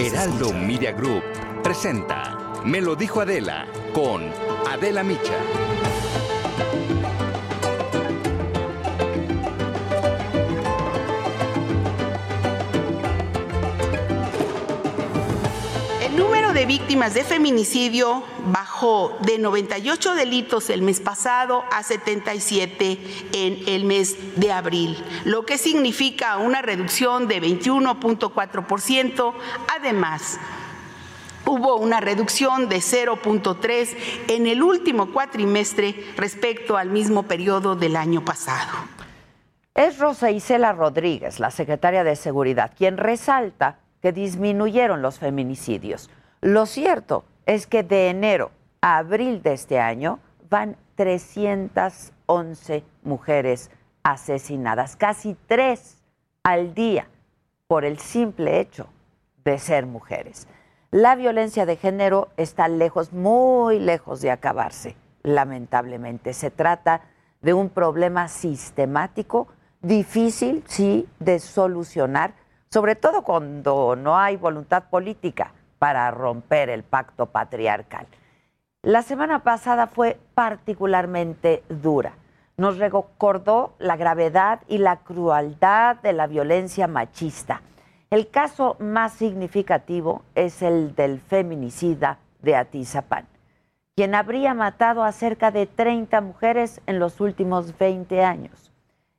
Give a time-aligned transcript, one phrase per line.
[0.00, 1.24] Heraldo Media Group
[1.60, 4.30] presenta Me lo dijo Adela con
[4.68, 5.77] Adela Micha.
[16.58, 22.98] De víctimas de feminicidio bajó de 98 delitos el mes pasado a 77
[23.32, 29.34] en el mes de abril, lo que significa una reducción de 21.4%.
[29.78, 30.40] Además,
[31.46, 33.96] Hubo una reducción de 0.3
[34.26, 38.70] en el último cuatrimestre respecto al mismo periodo del año pasado.
[39.74, 46.10] Es Rosa Isela Rodríguez, la secretaria de Seguridad, quien resalta que disminuyeron los feminicidios.
[46.40, 53.72] Lo cierto es que de enero a abril de este año van 311 mujeres
[54.04, 55.98] asesinadas, casi tres
[56.44, 57.08] al día,
[57.66, 58.86] por el simple hecho
[59.44, 60.46] de ser mujeres.
[60.92, 66.34] La violencia de género está lejos, muy lejos de acabarse, lamentablemente.
[66.34, 67.00] Se trata
[67.42, 69.48] de un problema sistemático,
[69.82, 72.34] difícil, sí, de solucionar,
[72.70, 78.06] sobre todo cuando no hay voluntad política para romper el pacto patriarcal.
[78.82, 82.12] La semana pasada fue particularmente dura.
[82.56, 87.62] Nos recordó la gravedad y la crueldad de la violencia machista.
[88.10, 93.26] El caso más significativo es el del feminicida de Atizapán,
[93.96, 98.72] quien habría matado a cerca de 30 mujeres en los últimos 20 años.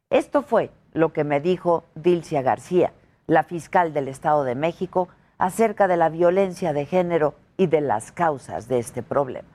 [0.09, 2.94] Esto fue lo que me dijo Dilcia García,
[3.28, 5.08] la fiscal del Estado de México,
[5.40, 9.50] acerca de la violencia de género y de las causas de este problema.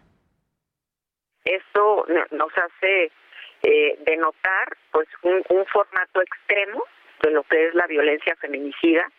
[1.44, 3.12] Esto nos hace
[3.62, 6.84] eh, denotar pues un, formato extremo
[7.22, 9.10] de lo que es la violencia feminicida,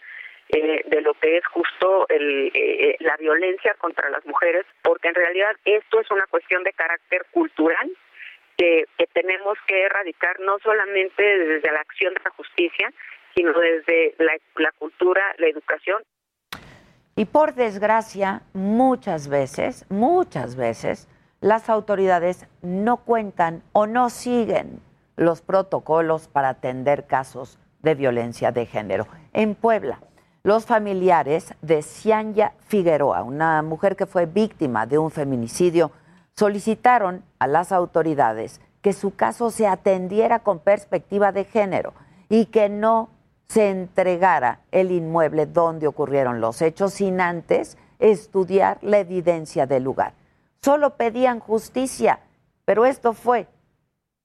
[0.49, 5.15] eh, de lo que es justo el, eh, la violencia contra las mujeres, porque en
[5.15, 7.91] realidad esto es una cuestión de carácter cultural
[8.57, 12.91] que, que tenemos que erradicar no solamente desde la acción de la justicia,
[13.35, 16.03] sino desde la, la cultura, la educación.
[17.17, 21.07] Y por desgracia, muchas veces, muchas veces,
[21.39, 24.81] las autoridades no cuentan o no siguen
[25.15, 29.07] los protocolos para atender casos de violencia de género.
[29.31, 30.01] En Puebla,
[30.43, 35.91] los familiares de Cianya Figueroa, una mujer que fue víctima de un feminicidio,
[36.35, 41.93] solicitaron a las autoridades que su caso se atendiera con perspectiva de género
[42.27, 43.07] y que no
[43.47, 50.13] se entregara el inmueble donde ocurrieron los hechos sin antes estudiar la evidencia del lugar.
[50.61, 52.19] Solo pedían justicia,
[52.65, 53.47] pero esto fue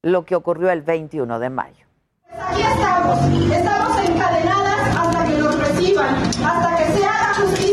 [0.02, 1.86] lo que ocurrió el 21 de mayo.
[2.32, 3.18] Aquí estamos,
[3.52, 7.69] estamos encadenadas hasta que nos reciban, hasta que se haga justicia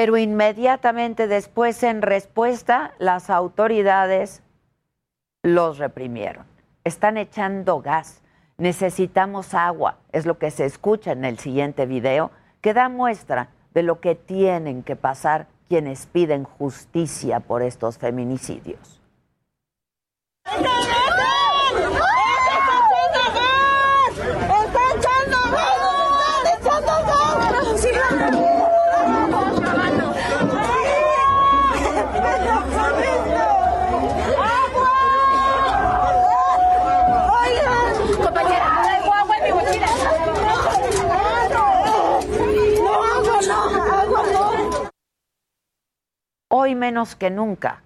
[0.00, 4.42] Pero inmediatamente después, en respuesta, las autoridades
[5.42, 6.46] los reprimieron.
[6.84, 8.22] Están echando gas.
[8.56, 9.98] Necesitamos agua.
[10.12, 12.30] Es lo que se escucha en el siguiente video,
[12.62, 19.02] que da muestra de lo que tienen que pasar quienes piden justicia por estos feminicidios.
[46.52, 47.84] Hoy menos que nunca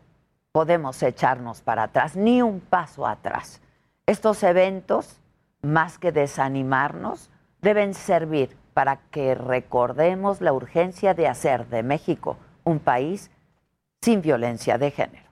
[0.50, 3.60] podemos echarnos para atrás, ni un paso atrás.
[4.06, 5.20] Estos eventos,
[5.60, 7.28] más que desanimarnos,
[7.60, 13.30] deben servir para que recordemos la urgencia de hacer de México un país
[14.00, 15.28] sin violencia de género.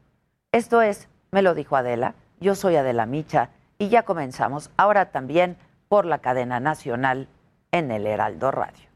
[0.52, 3.48] Esto es, me lo dijo Adela, yo soy Adela Micha
[3.78, 5.56] y ya comenzamos ahora también
[5.88, 7.28] por la cadena nacional
[7.70, 8.91] en el Heraldo Radio.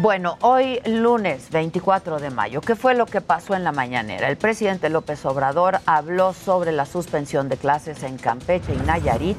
[0.00, 4.28] Bueno, hoy lunes 24 de mayo, ¿qué fue lo que pasó en la mañanera?
[4.28, 9.36] El presidente López Obrador habló sobre la suspensión de clases en Campeche y Nayarit,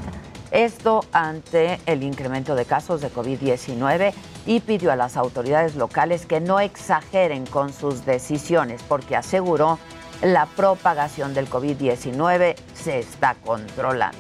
[0.52, 4.12] esto ante el incremento de casos de COVID-19
[4.48, 9.80] y pidió a las autoridades locales que no exageren con sus decisiones porque aseguró
[10.22, 14.18] la propagación del COVID-19 se está controlando.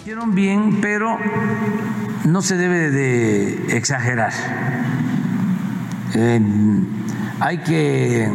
[0.00, 1.18] Hicieron bien, pero
[2.26, 4.34] no se debe de exagerar
[6.18, 6.40] eh,
[7.40, 8.26] hay que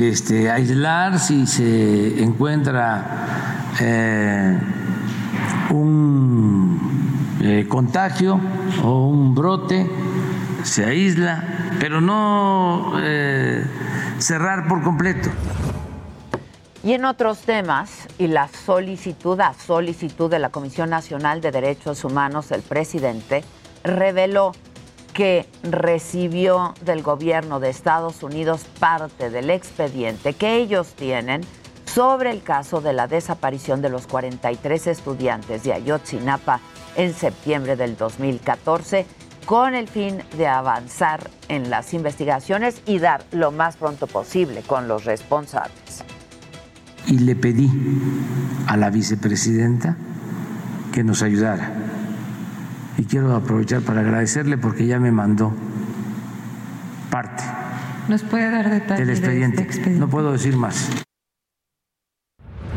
[0.00, 4.58] este, aislar si se encuentra eh,
[5.70, 8.40] un eh, contagio
[8.82, 9.88] o un brote,
[10.64, 11.44] se aísla,
[11.78, 12.94] pero no
[14.18, 15.28] cerrar por completo.
[16.82, 22.04] Y en otros temas, y la solicitud a solicitud de la Comisión Nacional de Derechos
[22.04, 23.44] Humanos, el presidente
[23.84, 24.52] reveló
[25.16, 31.40] que recibió del gobierno de Estados Unidos parte del expediente que ellos tienen
[31.86, 36.60] sobre el caso de la desaparición de los 43 estudiantes de Ayotzinapa
[36.96, 39.06] en septiembre del 2014
[39.46, 44.86] con el fin de avanzar en las investigaciones y dar lo más pronto posible con
[44.86, 46.04] los responsables.
[47.06, 47.70] Y le pedí
[48.66, 49.96] a la vicepresidenta
[50.92, 51.95] que nos ayudara
[52.98, 55.52] y quiero aprovechar para agradecerle porque ya me mandó
[57.10, 57.42] parte.
[58.08, 59.62] ¿Nos puede dar detalles del expediente?
[59.62, 60.00] Este expediente?
[60.00, 60.88] No puedo decir más.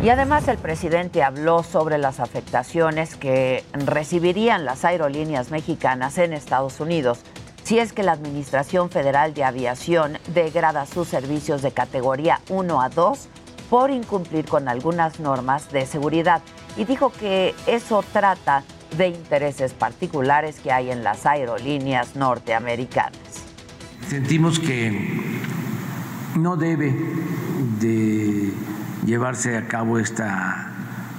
[0.01, 6.80] Y además el presidente habló sobre las afectaciones que recibirían las aerolíneas mexicanas en Estados
[6.80, 7.24] Unidos
[7.63, 12.89] si es que la Administración Federal de Aviación degrada sus servicios de categoría 1 a
[12.89, 13.27] 2
[13.69, 16.42] por incumplir con algunas normas de seguridad.
[16.77, 18.63] Y dijo que eso trata
[18.97, 23.19] de intereses particulares que hay en las aerolíneas norteamericanas.
[24.07, 25.30] Sentimos que
[26.36, 26.95] no debe
[27.80, 28.53] de
[29.06, 30.74] llevarse a cabo esta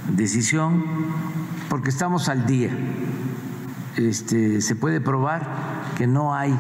[0.09, 0.85] decisión
[1.69, 2.71] porque estamos al día.
[3.97, 5.47] Este, se puede probar
[5.97, 6.57] que no hay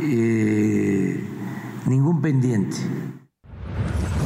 [0.00, 1.24] eh,
[1.86, 2.76] ningún pendiente.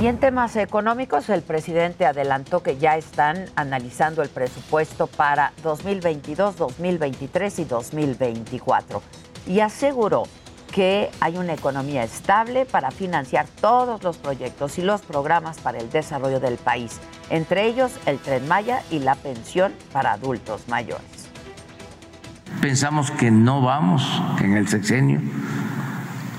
[0.01, 6.57] Y en temas económicos, el presidente adelantó que ya están analizando el presupuesto para 2022,
[6.57, 9.03] 2023 y 2024.
[9.47, 10.25] Y aseguró
[10.71, 15.89] que hay una economía estable para financiar todos los proyectos y los programas para el
[15.89, 17.01] desarrollo del país,
[17.31, 21.31] entre ellos el tren Maya y la pensión para adultos mayores.
[22.61, 24.03] Pensamos que no vamos
[24.41, 25.23] en el sexenio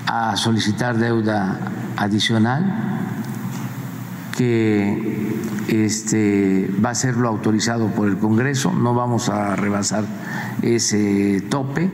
[0.08, 1.58] a solicitar deuda
[1.96, 2.64] adicional
[4.36, 5.36] que
[5.68, 10.04] este, va a ser lo autorizado por el Congreso, no vamos a rebasar
[10.62, 11.90] ese tope.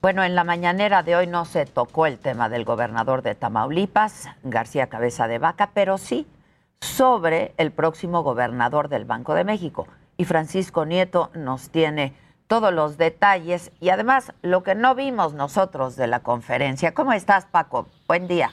[0.00, 4.28] Bueno, en la mañanera de hoy no se tocó el tema del gobernador de Tamaulipas,
[4.42, 6.26] García Cabeza de Vaca, pero sí
[6.80, 9.86] sobre el próximo gobernador del Banco de México.
[10.16, 12.14] Y Francisco Nieto nos tiene
[12.48, 16.94] todos los detalles y además lo que no vimos nosotros de la conferencia.
[16.94, 17.86] ¿Cómo estás, Paco?
[18.08, 18.52] Buen día.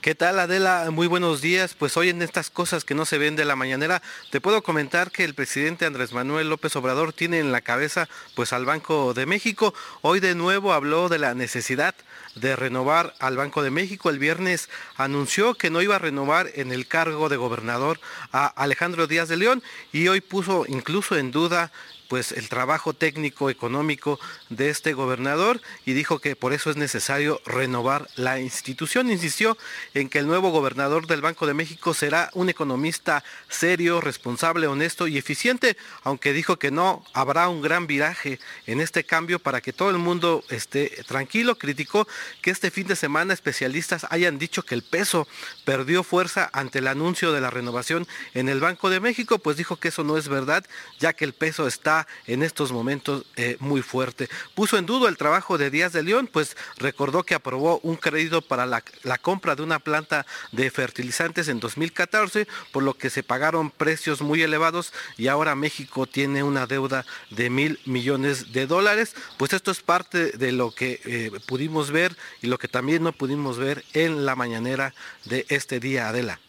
[0.00, 0.88] ¿Qué tal Adela?
[0.90, 1.74] Muy buenos días.
[1.74, 4.00] Pues hoy en estas cosas que no se ven de la mañanera,
[4.30, 8.54] te puedo comentar que el presidente Andrés Manuel López Obrador tiene en la cabeza pues
[8.54, 9.74] al Banco de México.
[10.00, 11.94] Hoy de nuevo habló de la necesidad
[12.34, 14.10] de renovar al Banco de México.
[14.10, 18.00] El viernes anunció que no iba a renovar en el cargo de gobernador
[18.32, 21.72] a Alejandro Díaz de León y hoy puso incluso en duda
[22.10, 27.40] pues el trabajo técnico económico de este gobernador y dijo que por eso es necesario
[27.46, 29.12] renovar la institución.
[29.12, 29.56] Insistió
[29.94, 35.06] en que el nuevo gobernador del Banco de México será un economista serio, responsable, honesto
[35.06, 39.72] y eficiente, aunque dijo que no habrá un gran viraje en este cambio para que
[39.72, 41.58] todo el mundo esté tranquilo.
[41.58, 42.08] Criticó
[42.42, 45.28] que este fin de semana especialistas hayan dicho que el peso
[45.64, 49.76] perdió fuerza ante el anuncio de la renovación en el Banco de México, pues dijo
[49.76, 50.66] que eso no es verdad,
[50.98, 54.28] ya que el peso está en estos momentos eh, muy fuerte.
[54.54, 58.42] Puso en duda el trabajo de Díaz de León, pues recordó que aprobó un crédito
[58.42, 63.22] para la, la compra de una planta de fertilizantes en 2014, por lo que se
[63.22, 69.14] pagaron precios muy elevados y ahora México tiene una deuda de mil millones de dólares.
[69.36, 73.12] Pues esto es parte de lo que eh, pudimos ver y lo que también no
[73.12, 76.40] pudimos ver en la mañanera de este día, Adela.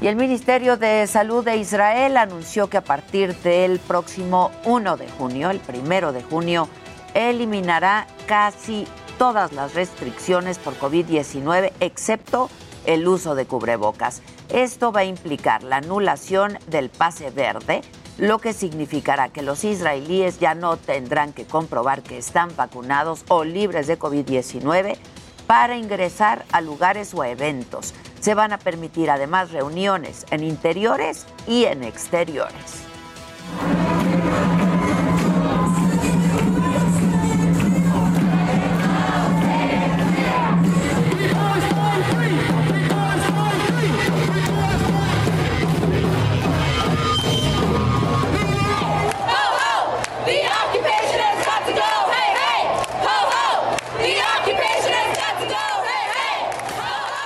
[0.02, 5.10] Y el Ministerio de Salud de Israel anunció que a partir del próximo 1 de
[5.10, 6.68] junio, el primero de junio,
[7.14, 8.86] eliminará casi
[9.18, 12.50] todas las restricciones por COVID-19, excepto
[12.86, 14.22] el uso de cubrebocas.
[14.50, 17.82] Esto va a implicar la anulación del pase verde,
[18.18, 23.44] lo que significará que los israelíes ya no tendrán que comprobar que están vacunados o
[23.44, 24.98] libres de COVID-19
[25.48, 27.94] para ingresar a lugares o eventos.
[28.20, 32.86] Se van a permitir además reuniones en interiores y en exteriores.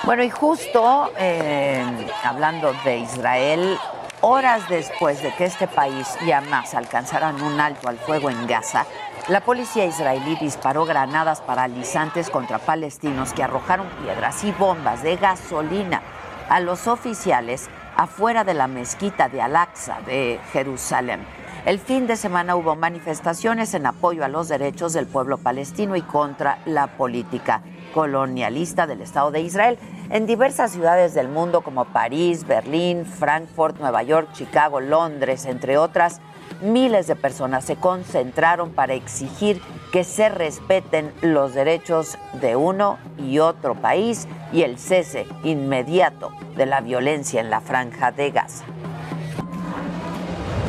[0.09, 1.85] Bueno, y justo eh,
[2.23, 3.77] hablando de Israel,
[4.21, 8.87] horas después de que este país y Hamas alcanzaran un alto al fuego en Gaza,
[9.27, 16.01] la policía israelí disparó granadas paralizantes contra palestinos que arrojaron piedras y bombas de gasolina
[16.49, 21.19] a los oficiales afuera de la mezquita de Al-Aqsa de Jerusalén.
[21.67, 26.01] El fin de semana hubo manifestaciones en apoyo a los derechos del pueblo palestino y
[26.01, 27.61] contra la política
[27.93, 29.77] colonialista del Estado de Israel
[30.09, 36.21] en diversas ciudades del mundo como París, Berlín, Frankfurt, Nueva York, Chicago, Londres, entre otras.
[36.61, 43.39] Miles de personas se concentraron para exigir que se respeten los derechos de uno y
[43.39, 48.65] otro país y el cese inmediato de la violencia en la franja de Gaza.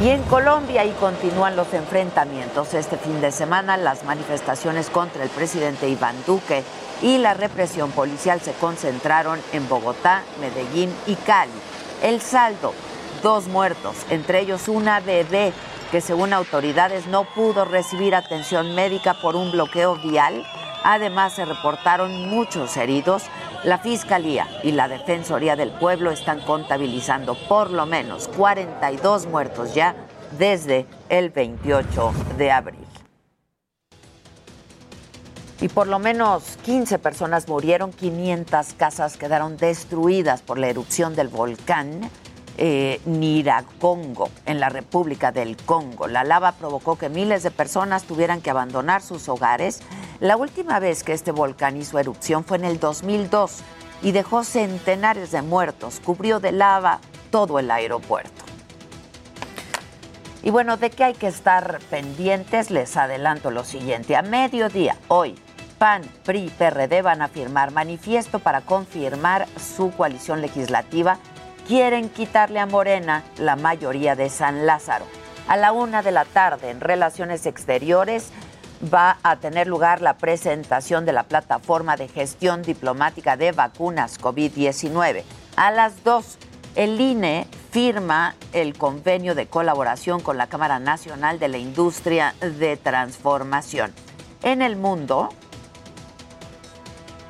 [0.03, 2.73] Y en Colombia y continúan los enfrentamientos.
[2.73, 6.65] Este fin de semana las manifestaciones contra el presidente Iván Duque
[7.03, 11.53] y la represión policial se concentraron en Bogotá, Medellín y Cali.
[12.03, 12.73] El saldo,
[13.23, 15.53] dos muertos, entre ellos una bebé
[15.91, 20.47] que según autoridades no pudo recibir atención médica por un bloqueo vial.
[20.83, 23.25] Además se reportaron muchos heridos.
[23.63, 29.95] La Fiscalía y la Defensoría del Pueblo están contabilizando por lo menos 42 muertos ya
[30.39, 32.87] desde el 28 de abril.
[35.61, 41.29] Y por lo menos 15 personas murieron, 500 casas quedaron destruidas por la erupción del
[41.29, 42.11] volcán
[42.63, 46.07] eh, Niragongo en la República del Congo.
[46.07, 49.81] La lava provocó que miles de personas tuvieran que abandonar sus hogares.
[50.21, 53.63] La última vez que este volcán hizo erupción fue en el 2002
[54.03, 57.01] y dejó centenares de muertos, cubrió de lava
[57.31, 58.45] todo el aeropuerto.
[60.43, 62.71] Y bueno, ¿de qué hay que estar pendientes?
[62.71, 64.17] Les adelanto lo siguiente.
[64.17, 65.35] A mediodía, hoy,
[65.79, 71.19] PAN, PRI y PRD van a firmar manifiesto para confirmar su coalición legislativa.
[71.71, 75.05] Quieren quitarle a Morena la mayoría de San Lázaro.
[75.47, 78.33] A la una de la tarde, en Relaciones Exteriores,
[78.93, 85.23] va a tener lugar la presentación de la plataforma de gestión diplomática de vacunas COVID-19.
[85.55, 86.39] A las dos,
[86.75, 92.79] el INE firma el convenio de colaboración con la Cámara Nacional de la Industria de
[92.79, 93.95] Transformación.
[94.43, 95.29] En el mundo,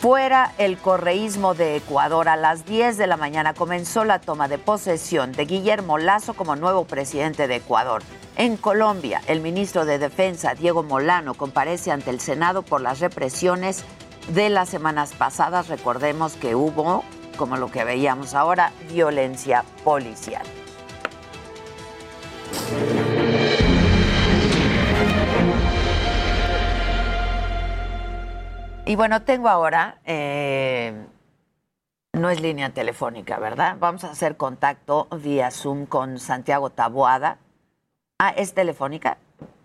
[0.01, 4.57] Fuera el correísmo de Ecuador, a las 10 de la mañana comenzó la toma de
[4.57, 8.03] posesión de Guillermo Lazo como nuevo presidente de Ecuador.
[8.39, 13.85] En Colombia, el ministro de Defensa, Diego Molano, comparece ante el Senado por las represiones
[14.33, 15.69] de las semanas pasadas.
[15.69, 17.05] Recordemos que hubo,
[17.37, 20.47] como lo que veíamos ahora, violencia policial.
[28.91, 31.07] Y bueno, tengo ahora eh,
[32.13, 33.77] No es línea telefónica, ¿verdad?
[33.79, 37.39] Vamos a hacer contacto vía Zoom con Santiago Taboada.
[38.19, 39.19] Ah, es telefónica,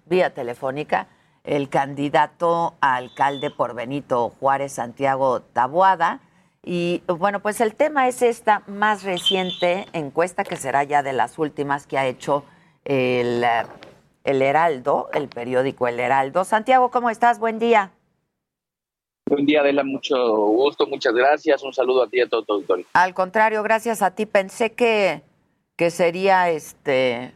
[0.05, 1.07] vía telefónica,
[1.43, 6.19] el candidato a alcalde por Benito Juárez, Santiago Taboada.
[6.61, 11.39] Y bueno, pues el tema es esta más reciente encuesta, que será ya de las
[11.39, 12.43] últimas que ha hecho
[12.83, 13.43] el,
[14.23, 16.43] el Heraldo, el periódico El Heraldo.
[16.43, 17.39] Santiago, ¿cómo estás?
[17.39, 17.94] Buen día.
[19.27, 21.63] Buen día, Adela, mucho gusto, muchas gracias.
[21.63, 22.85] Un saludo a ti y a todo tu auditorio.
[22.93, 24.27] Al contrario, gracias a ti.
[24.27, 25.23] Pensé que,
[25.75, 27.33] que sería este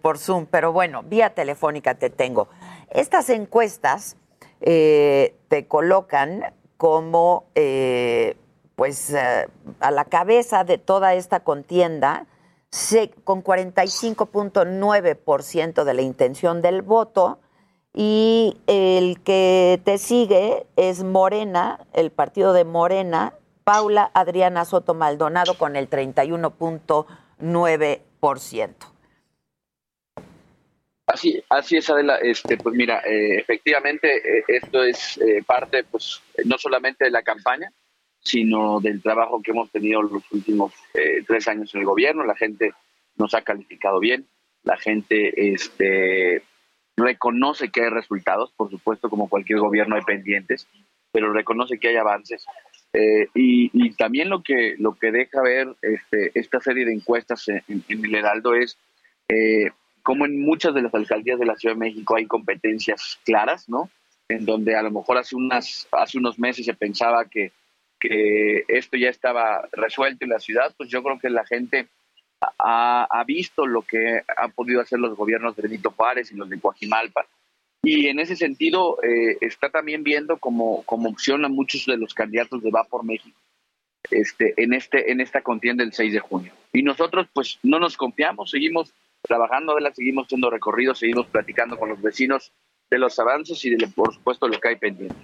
[0.00, 2.48] por Zoom, pero bueno, vía telefónica te tengo.
[2.88, 4.16] Estas encuestas
[4.62, 8.38] eh, te colocan como eh,
[8.74, 9.48] pues eh,
[9.80, 12.26] a la cabeza de toda esta contienda
[13.24, 17.38] con 45.9% de la intención del voto
[17.94, 23.34] y el que te sigue es Morena, el partido de Morena,
[23.64, 28.74] Paula Adriana Soto Maldonado con el 31.9%.
[31.06, 32.16] Así, así es, Adela.
[32.16, 37.22] Este, pues mira, eh, efectivamente eh, esto es eh, parte, pues no solamente de la
[37.22, 37.70] campaña,
[38.20, 40.72] sino del trabajo que hemos tenido los últimos
[41.26, 42.24] tres años en el gobierno.
[42.24, 42.72] La gente
[43.16, 44.28] nos ha calificado bien,
[44.62, 46.44] la gente este,
[46.96, 50.66] reconoce que hay resultados, por supuesto, como cualquier gobierno hay pendientes,
[51.10, 52.46] pero reconoce que hay avances.
[52.94, 57.62] Eh, y, también lo que, lo que deja ver este, esta serie de encuestas en,
[57.88, 58.76] el Heraldo es
[59.28, 59.70] eh,
[60.02, 63.88] cómo en muchas de las alcaldías de la Ciudad de México hay competencias claras, ¿no?
[64.28, 67.52] En donde a lo mejor hace, unas, hace unos meses se pensaba que,
[67.98, 71.88] que esto ya estaba resuelto en la ciudad, pues yo creo que la gente
[72.58, 76.60] ha, visto lo que han podido hacer los gobiernos de Benito Juárez y los de
[76.60, 77.26] Coajimalpa.
[77.82, 82.14] Y en ese sentido eh, está también viendo como, como opción a muchos de los
[82.14, 83.36] candidatos de Va por México
[84.10, 86.52] este, en, este, en esta contienda del 6 de junio.
[86.72, 92.00] Y nosotros pues no nos confiamos, seguimos trabajando, seguimos haciendo recorridos, seguimos platicando con los
[92.00, 92.52] vecinos
[92.90, 95.16] de los avances y de, por supuesto lo que hay pendiente.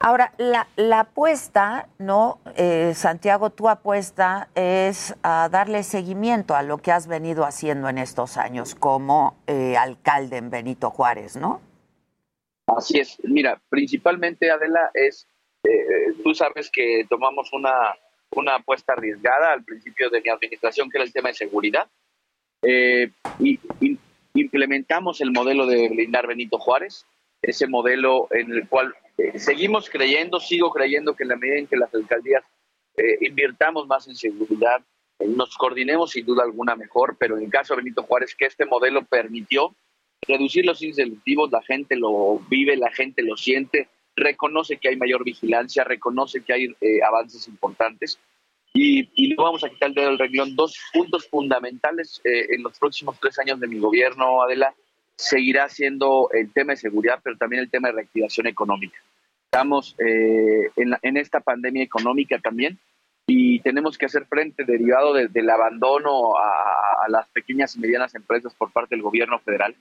[0.00, 2.38] Ahora, la, apuesta, ¿no?
[2.56, 7.98] Eh, Santiago, tu apuesta es a darle seguimiento a lo que has venido haciendo en
[7.98, 11.60] estos años como eh, alcalde en Benito Juárez, ¿no?
[12.68, 13.18] Así es.
[13.24, 15.26] Mira, principalmente, Adela, es,
[15.64, 17.96] eh, tú sabes que tomamos una,
[18.36, 21.88] una apuesta arriesgada al principio de mi administración, que era el tema de seguridad,
[22.62, 23.58] y
[24.34, 27.04] implementamos el modelo de blindar Benito Juárez,
[27.42, 31.66] ese modelo en el cual eh, seguimos creyendo, sigo creyendo que en la medida en
[31.66, 32.44] que las alcaldías
[32.96, 34.80] eh, invirtamos más en seguridad,
[35.18, 38.46] eh, nos coordinemos sin duda alguna mejor, pero en el caso de Benito Juárez, que
[38.46, 39.74] este modelo permitió
[40.26, 41.08] reducir los índices
[41.50, 46.52] la gente lo vive, la gente lo siente, reconoce que hay mayor vigilancia, reconoce que
[46.52, 46.76] hay
[47.06, 48.18] avances importantes.
[48.74, 50.54] Y, y, no vamos a quitar el dedo del renglón.
[50.54, 54.74] Dos puntos fundamentales en los próximos tres años de mi gobierno, Adela,
[55.16, 58.98] seguirá siendo el tema de seguridad, pero también el tema de reactivación económica.
[59.50, 62.78] Estamos eh, en, esta pandemia económica también
[63.26, 68.70] y tenemos que hacer frente derivado del abandono a, las pequeñas y medianas empresas por
[68.70, 69.74] parte del gobierno federal,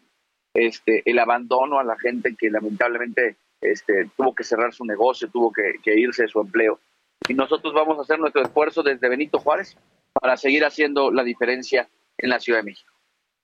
[0.53, 5.51] este, el abandono a la gente que lamentablemente este, tuvo que cerrar su negocio, tuvo
[5.51, 6.79] que, que irse de su empleo.
[7.27, 9.75] Y nosotros vamos a hacer nuestro esfuerzo desde Benito Juárez
[10.13, 12.96] para seguir haciendo la diferencia en la Ciudad de México.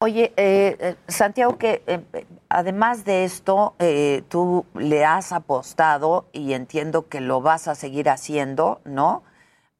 [0.03, 2.01] Oye, eh, eh, Santiago, que eh,
[2.49, 3.73] además de esto,
[4.27, 9.23] tú le has apostado, y entiendo que lo vas a seguir haciendo, ¿no?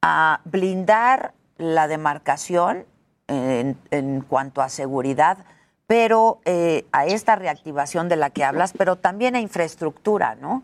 [0.02, 2.86] A blindar la demarcación
[3.28, 5.40] en, cuanto a seguridad,
[5.88, 6.40] pero
[6.94, 10.64] a esta reactivación de la que hablas, pero también a infraestructura, ¿no?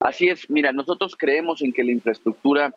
[0.00, 2.74] Así es, mira, nosotros creemos en que la infraestructura,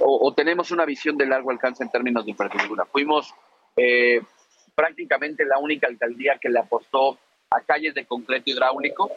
[0.00, 2.86] o tenemos una visión de largo alcance en términos de infraestructura.
[2.86, 3.32] Fuimos
[3.76, 4.20] eh,
[4.74, 7.18] prácticamente la única alcaldía que le apostó
[7.50, 9.10] a calles de concreto hidráulico,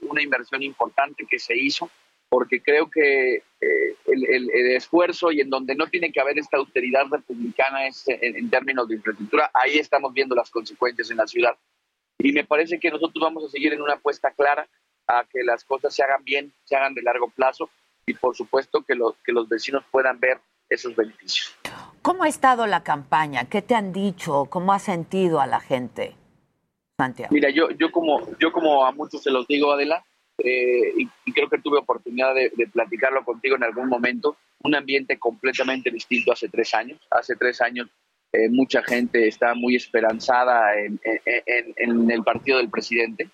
[0.00, 1.90] una, inversión importante que se hizo,
[2.28, 7.06] porque creo que eh, el, esfuerzo y en donde no tiene que haber esta austeridad
[7.10, 11.56] republicana es en, términos de infraestructura, ahí estamos viendo las consecuencias en la ciudad.
[12.18, 14.68] Y me parece que nosotros vamos a seguir en una apuesta clara
[15.06, 17.70] a que las cosas se hagan bien, se hagan de largo plazo
[18.06, 21.54] y por supuesto que los, que los vecinos puedan ver esos beneficios.
[22.06, 23.46] ¿Cómo ha estado la campaña?
[23.46, 24.44] ¿Qué te han dicho?
[24.48, 26.14] ¿Cómo ha sentido a la gente,
[26.96, 27.34] Santiago?
[27.34, 30.04] Mira, yo, yo, como, yo como a muchos se los digo, Adela,
[30.38, 35.90] eh, y, creo que tuve oportunidad de, platicarlo contigo en algún momento, un ambiente completamente
[35.90, 37.00] distinto hace tres años.
[37.10, 37.88] Hace tres años
[38.32, 41.00] eh, mucha gente está muy esperanzada en,
[42.08, 43.30] el partido del presidente.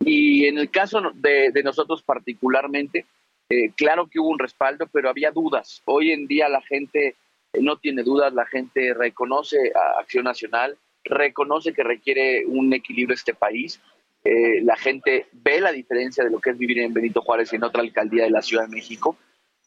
[0.00, 3.06] Y en el caso de, nosotros particularmente,
[3.50, 5.82] Eh, claro que hubo un respaldo, pero había dudas.
[5.84, 7.14] Hoy en día la gente
[7.60, 13.34] no tiene dudas, la gente reconoce a Acción Nacional, reconoce que requiere un equilibrio este
[13.34, 13.80] país.
[14.24, 17.56] Eh, la gente ve la diferencia de lo que es vivir en Benito Juárez y
[17.56, 19.16] en otra alcaldía de la Ciudad de México.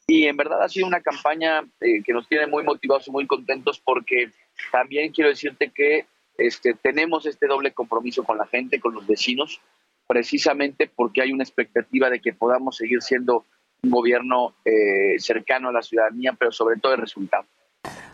[0.07, 3.27] Y en verdad ha sido una campaña eh, que nos tiene muy motivados y muy
[3.27, 4.31] contentos porque
[4.71, 6.05] también quiero decirte que
[6.37, 9.59] este, tenemos este doble compromiso con la gente, con los vecinos,
[10.07, 13.45] precisamente porque hay una expectativa de que podamos seguir siendo
[13.83, 17.45] un gobierno eh, cercano a la ciudadanía, pero sobre todo el resultado.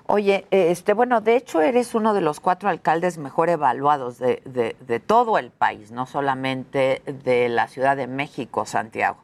[0.05, 4.99] Oye, este, bueno, de hecho eres uno de los cuatro alcaldes mejor evaluados de, de,
[4.99, 9.23] todo el país, no solamente de la Ciudad de México, Santiago.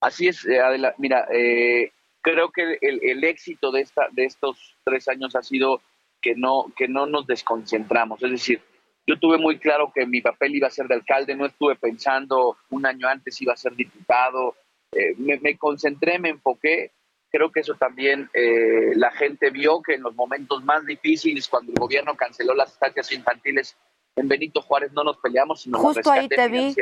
[0.00, 0.94] Así es, eh, Adela.
[0.98, 5.80] Mira, eh, creo que el, el, éxito de, esta, de estos tres años ha sido
[6.20, 8.22] que no, que no nos desconcentramos.
[8.22, 8.60] Es decir,
[9.08, 12.56] yo tuve muy claro que mi papel iba a ser de alcalde, no estuve pensando
[12.70, 14.54] un año antes iba a ser diputado.
[14.92, 16.92] Eh, me, me concentré, me enfoqué
[17.36, 21.70] creo que eso también eh, la gente vio que en los momentos más difíciles, cuando
[21.70, 23.76] el gobierno canceló las estancias infantiles
[24.16, 26.74] en Benito Juárez, no nos peleamos, sino justo ahí te vi,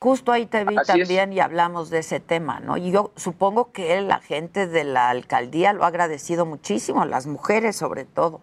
[0.00, 2.76] justo ahí te vi también y hablamos de ese tema, ¿no?
[2.76, 7.76] Y yo supongo que la gente de la alcaldía lo ha agradecido muchísimo, las mujeres
[7.76, 8.42] sobre todo.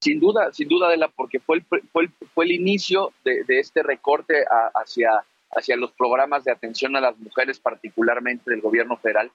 [0.00, 3.82] Sin duda, sin duda, Adela, porque fue el, fue el, fue el inicio de, este
[3.82, 9.30] recorte hacia, hacia los programas de atención a las mujeres, particularmente del gobierno federal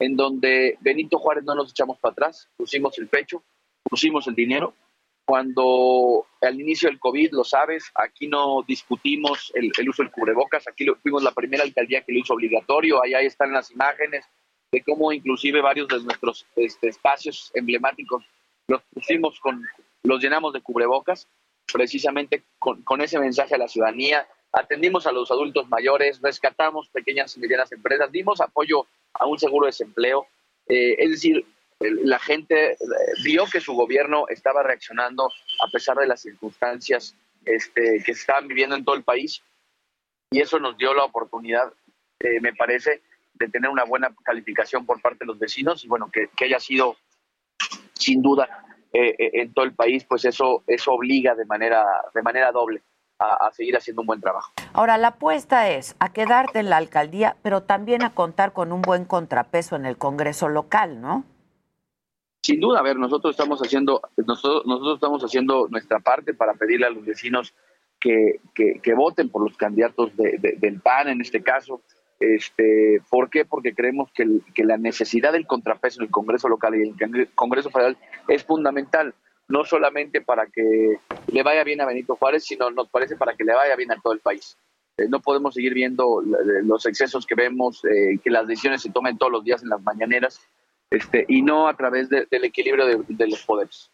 [0.00, 3.44] en donde Benito Juárez no nos echamos para atrás, pusimos el pecho,
[3.84, 4.74] pusimos el dinero.
[5.26, 10.86] Cuando al inicio del COVID, lo sabes, aquí no discutimos el, uso del cubrebocas, aquí
[11.02, 14.24] fuimos la primera alcaldía que lo hizo obligatorio, allá están las imágenes
[14.72, 18.24] de cómo inclusive varios de nuestros este, espacios emblemáticos
[18.66, 19.62] los pusimos con,
[20.02, 21.28] los llenamos de cubrebocas,
[21.72, 27.36] precisamente con, con ese mensaje a la ciudadanía, atendimos a los adultos mayores, rescatamos pequeñas
[27.36, 30.26] y medianas empresas, dimos apoyo a un seguro de desempleo.
[30.68, 31.44] Eh, es decir,
[31.80, 32.76] la gente eh,
[33.24, 38.76] vio que su gobierno estaba reaccionando a pesar de las circunstancias este, que estaban viviendo
[38.76, 39.42] en todo el país
[40.30, 41.72] y eso nos dio la oportunidad,
[42.20, 43.02] eh, me parece,
[43.34, 46.96] de tener una buena calificación por parte de los vecinos y bueno, que, haya sido
[47.94, 52.82] sin duda en todo el país, pues eso, eso obliga de manera, de manera doble
[53.20, 54.52] a, seguir haciendo un buen trabajo.
[54.72, 58.82] Ahora, la apuesta es a quedarte en la alcaldía, pero también a contar con un
[58.82, 61.24] buen contrapeso en el Congreso local, ¿no?
[62.42, 66.86] Sin duda, a ver, nosotros estamos haciendo, nosotros, nosotros estamos haciendo nuestra parte para pedirle
[66.86, 67.54] a los vecinos
[67.98, 71.82] que, que, voten por los candidatos del PAN en este caso.
[72.18, 73.44] Este, ¿Por qué?
[73.44, 77.28] Porque creemos que, que la necesidad del contrapeso en el Congreso local y en el
[77.34, 79.14] Congreso federal es fundamental
[79.50, 83.44] no solamente para que le vaya bien a Benito Juárez, sino nos parece para que
[83.44, 84.56] le vaya bien a todo el país.
[84.96, 86.22] Eh, no podemos seguir viendo
[86.62, 89.82] los excesos que vemos, eh, que las decisiones se tomen todos los días en las
[89.82, 90.40] mañaneras,
[90.88, 93.90] este, y no a través del equilibrio de, los poderes.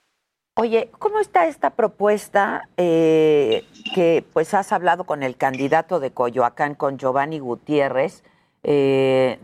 [0.58, 3.64] Oye, ¿cómo está esta propuesta eh,
[3.94, 8.22] que pues has hablado con el candidato de Coyoacán, con Giovanni Gutiérrez,
[8.62, 9.38] de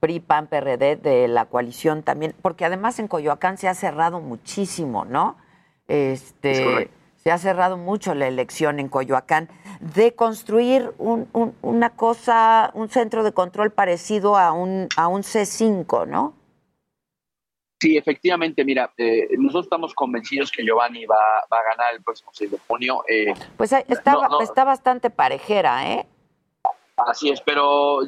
[0.00, 5.04] PRI, PAN, PRD de la coalición también, porque además en Coyoacán se ha cerrado muchísimo,
[5.04, 5.36] ¿no?
[5.88, 9.48] Este, se ha cerrado mucho la elección en Coyoacán,
[9.80, 11.28] de construir un,
[11.62, 16.34] una cosa, un centro de control parecido a un, a un C5, ¿no?
[17.80, 21.16] Sí, efectivamente, mira, eh, nosotros estamos convencidos que Giovanni va,
[21.52, 23.04] va, a ganar el próximo 6 de junio.
[23.08, 26.06] Eh, pues está, está bastante parejera, ¿eh?
[26.96, 28.00] Así es, pero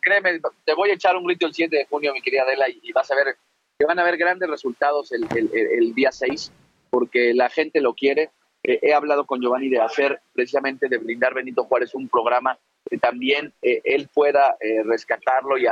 [0.00, 2.92] créeme, te voy a echar un grito el 7 de junio, mi querida Adela, y,
[2.92, 3.36] vas a ver
[3.78, 6.52] que van a haber grandes resultados el, el, día 6,
[6.90, 8.30] porque la gente lo quiere.
[8.64, 12.58] Eh, he hablado con Giovanni de hacer precisamente de brindar Benito Juárez un programa
[12.90, 15.66] que también eh, él pueda eh, rescatarlo y,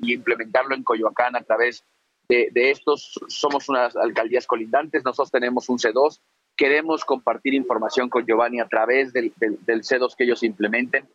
[0.00, 1.84] y, implementarlo en Coyoacán a través
[2.28, 3.18] de, de, estos.
[3.28, 6.20] Somos unas alcaldías colindantes, nosotros tenemos un C2,
[6.56, 11.08] queremos compartir información con Giovanni a través del, del C2 que ellos implementen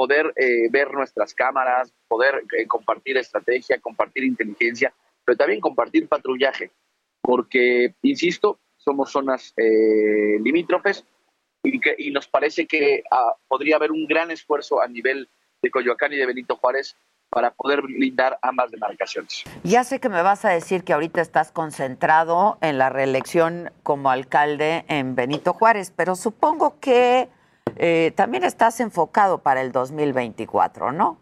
[0.00, 4.94] poder eh, ver nuestras cámaras, poder eh, compartir estrategia, compartir inteligencia,
[5.26, 6.70] pero también compartir patrullaje,
[7.20, 11.04] porque, insisto, somos zonas eh, limítrofes
[11.62, 15.28] y, que, y nos parece que ah, podría haber un gran esfuerzo a nivel
[15.60, 16.96] de Coyoacán y de Benito Juárez
[17.28, 19.44] para poder blindar ambas demarcaciones.
[19.64, 24.10] Ya sé que me vas a decir que ahorita estás concentrado en la reelección como
[24.10, 27.28] alcalde en Benito Juárez, pero supongo que
[27.76, 31.18] eh, también estás enfocado para el 2024, ¿no?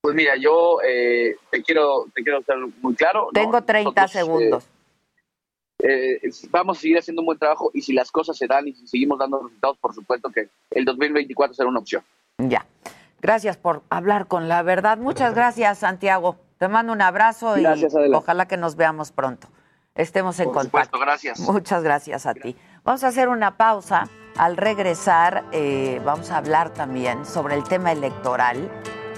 [0.00, 3.28] Pues mira, yo eh, te quiero te quiero ser muy claro.
[3.32, 4.68] Tengo 30 segundos.
[5.78, 8.74] Eh, vamos a seguir haciendo un buen trabajo y si las cosas se dan y
[8.74, 12.02] si seguimos dando resultados, por supuesto que el 2024 será una opción.
[12.38, 12.66] Ya.
[13.20, 14.98] Gracias por hablar con la verdad.
[14.98, 16.36] Muchas gracias, Santiago.
[16.58, 17.64] Te mando un abrazo y
[18.14, 19.48] ojalá que nos veamos pronto.
[19.94, 20.96] Estemos en por contacto.
[20.96, 21.40] Supuesto, gracias.
[21.40, 22.56] Muchas gracias a ti.
[22.84, 24.08] Vamos a hacer una pausa.
[24.36, 28.70] Al regresar, eh, vamos a hablar también sobre el tema electoral.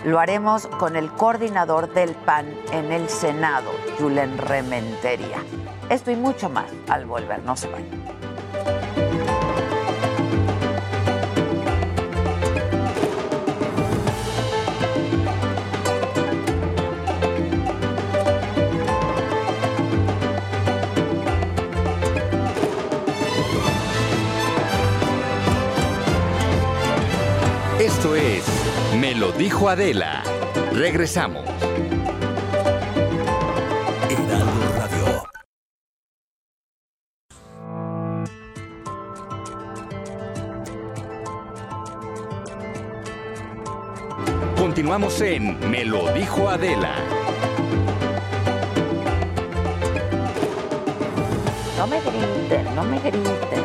[0.05, 5.39] Lo haremos con el coordinador del PAN en el Senado, Julen Rementería.
[5.89, 7.43] Esto y mucho más al volver.
[7.43, 8.26] No se vayan.
[29.39, 30.23] Dijo Adela.
[30.73, 31.45] Regresamos.
[34.09, 35.23] Heraldo Radio.
[44.57, 46.95] Continuamos en Me lo dijo Adela.
[51.77, 53.65] No me griten, no me griten.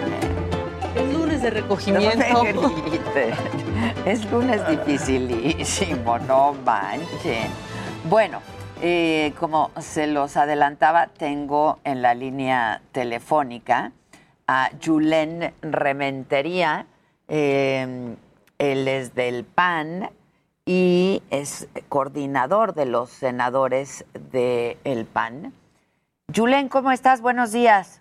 [0.95, 2.17] Es lunes de recogimiento.
[2.33, 3.70] No me griten.
[4.05, 7.49] Es lunes dificilísimo, no manchen.
[8.09, 8.41] Bueno,
[8.81, 13.91] eh, como se los adelantaba, tengo en la línea telefónica
[14.47, 16.85] a Julen Rementería.
[17.27, 18.15] eh,
[18.57, 20.11] él es del PAN
[20.65, 25.51] y es coordinador de los senadores del PAN.
[26.35, 27.21] Julen, ¿cómo estás?
[27.21, 28.00] Buenos días.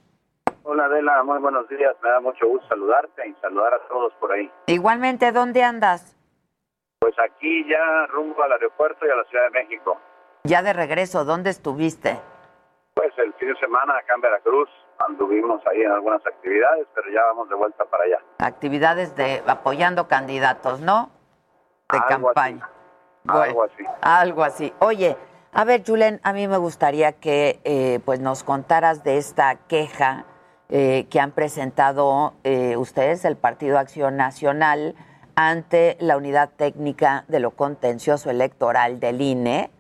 [0.63, 1.97] Hola Adela, muy buenos días.
[2.03, 4.51] Me da mucho gusto saludarte y saludar a todos por ahí.
[4.67, 6.17] Igualmente, ¿dónde andas?
[7.01, 9.99] Pues aquí ya rumbo al aeropuerto y a la Ciudad de México.
[10.45, 12.21] Ya de regreso, ¿dónde estuviste?
[12.95, 14.69] Pues el fin de semana acá en Veracruz
[14.99, 18.19] anduvimos ahí en algunas actividades, pero ya vamos de vuelta para allá.
[18.39, 21.11] Actividades de apoyando candidatos, ¿no?
[21.91, 22.69] De Algo campaña.
[23.27, 23.85] Algo así.
[24.03, 24.75] Algo así.
[24.81, 25.17] Oye,
[25.53, 30.27] a ver, Julen, a mí me gustaría que eh, pues nos contaras de esta queja
[30.73, 34.95] eh, que han presentado eh, ustedes, el Partido Acción Nacional,
[35.35, 39.71] ante la Unidad Técnica de lo Contencioso Electoral del INE,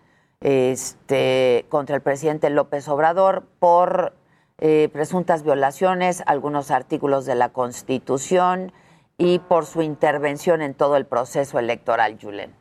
[0.40, 4.14] este, contra el presidente López Obrador por
[4.58, 8.72] eh, presuntas violaciones, algunos artículos de la Constitución
[9.16, 12.52] y por su intervención en todo el proceso electoral, Julen.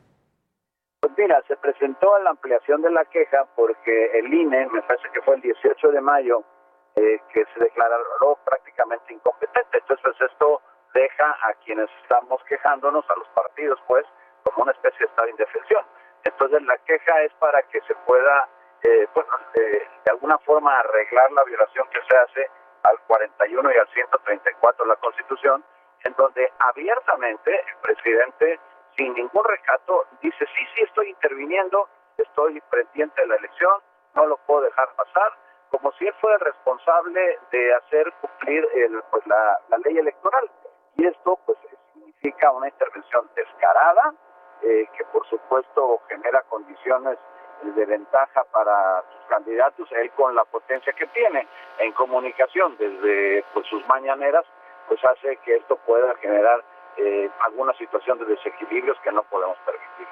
[1.00, 5.20] Pues mira, se presentó la ampliación de la queja porque el INE, me parece que
[5.22, 6.44] fue el 18 de mayo,
[6.96, 9.78] eh, que se declaró prácticamente incompetente.
[9.78, 10.62] Entonces, pues esto
[10.94, 14.04] deja a quienes estamos quejándonos, a los partidos, pues,
[14.44, 15.84] como una especie de estado de indefensión.
[16.24, 18.48] Entonces, la queja es para que se pueda,
[18.82, 22.50] eh, bueno, eh, de alguna forma arreglar la violación que se hace
[22.82, 25.64] al 41 y al 134 de la Constitución,
[26.04, 28.58] en donde abiertamente el presidente,
[28.96, 33.74] sin ningún recato, dice, sí, sí, estoy interviniendo, estoy pendiente de la elección,
[34.14, 35.32] no lo puedo dejar pasar,
[35.70, 40.50] como si él fuera el responsable de hacer cumplir el, pues, la, ley electoral.
[40.96, 41.58] Y esto pues
[41.94, 44.14] significa una intervención descarada,
[44.62, 47.18] eh, que por supuesto genera condiciones
[47.62, 51.46] de ventaja para sus candidatos, él con la potencia que tiene
[51.78, 54.44] en comunicación desde pues, sus mañaneras,
[54.88, 56.64] pues hace que esto pueda generar
[56.96, 60.06] eh, alguna situación de desequilibrios que no podemos permitir.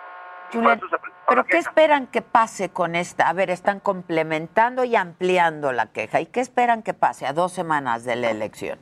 [1.28, 3.28] ¿Pero qué esperan que pase con esta?
[3.28, 6.20] A ver, están complementando y ampliando la queja.
[6.20, 8.78] ¿Y qué esperan que pase a dos semanas de la elección?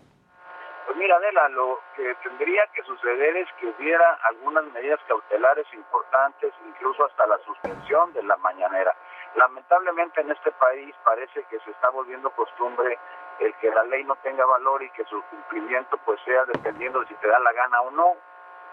[0.86, 6.52] Pues mira, Adela, lo que tendría que suceder es que hubiera algunas medidas cautelares importantes,
[6.68, 8.94] incluso hasta la suspensión de la mañanera.
[9.34, 12.98] Lamentablemente en este país parece que se está volviendo costumbre
[13.40, 17.08] el que la ley no tenga valor y que su cumplimiento pues sea dependiendo de
[17.08, 18.14] si te da la gana o no,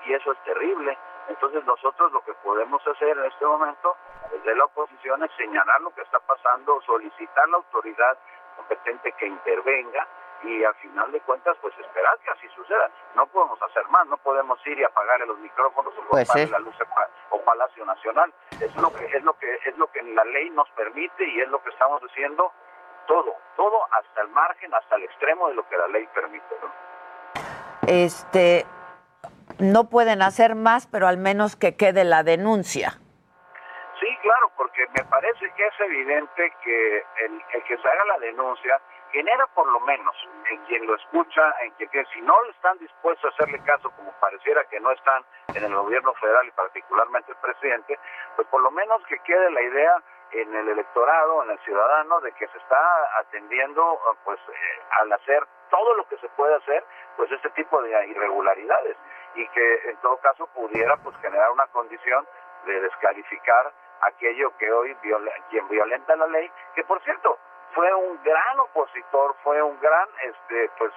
[0.05, 0.97] y eso es terrible.
[1.29, 3.95] Entonces nosotros lo que podemos hacer en este momento
[4.31, 8.17] desde la oposición es señalar lo que está pasando, solicitar a la autoridad
[8.57, 10.07] competente que intervenga
[10.43, 12.89] y al final de cuentas pues esperar que así suceda.
[13.15, 16.45] No podemos hacer más, no podemos ir y apagarle los micrófonos o Pues sí.
[16.47, 16.75] la luz
[17.29, 18.33] o Palacio Nacional.
[18.59, 21.47] Es lo que es lo que es lo que la ley nos permite y es
[21.49, 22.51] lo que estamos haciendo
[23.07, 26.55] todo, todo hasta el margen, hasta el extremo de lo que la ley permite.
[26.61, 26.69] ¿no?
[27.87, 28.65] Este,
[29.59, 32.99] no pueden hacer más, pero al menos que quede la denuncia.
[33.99, 38.81] Sí, claro, porque me parece que es evidente que el, que se haga la denuncia
[39.11, 40.15] genera por lo menos
[40.49, 44.63] en quien lo escucha, en quien si no están dispuestos a hacerle caso, como pareciera
[44.65, 47.99] que no están en el gobierno federal y particularmente el presidente,
[48.35, 52.31] pues por lo menos que quede la idea en el electorado, en el ciudadano, de
[52.33, 56.83] que se está atendiendo, pues eh, al hacer todo lo que se puede hacer,
[57.15, 58.97] pues este tipo de irregularidades.
[59.35, 62.25] Y que en todo caso pudiera pues generar una condición
[62.65, 64.95] de descalificar aquello que hoy
[65.49, 67.37] quien violenta la ley, que por cierto
[67.73, 70.91] fue un gran opositor, fue un gran, este, pues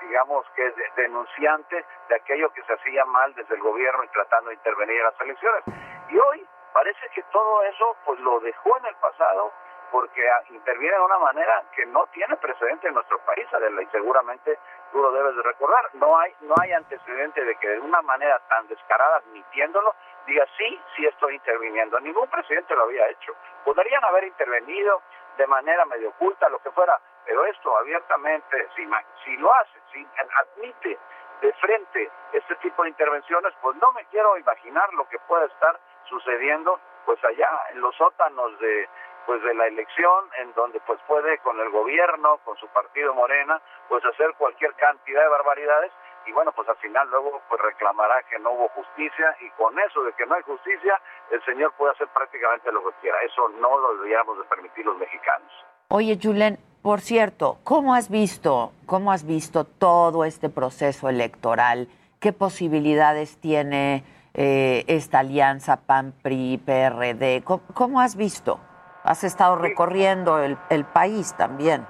[0.00, 4.56] digamos que denunciante de aquello que se hacía mal desde el gobierno y tratando de
[4.56, 5.64] intervenir en las elecciones.
[6.08, 9.52] Y hoy parece que todo eso pues lo dejó en el pasado
[9.90, 14.58] porque interviene de una manera que no tiene precedente en nuestro país, Adela, y seguramente
[14.94, 15.90] tú debes de recordar.
[15.94, 19.92] No hay, no hay antecedente de que de una manera tan descarada, admitiéndolo,
[20.26, 21.98] diga sí, sí estoy interviniendo.
[21.98, 23.34] Ningún presidente lo había hecho.
[23.64, 25.02] Podrían haber intervenido
[25.36, 28.88] de manera medio oculta, lo que fuera, pero esto abiertamente, si,
[29.24, 30.96] si lo hace, si admite
[31.40, 35.78] de frente este tipo de intervenciones, pues no me quiero imaginar lo que pueda estar
[36.08, 38.88] sucediendo pues allá en los sótanos de
[39.26, 43.60] pues de la elección en donde pues puede con el gobierno, con su partido Morena,
[43.88, 45.92] pues hacer cualquier cantidad de barbaridades
[46.26, 50.02] y bueno, pues al final luego pues reclamará que no hubo justicia y con eso
[50.04, 53.18] de que no hay justicia, el señor puede hacer prácticamente lo que quiera.
[53.22, 55.50] Eso no lo deberíamos de permitir los mexicanos.
[55.88, 61.88] Oye, Julen, por cierto, ¿cómo has visto, cómo has visto todo este proceso electoral?
[62.20, 67.44] ¿Qué posibilidades tiene eh, esta alianza PAN-PRI-PRD?
[67.44, 68.60] ¿Cómo, has visto?
[69.04, 71.86] Has estado recorriendo el, el país también.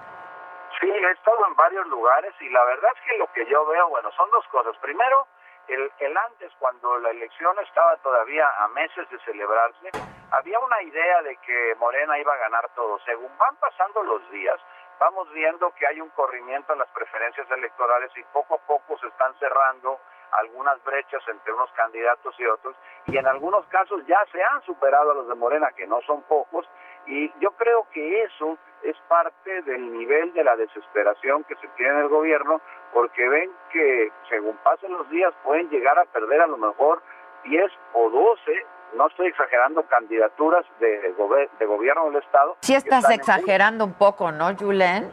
[0.81, 3.89] Sí, he estado en varios lugares y la verdad es que lo que yo veo,
[3.89, 4.77] bueno, son dos cosas.
[4.79, 5.29] Primero,
[5.69, 9.93] el, el, antes, cuando la elección estaba todavía a meses de celebrarse,
[10.33, 12.99] había una idea de que Morena iba a ganar todo.
[13.05, 14.59] Según van pasando los días,
[14.99, 19.07] vamos viendo que hay un corrimiento en las preferencias electorales y poco a poco se
[19.07, 20.01] están cerrando
[20.33, 22.75] algunas brechas entre unos candidatos y otros,
[23.07, 26.23] y en algunos casos ya se han superado a los de Morena, que no son
[26.23, 26.69] pocos,
[27.07, 31.93] y yo creo que eso es parte del nivel de la desesperación que se tiene
[31.93, 32.61] en el gobierno,
[32.93, 37.03] porque ven que según pasen los días pueden llegar a perder a lo mejor
[37.45, 41.15] 10 o 12 no estoy exagerando, candidaturas de,
[41.59, 42.57] de gobierno del Estado.
[42.61, 45.13] Sí estás exagerando un poco, ¿no, Julen?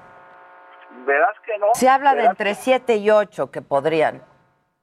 [1.05, 1.67] Verás que no.
[1.73, 4.21] Se habla de entre 7 y 8 que podrían.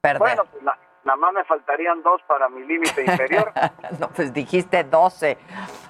[0.01, 0.63] Bueno, pues
[1.03, 3.51] nada más me faltarían dos para mi límite inferior.
[3.99, 5.37] no, pues dijiste 12.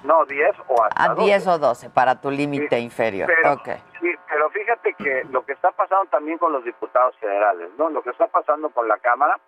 [0.04, 3.28] No, 10 o hasta A 10 o 12 para tu límite inferior.
[3.34, 3.76] Pero, okay.
[4.00, 7.90] sí, pero fíjate que lo que está pasando también con los diputados federales, ¿no?
[7.90, 9.38] Lo que está pasando con la Cámara,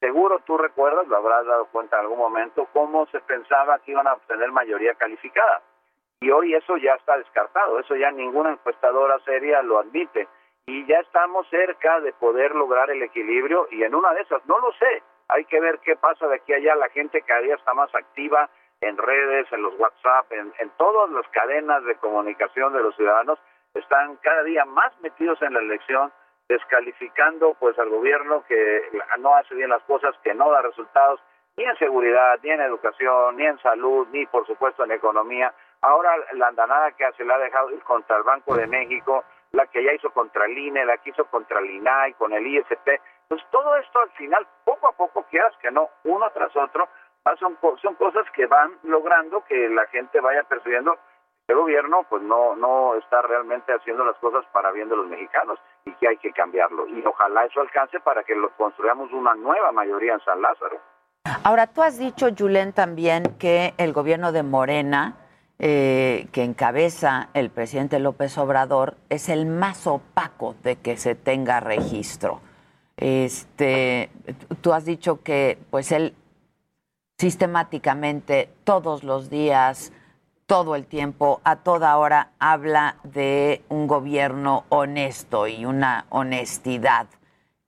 [0.00, 4.06] seguro tú recuerdas, lo habrás dado cuenta en algún momento, cómo se pensaba que iban
[4.06, 5.62] a obtener mayoría calificada.
[6.20, 10.28] Y hoy eso ya está descartado, eso ya ninguna encuestadora seria lo admite
[10.66, 14.58] y ya estamos cerca de poder lograr el equilibrio y en una de esas, no
[14.58, 17.54] lo sé, hay que ver qué pasa de aquí a allá, la gente cada día
[17.54, 18.50] está más activa
[18.80, 23.38] en redes, en los WhatsApp, en, todas las cadenas de comunicación de los ciudadanos,
[23.74, 26.12] están cada día más metidos en la elección,
[26.48, 28.82] descalificando pues al gobierno que
[29.18, 31.20] no hace bien las cosas, que no da resultados
[31.56, 35.54] ni en seguridad, ni en educación, ni en salud, ni por supuesto en economía.
[35.80, 39.66] Ahora la andanada que se le ha dejado ir contra el Banco de México, la
[39.66, 43.00] que ya hizo contra el INE, la que hizo contra el INAI, con el ISP.
[43.28, 46.88] Pues todo esto al final, poco a poco, quieras que no, uno tras otro,
[47.38, 50.96] son, son cosas que van logrando que la gente vaya percibiendo
[51.48, 55.58] el gobierno pues no no está realmente haciendo las cosas para bien de los mexicanos
[55.84, 59.70] y que hay que cambiarlo y ojalá eso alcance para que lo construyamos una nueva
[59.72, 60.80] mayoría en San Lázaro.
[61.44, 65.14] Ahora tú has dicho Julen también que el gobierno de Morena
[65.58, 71.60] eh, que encabeza el presidente López Obrador es el más opaco de que se tenga
[71.60, 72.40] registro.
[72.96, 74.10] Este,
[74.60, 76.14] tú has dicho que pues él
[77.18, 79.92] sistemáticamente todos los días,
[80.46, 87.06] todo el tiempo, a toda hora habla de un gobierno honesto y una honestidad,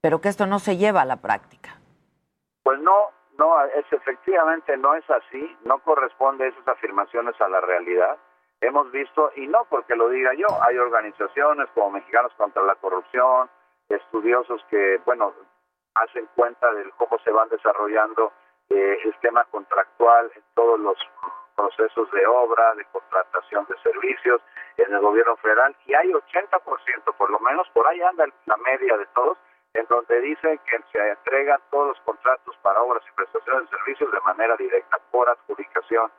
[0.00, 1.78] pero que esto no se lleva a la práctica.
[2.62, 2.92] Pues no,
[3.38, 8.18] no, es efectivamente no es así, no corresponde esas afirmaciones a la realidad.
[8.60, 13.48] Hemos visto, y no porque lo diga yo, hay organizaciones como Mexicanos contra la Corrupción,
[13.88, 15.32] estudiosos que, bueno,
[15.94, 18.32] hacen cuenta de cómo se van desarrollando
[18.70, 20.98] eh, el tema contractual en todos los
[21.54, 24.42] procesos de obra, de contratación de servicios
[24.76, 28.96] en el gobierno federal, y hay 80%, por lo menos por ahí anda la media
[28.96, 29.38] de todos,
[29.78, 34.10] en donde dice que se entregan todos los contratos para obras y prestaciones de servicios
[34.10, 36.10] de manera directa por adjudicación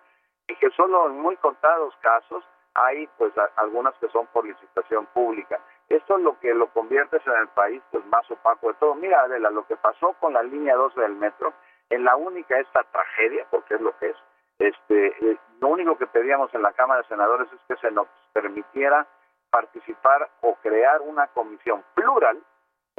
[0.48, 2.44] y que solo en muy contados casos
[2.74, 5.60] hay pues algunas que son por licitación pública.
[5.90, 8.96] Esto es lo que lo convierte en el país pues más opaco de todo.
[8.96, 11.54] Mira Adela, lo que pasó con la línea 12 del metro,
[11.90, 14.16] en la única esta tragedia, porque es lo que es,
[14.60, 18.08] este, eh, lo único que pedíamos en la Cámara de Senadores es que se nos
[18.32, 19.08] permitiera
[19.50, 22.40] participar o crear una comisión plural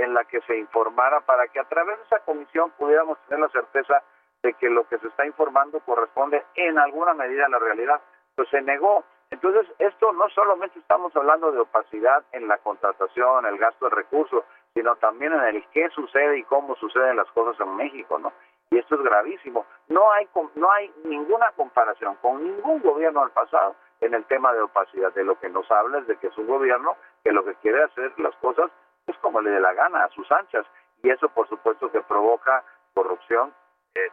[0.03, 3.49] en la que se informara para que a través de esa comisión pudiéramos tener la
[3.49, 4.03] certeza
[4.43, 8.01] de que lo que se está informando corresponde en alguna medida a la realidad.
[8.35, 9.05] Pues se negó.
[9.31, 14.45] Entonces, esto no solamente estamos hablando de opacidad en la contratación, el gasto de recursos,
[14.75, 18.33] sino también en el qué sucede y cómo suceden las cosas en México, ¿no?
[18.71, 19.67] Y esto es gravísimo.
[19.89, 24.63] No hay no hay ninguna comparación con ningún gobierno del pasado en el tema de
[24.63, 25.13] opacidad.
[25.13, 27.83] De lo que nos habla es de que es un gobierno que lo que quiere
[27.83, 28.71] hacer las cosas
[29.19, 30.67] como le dé la gana, a sus anchas.
[31.03, 33.55] Y eso, por supuesto, que provoca corrupción,
[33.95, 34.11] eh,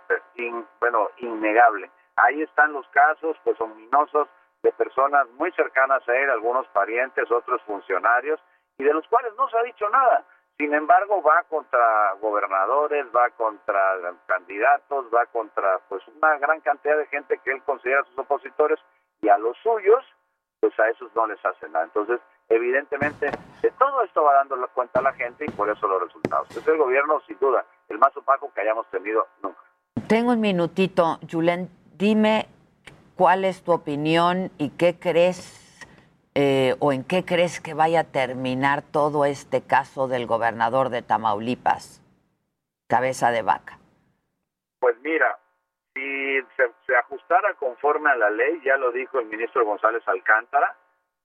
[0.80, 1.92] bueno, innegable.
[2.16, 4.28] Ahí están los casos, pues, ominosos
[4.64, 8.40] de personas muy cercanas a él, algunos parientes, otros funcionarios,
[8.78, 10.26] y de los cuales no se ha dicho nada.
[10.58, 13.80] Sin embargo, va contra gobernadores, va contra
[14.26, 18.80] candidatos, va contra pues una gran cantidad de gente que él considera sus opositores
[19.22, 20.04] y a los suyos,
[20.60, 21.86] pues a esos no les hace nada.
[21.86, 22.20] Entonces,
[22.50, 23.32] evidentemente,
[23.62, 26.50] de todo esto va dando la cuenta a la gente y por eso los resultados.
[26.56, 29.60] Es el gobierno, sin duda, el más opaco que hayamos tenido nunca.
[30.08, 32.48] Tengo un minutito, Julen, dime
[33.16, 35.86] cuál es tu opinión y qué crees
[36.36, 41.02] eh, o en qué crees que vaya a terminar todo este caso del gobernador de
[41.02, 42.02] Tamaulipas,
[42.88, 43.80] cabeza de vaca.
[44.80, 45.40] Pues mira,
[45.96, 50.78] si se, se ajustara conforme a la ley, ya lo dijo el ministro González Alcántara,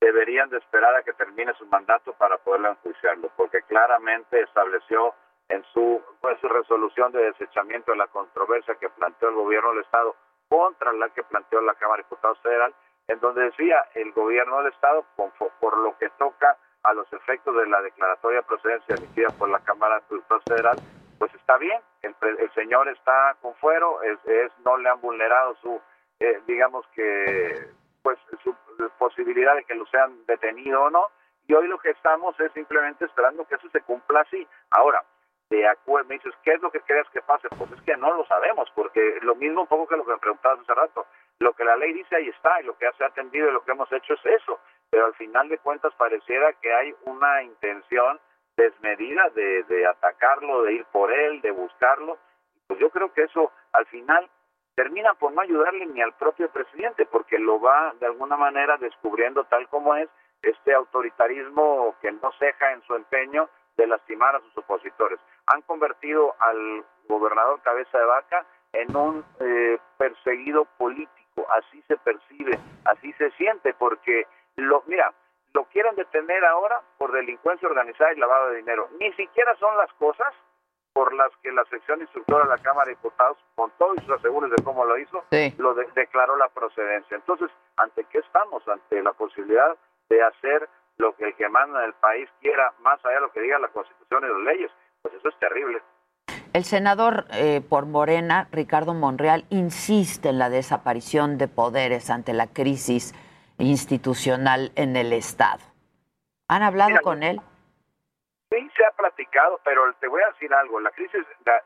[0.03, 5.14] deberían de esperar a que termine su mandato para poderlo enjuiciarlo, porque claramente estableció
[5.48, 9.84] en su, pues, su resolución de desechamiento de la controversia que planteó el gobierno del
[9.84, 10.16] Estado
[10.48, 12.74] contra la que planteó la Cámara de Diputados Federal,
[13.07, 17.66] en donde decía el gobierno del Estado, por, lo que toca a los efectos de
[17.68, 20.78] la declaratoria de procedencia emitida por la Cámara de Diputados Federal,
[21.18, 22.14] pues está bien, el,
[22.55, 24.18] señor está con fuero, es,
[24.64, 25.80] no le han vulnerado su,
[26.18, 27.70] eh, digamos que,
[28.03, 28.55] pues su
[28.98, 31.07] posibilidad de que lo sean detenido o no,
[31.46, 34.46] y hoy lo que estamos es simplemente esperando que eso se cumpla así.
[34.70, 35.05] Ahora,
[35.50, 37.48] de acuerdo, me dices, ¿qué es lo que crees que pase?
[37.50, 40.18] Pues es que no lo sabemos, porque lo mismo un poco que lo que me
[40.18, 41.07] preguntabas hace rato,
[41.40, 43.62] lo que la ley dice ahí está, y lo que se ha atendido y lo
[43.64, 48.18] que hemos hecho es eso, pero al final de cuentas pareciera que hay una intención
[48.57, 52.18] desmedida de, de atacarlo, de ir por él, de buscarlo,
[52.66, 54.30] pues yo creo que eso al final
[54.75, 59.45] termina por no ayudarle ni al propio presidente, porque lo va de alguna manera descubriendo
[59.45, 60.09] tal como es
[60.43, 65.18] este autoritarismo que no ceja en su empeño de lastimar a sus opositores.
[65.47, 72.59] Han convertido al gobernador Cabeza de Vaca en un eh, perseguido político, así se percibe,
[72.85, 75.12] así se siente, porque lo, mira,
[75.53, 78.89] lo quieren detener ahora por delincuencia organizada y lavado de dinero.
[78.99, 80.33] Ni siquiera son las cosas
[80.93, 84.51] por las que la sección instructora de la Cámara de Diputados, con todos sus aseguros
[84.51, 85.24] de cómo lo hizo,
[85.59, 87.16] lo declaró la procedencia.
[87.16, 88.66] Entonces, ¿ante qué estamos?
[88.68, 89.76] Ante la posibilidad
[90.09, 90.68] de hacer
[90.99, 93.59] lo que el que manda en el país quiera, más allá de lo que diga
[93.59, 94.70] la Constitución y las leyes.
[95.01, 95.82] Pues eso es terrible.
[96.53, 102.47] El senador eh, por Morena, Ricardo Monreal, insiste en la desaparición de poderes ante la
[102.47, 103.14] crisis
[103.57, 105.62] institucional en el Estado.
[106.49, 107.40] ¿Han hablado con él?
[108.51, 110.81] Sí, se ha platicado, pero te voy a decir algo.
[110.81, 111.25] La crisis,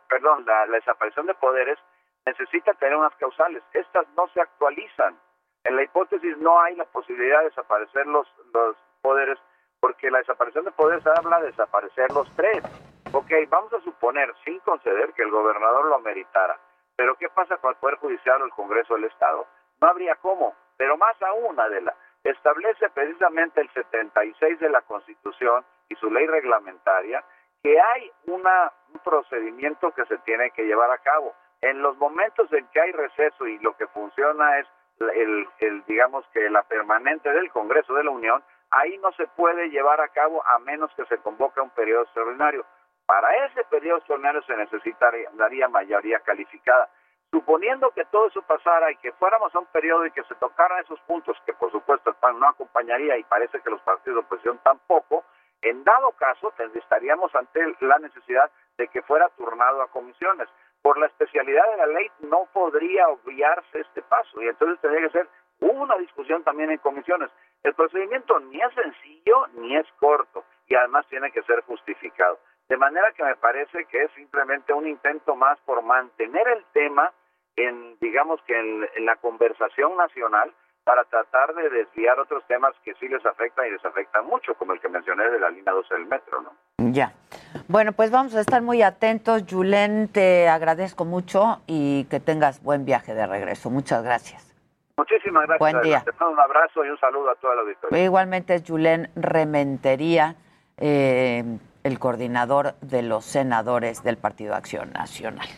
[0.09, 1.79] perdón, la, desaparición de poderes
[2.25, 3.63] necesita tener unas causales.
[3.73, 5.19] Estas no se actualizan.
[5.65, 9.39] En la hipótesis no hay la posibilidad de desaparecer los, los poderes,
[9.81, 12.63] porque la desaparición de poderes habla de desaparecer los tres.
[13.13, 16.59] Ok, vamos a suponer, sin conceder que el gobernador lo ameritara,
[16.97, 19.47] pero ¿qué pasa con el Poder Judicial o el Congreso del Estado?
[19.81, 21.95] No habría cómo, pero más aún, Adela,
[22.25, 27.25] establece precisamente el 76 de la Constitución y su ley reglamentaria
[27.63, 31.35] que hay una, un procedimiento que se tiene que llevar a cabo.
[31.61, 34.67] En los momentos en que hay receso y lo que funciona es
[34.99, 40.01] el, digamos que la permanente del Congreso de la Unión, ahí no se puede llevar
[40.01, 42.65] a cabo a menos que se convoque un periodo extraordinario.
[43.07, 45.31] Para ese periodo extraordinario se necesitaría
[45.69, 46.89] mayoría calificada.
[47.31, 50.83] Suponiendo que todo eso pasara y que fuéramos a un periodo y que se tocaran
[50.83, 54.21] esos puntos, que por supuesto el PAN no acompañaría y parece que los partidos de
[54.21, 55.25] oposición tampoco,
[55.63, 60.49] en dado caso estaríamos ante la necesidad de que fuera turnado a comisiones.
[60.83, 65.19] Por la especialidad de la ley no podría obviarse este paso y entonces tendría que
[65.19, 65.29] ser
[65.61, 67.31] una discusión también en comisiones.
[67.63, 72.39] El procedimiento ni es sencillo ni es corto y además tiene que ser justificado.
[72.69, 77.13] De manera que me parece que es simplemente un intento más por mantener el tema
[77.57, 80.53] en, digamos que en, la conversación nacional
[80.87, 84.72] para tratar de desviar otros temas que sí les afectan y les afectan mucho, como
[84.72, 86.53] el que mencioné de la línea 12 del metro, ¿no?
[86.93, 87.12] Ya.
[87.66, 89.43] Bueno, pues vamos a estar muy atentos.
[89.51, 93.68] Julen, te agradezco mucho y que tengas buen viaje de regreso.
[93.68, 94.55] Muchas gracias.
[94.97, 95.59] Muchísimas gracias.
[95.59, 96.03] Buen día.
[96.05, 98.05] Te mando un abrazo y un saludo a toda la auditoría.
[98.05, 100.37] Igualmente es Julen Rementería.
[100.78, 101.43] Eh,
[101.82, 105.49] el coordinador de los senadores del Partido Acción Nacional.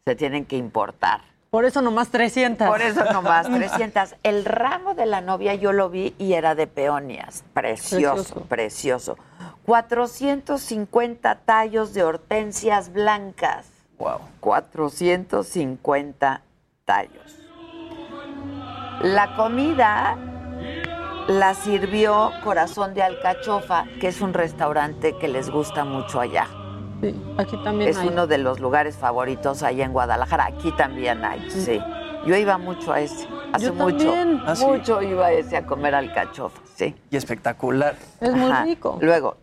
[0.05, 1.23] se tienen que importar.
[1.51, 2.69] Por eso nomás 300.
[2.69, 4.15] Por eso nomás, 300.
[4.23, 7.43] El ramo de la novia yo lo vi y era de peonias.
[7.53, 9.17] Precioso, precioso.
[9.17, 9.19] Precioso.
[9.67, 13.67] 450 tallos de hortensias blancas.
[14.01, 14.19] Wow.
[14.41, 16.41] 450
[16.85, 17.37] tallos.
[19.03, 20.17] La comida
[21.29, 26.49] la sirvió Corazón de Alcachofa, que es un restaurante que les gusta mucho allá.
[27.01, 28.09] Sí, aquí también Es hay.
[28.09, 30.47] uno de los lugares favoritos allá en Guadalajara.
[30.47, 31.81] Aquí también hay, sí.
[32.27, 34.13] Yo iba mucho a ese, hace Yo mucho.
[34.45, 34.67] ¿Ah, sí?
[34.67, 36.95] Mucho iba a ese a comer alcachofa, sí.
[37.11, 37.95] Y espectacular.
[38.21, 38.99] Es muy rico.
[39.01, 39.37] Luego,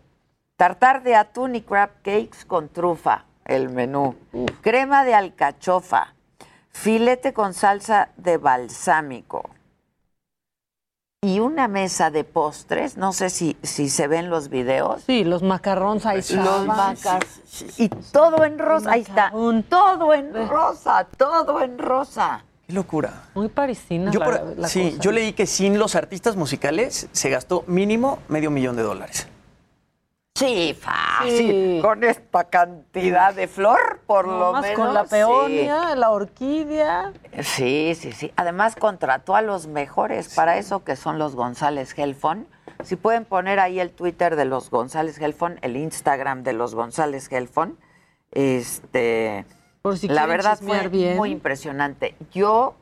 [0.56, 4.14] tartar de atún y crab cakes con trufa, el menú.
[4.60, 6.14] Crema de alcachofa,
[6.70, 9.50] filete con salsa de balsámico.
[11.20, 15.02] Y una mesa de postres, no sé si, si se ven los videos.
[15.02, 16.66] Sí, los macarrones ahí Los estaban.
[16.68, 17.24] macas.
[17.76, 19.30] Y todo en rosa, ahí está.
[19.68, 22.44] Todo en rosa, todo en rosa.
[22.68, 23.24] Qué locura.
[23.34, 24.12] Muy parisina.
[24.12, 25.02] Yo la- por- la sí, cosa.
[25.02, 29.26] yo leí que sin los artistas musicales se gastó mínimo medio millón de dólares.
[30.38, 31.36] Sí, fácil.
[31.36, 31.78] Sí.
[31.82, 34.76] Con esta cantidad de flor, por lo menos.
[34.78, 35.10] con la sí.
[35.10, 37.12] peonia, la orquídea.
[37.42, 38.32] Sí, sí, sí.
[38.36, 42.46] Además contrató a los mejores para eso que son los González Gelfon.
[42.84, 47.26] Si pueden poner ahí el Twitter de los González Gelfon, el Instagram de los González
[47.28, 47.76] Gelfon,
[48.30, 49.44] este,
[49.82, 51.16] Por si la quieren verdad fue bien.
[51.16, 52.14] muy impresionante.
[52.30, 52.76] Yo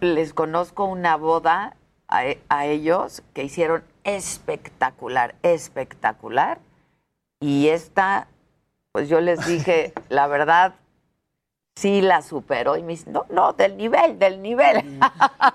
[0.00, 1.76] les conozco una boda
[2.08, 6.58] a, a ellos que hicieron espectacular, espectacular.
[7.40, 8.28] Y esta,
[8.92, 10.74] pues yo les dije, la verdad,
[11.76, 12.76] sí la superó.
[12.76, 14.98] Y me dicen, no, no, del nivel, del nivel.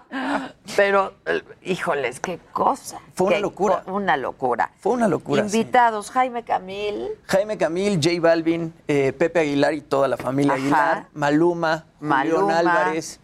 [0.76, 3.00] Pero, eh, híjoles, qué cosa.
[3.14, 3.84] Fue una qué locura.
[3.88, 4.72] una locura.
[4.80, 5.48] Fue una locura.
[5.48, 5.58] sí.
[5.58, 10.62] Invitados, Jaime Camil, Jaime Camil, J Balvin, eh, Pepe Aguilar y toda la familia Ajá.
[10.62, 12.60] Aguilar, Maluma, Maluma.
[12.60, 13.20] Álvarez,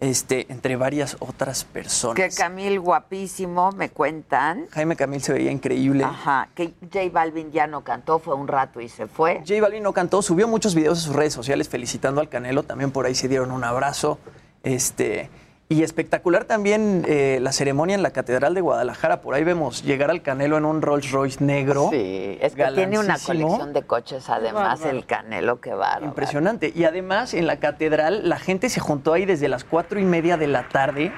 [0.00, 2.16] este, entre varias otras personas.
[2.16, 4.66] que Camil guapísimo, me cuentan.
[4.70, 6.04] Jaime Camil se veía increíble.
[6.04, 9.42] Ajá, que J Balvin ya no cantó, fue un rato y se fue.
[9.46, 12.90] J Balvin no cantó, subió muchos videos a sus redes sociales felicitando al Canelo, también
[12.90, 14.18] por ahí se dieron un abrazo.
[14.62, 15.30] Este,
[15.70, 20.10] y espectacular también eh, la ceremonia en la Catedral de Guadalajara, por ahí vemos llegar
[20.10, 21.88] al Canelo en un Rolls Royce negro.
[21.90, 25.98] Sí, es que tiene una colección de coches, además, el Canelo, que va.
[26.02, 26.72] Impresionante.
[26.74, 30.38] Y además en la catedral la gente se juntó ahí desde las cuatro y media
[30.38, 31.12] de la tarde.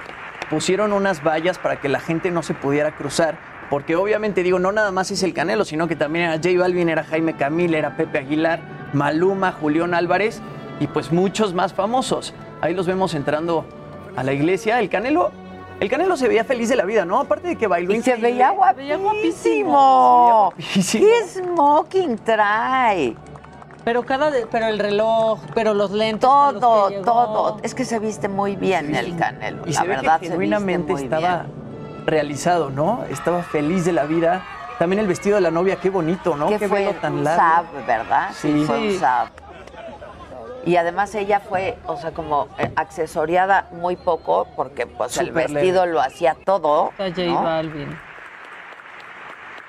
[0.50, 3.38] Pusieron unas vallas para que la gente no se pudiera cruzar.
[3.70, 6.88] Porque obviamente digo, no nada más es el Canelo, sino que también era J Balvin,
[6.88, 8.60] era Jaime Camil, era Pepe Aguilar,
[8.94, 10.40] Maluma, Julián Álvarez
[10.80, 12.34] y pues muchos más famosos.
[12.60, 13.64] Ahí los vemos entrando
[14.16, 14.80] a la iglesia.
[14.80, 15.30] El Canelo,
[15.80, 17.20] el Canelo se veía feliz de la vida, ¿no?
[17.20, 18.30] Aparte de que bailó Y se increíble.
[18.32, 20.52] veía veía guapísimo.
[20.56, 23.16] ¿Qué smoking trae?
[23.84, 26.28] Pero cada de- pero el reloj, pero los lentes.
[26.28, 27.56] los Todo, todo.
[27.62, 29.62] Es que se viste muy bien el Canelo.
[29.66, 32.04] Y la se ve verdad, que se genuinamente viste muy estaba bien.
[32.06, 33.04] realizado, ¿no?
[33.10, 34.44] Estaba feliz de la vida.
[34.78, 36.48] También el vestido de la novia, qué bonito, ¿no?
[36.48, 37.42] Qué fue velo tan un largo.
[37.42, 38.30] sab, ¿verdad?
[38.34, 38.64] Sí.
[38.66, 38.98] Fue un Sí.
[38.98, 39.28] sab.
[40.64, 45.84] Y además ella fue, o sea, como eh, accesoriada muy poco, porque pues el vestido
[45.84, 45.94] leve.
[45.94, 46.92] lo hacía todo.
[46.98, 47.42] J ¿no?
[47.42, 47.98] Balvin.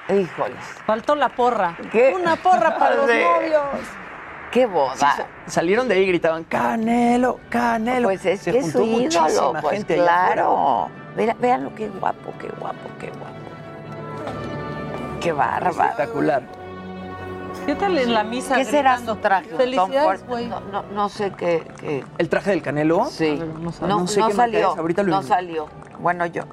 [0.09, 0.59] Híjoles.
[0.85, 1.77] Faltó la porra.
[1.91, 2.13] ¿Qué?
[2.13, 3.63] Una porra para los novios.
[4.51, 4.95] ¡Qué boda!
[5.15, 8.09] Sí, salieron de ahí y gritaban, Canelo, Canelo.
[8.09, 10.89] Pues es Se que es su juntó ídolo, muchísima pues gente claro.
[11.15, 13.31] Mira, vean lo que guapo, qué guapo, qué guapo.
[15.21, 15.69] Qué bárbaro.
[15.69, 16.60] Espectacular.
[17.65, 18.55] ¿Qué tal en la misa?
[18.55, 19.45] ¿Qué será su traje?
[19.45, 20.47] ¿Un Tom Felicidades, güey.
[20.47, 23.05] No, no, no sé qué, qué- ¿El traje del Canelo?
[23.05, 23.35] Sí.
[23.39, 24.71] no No, No sé no qué marca salió.
[24.73, 25.67] es, ahorita lo no salió.
[25.99, 26.43] Bueno, yo,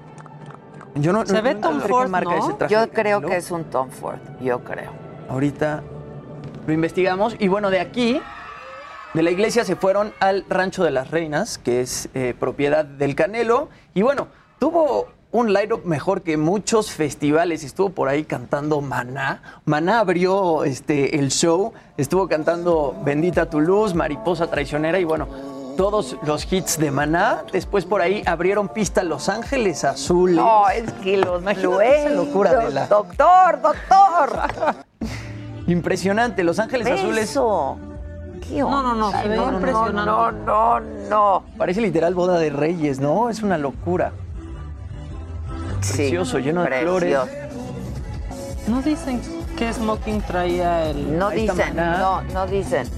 [0.94, 3.28] Yo no, Se no- ve Tom Ford, qué marca ese traje yo creo Canelo.
[3.28, 4.18] que es un Tom Ford.
[4.40, 4.90] Yo creo.
[5.28, 5.82] Ahorita
[6.66, 7.36] lo investigamos.
[7.38, 8.20] Y bueno, de aquí,
[9.14, 13.14] de la iglesia, se fueron al Rancho de las Reinas, que es eh, propiedad del
[13.14, 13.68] Canelo.
[13.94, 14.28] Y bueno,
[14.58, 17.64] tuvo un line-up mejor que muchos festivales.
[17.64, 19.42] Estuvo por ahí cantando Maná.
[19.64, 21.72] Maná abrió este, el show.
[21.96, 25.28] Estuvo cantando Bendita tu luz, Mariposa traicionera y bueno,
[25.76, 27.44] todos los hits de Maná.
[27.52, 30.36] Después por ahí abrieron pista Los Ángeles Azules.
[30.36, 32.86] No, es que los Imagínate esa locura de la...
[32.86, 34.42] Doctor, doctor.
[35.66, 37.30] Impresionante, Los Ángeles Azules.
[37.30, 37.76] Eso.
[38.40, 40.06] ¿Qué No, no, no, se no, impresionante.
[40.06, 41.42] No, no, no.
[41.58, 43.28] Parece literal boda de reyes, ¿no?
[43.28, 44.12] Es una locura.
[45.80, 46.98] Sí, Precioso, lleno de precioso.
[46.98, 47.28] flores.
[48.66, 49.20] No dicen
[49.56, 51.18] qué smoking traía el.
[51.18, 51.98] No dicen, Maná.
[51.98, 52.88] no, no dicen.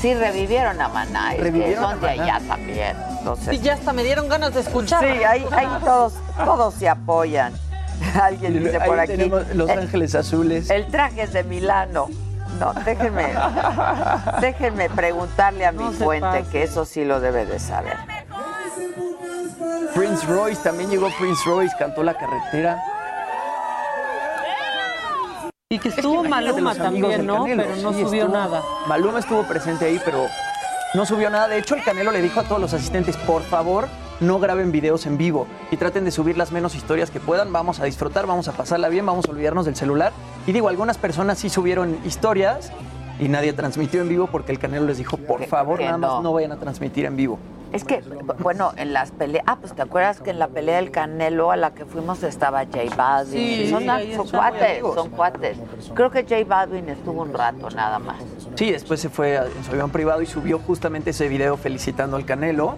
[0.00, 2.96] Sí, revivieron a Maná, que Revivieron son de allá también.
[3.18, 5.00] Entonces, Sí, ya hasta me dieron ganas de escuchar.
[5.02, 6.12] Sí, ahí, ahí todos,
[6.44, 7.54] todos se apoyan.
[8.22, 9.12] Alguien dice Ahí por aquí.
[9.12, 10.68] tenemos Los el, Ángeles Azules.
[10.68, 12.08] el traje es de Milano.
[12.60, 13.32] No, déjenme,
[14.40, 16.50] déjenme preguntarle a mi No fuente pase.
[16.50, 17.96] que eso sí lo debe de saber.
[19.94, 22.82] Prince Royce, también llegó Prince Royce, cantó La Carretera.
[25.68, 27.34] Y que estuvo Imagínate Maluma los amigos también, del ¿no?
[27.42, 28.62] Canelo, Pero no sí, subió estuvo- nada.
[28.86, 30.26] Maluma estuvo presente ahí, pero
[30.94, 31.48] no subió nada.
[31.48, 33.88] De hecho, el Canelo le dijo a todos los asistentes, por favor,
[34.20, 37.52] no graben videos en vivo y traten de subir las menos historias que puedan.
[37.52, 40.12] Vamos a disfrutar, vamos a pasarla bien, vamos a olvidarnos del celular.
[40.46, 42.70] Y digo, algunas personas sí subieron historias
[43.18, 45.98] y nadie transmitió en vivo porque el Canelo les dijo, por Que- favor, que nada
[45.98, 46.14] no.
[46.14, 47.38] más no vayan a transmitir en vivo.
[47.72, 48.00] Es que,
[48.38, 49.44] bueno, en las peleas.
[49.46, 52.64] Ah, pues te acuerdas que en la pelea del Canelo a la que fuimos estaba
[52.64, 53.32] J Balvin.
[53.32, 53.84] Sí, son,
[54.30, 54.94] cuates, amigos.
[54.94, 55.58] son cuates.
[55.94, 58.16] Creo que J Balvin estuvo un rato nada más.
[58.54, 62.16] Sí, después se fue a- en su avión privado y subió justamente ese video felicitando
[62.16, 62.76] al Canelo.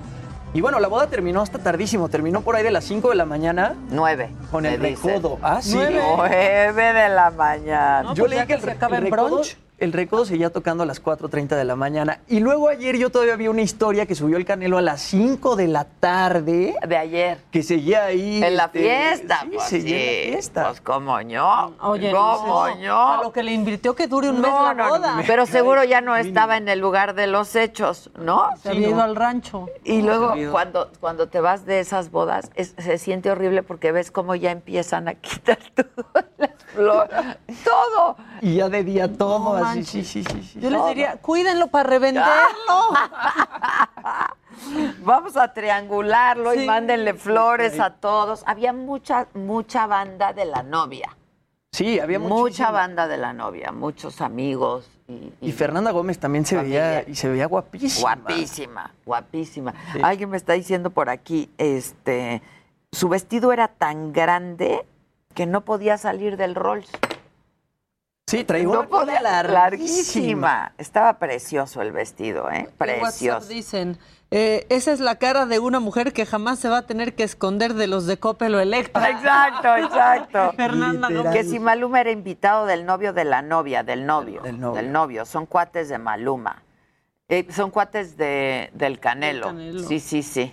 [0.54, 3.26] Y bueno, la boda terminó hasta tardísimo, terminó por ahí de las 5 de la
[3.26, 4.30] mañana Nueve.
[4.50, 5.38] con me el recodo.
[5.42, 5.74] Ah, sí.
[5.76, 6.00] Nueve.
[6.16, 8.02] Nueve de la mañana.
[8.04, 9.58] No, Yo pues leí que que el, se acaba el brunch.
[9.78, 12.20] El recodo seguía tocando a las 4.30 de la mañana.
[12.28, 15.54] Y luego ayer yo todavía vi una historia que subió el Canelo a las 5
[15.56, 17.38] de la tarde, De ayer.
[17.50, 18.42] que seguía ahí.
[18.42, 20.64] En la este, fiesta, Sí, pues seguía en la fiesta.
[20.68, 21.74] Pues cómo no.
[21.80, 23.08] Oye, ¿Cómo no, no?
[23.12, 25.22] A lo que le invirtió que dure un mes la no, no, boda.
[25.26, 28.48] Pero seguro ya no estaba en el lugar de los hechos, ¿no?
[28.62, 29.68] Se había ido al rancho.
[29.84, 34.10] Y luego cuando, cuando te vas de esas bodas es- se siente horrible porque ves
[34.10, 38.16] cómo ya empiezan a quitar todas las flores, todo.
[38.40, 40.42] Y ya de día todo, No así, sí, sí, sí.
[40.42, 40.60] sí.
[40.60, 42.28] Yo les diría, cuídenlo para revenderlo.
[45.04, 48.42] Vamos a triangularlo y mándenle flores a todos.
[48.46, 51.16] Había mucha, mucha banda de la novia.
[51.72, 54.90] Sí, había Mucha banda de la novia, muchos amigos.
[55.06, 58.16] Y, Y Fernanda Gómez también se veía, y se veía guapísima.
[58.16, 59.74] Guapísima, guapísima.
[59.92, 60.00] Sí.
[60.02, 62.42] Alguien me está diciendo por aquí, este,
[62.90, 64.84] su vestido era tan grande
[65.38, 66.88] que no podía salir del Rolls.
[68.26, 69.52] Sí, traía No una larguísima.
[69.52, 70.72] larguísima.
[70.78, 72.56] Estaba precioso el vestido, ¿eh?
[72.56, 73.46] En WhatsApp Precioso.
[73.46, 73.98] dicen,
[74.32, 77.22] eh, esa es la cara de una mujer que jamás se va a tener que
[77.22, 79.08] esconder de los de Coppel o Electra.
[79.10, 80.52] Exacto, exacto.
[80.56, 81.32] Fernanda Literal.
[81.32, 84.82] Que si Maluma era invitado del novio de la novia, del novio, Del novio.
[84.82, 86.64] del novio, son cuates de Maluma.
[87.28, 89.46] Eh, son cuates de, del Canelo.
[89.46, 89.84] Canelo.
[89.86, 90.52] Sí, sí, sí.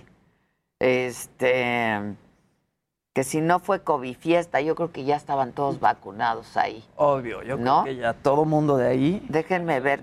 [0.78, 2.14] Este,
[3.16, 6.84] que si no fue COVID fiesta, yo creo que ya estaban todos vacunados ahí.
[6.96, 7.84] Obvio, yo ¿No?
[7.84, 9.24] creo que ya todo mundo de ahí.
[9.30, 10.02] Déjenme ver.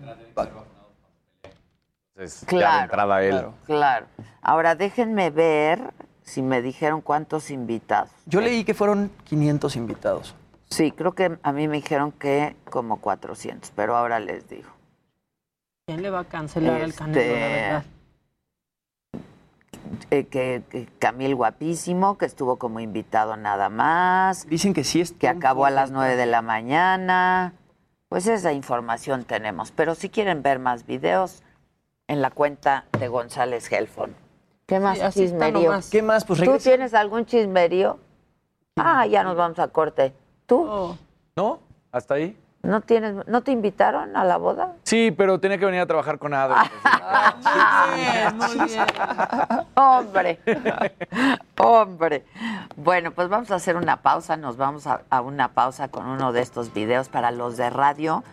[2.15, 3.29] Entonces, ya Claro, de entrada él.
[3.29, 3.53] Claro.
[3.67, 4.05] Claro.
[4.41, 5.93] Ahora déjenme ver
[6.23, 8.09] si me dijeron cuántos invitados.
[8.25, 10.33] Yo leí que fueron 500 invitados.
[10.71, 14.71] Sí, creo que a mí me dijeron que como 400, pero ahora les digo.
[15.85, 17.83] ¿Quién le va a cancelar al Este, Canelo, la verdad?
[20.11, 25.11] Eh, que, que Camil guapísimo, que estuvo como invitado nada más, Dicen que sí es
[25.11, 27.53] que acabó a las 9 de la mañana.
[28.09, 29.71] Pues esa información tenemos.
[29.71, 31.41] Pero si quieren ver más videos,
[32.07, 34.15] en la cuenta de González Helfon.
[34.65, 35.63] ¿Qué más Sí, chismerío?
[35.63, 35.89] nomás.
[35.89, 36.25] ¿Qué más?
[36.25, 37.97] Pues ¿Tú tienes algún chismerío?
[38.75, 40.13] Ah, ya nos vamos a corte.
[40.45, 40.95] ¿Tú?
[41.35, 41.59] ¿No?
[41.91, 42.37] ¿Hasta ahí?
[42.63, 44.77] ¿No tienes, no te invitaron a la boda?
[44.83, 46.31] Sí, pero tenía que venir a trabajar con.
[46.31, 48.85] Muy bien, muy bien.
[49.75, 50.39] Hombre,
[51.57, 52.25] hombre.
[52.77, 54.37] Bueno, pues vamos a hacer una pausa.
[54.37, 58.23] Nos vamos a, a una pausa con uno de estos videos para los de radio.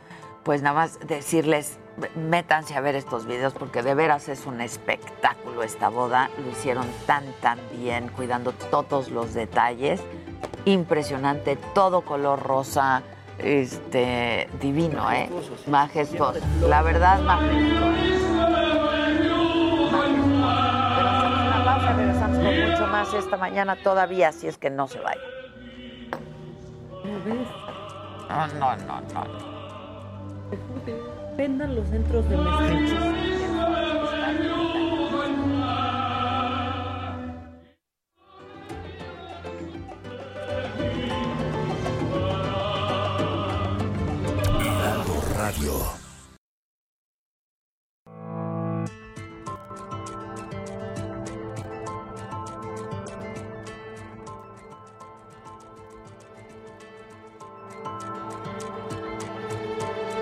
[0.44, 1.80] Pues nada más decirles,
[2.14, 6.30] métanse a ver estos videos porque de veras es un espectáculo esta boda.
[6.38, 10.00] Lo hicieron tan, tan bien, cuidando todos los detalles.
[10.66, 13.02] Impresionante, todo color rosa,
[13.42, 15.28] este, divino, ¿eh?
[15.66, 16.40] Majestuoso.
[16.68, 17.90] La verdad, majestuoso.
[20.96, 24.88] Pero hacemos una pausa, regresamos con mucho más esta mañana todavía, así es que no
[24.88, 25.24] se vayan.
[28.28, 29.24] No, no, no, no.
[31.36, 33.49] Vendan los centros de mezcla.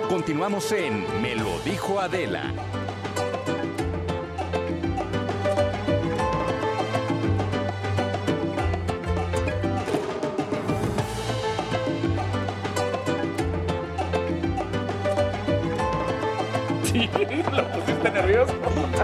[0.08, 2.52] Continuamos en Me lo dijo Adela.
[17.52, 18.54] lo pusiste nervioso.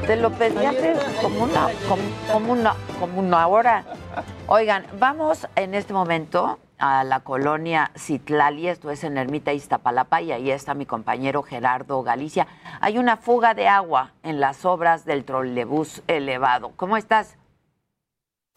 [0.07, 2.03] Te lo pedí hace como una, como,
[2.33, 3.85] como una, como una hora.
[4.47, 10.33] Oigan, vamos en este momento a la colonia Citlali, esto es en Ermita Iztapalapa, y
[10.33, 12.47] ahí está mi compañero Gerardo Galicia.
[12.81, 16.73] Hay una fuga de agua en las obras del trolebús elevado.
[16.77, 17.37] ¿Cómo estás?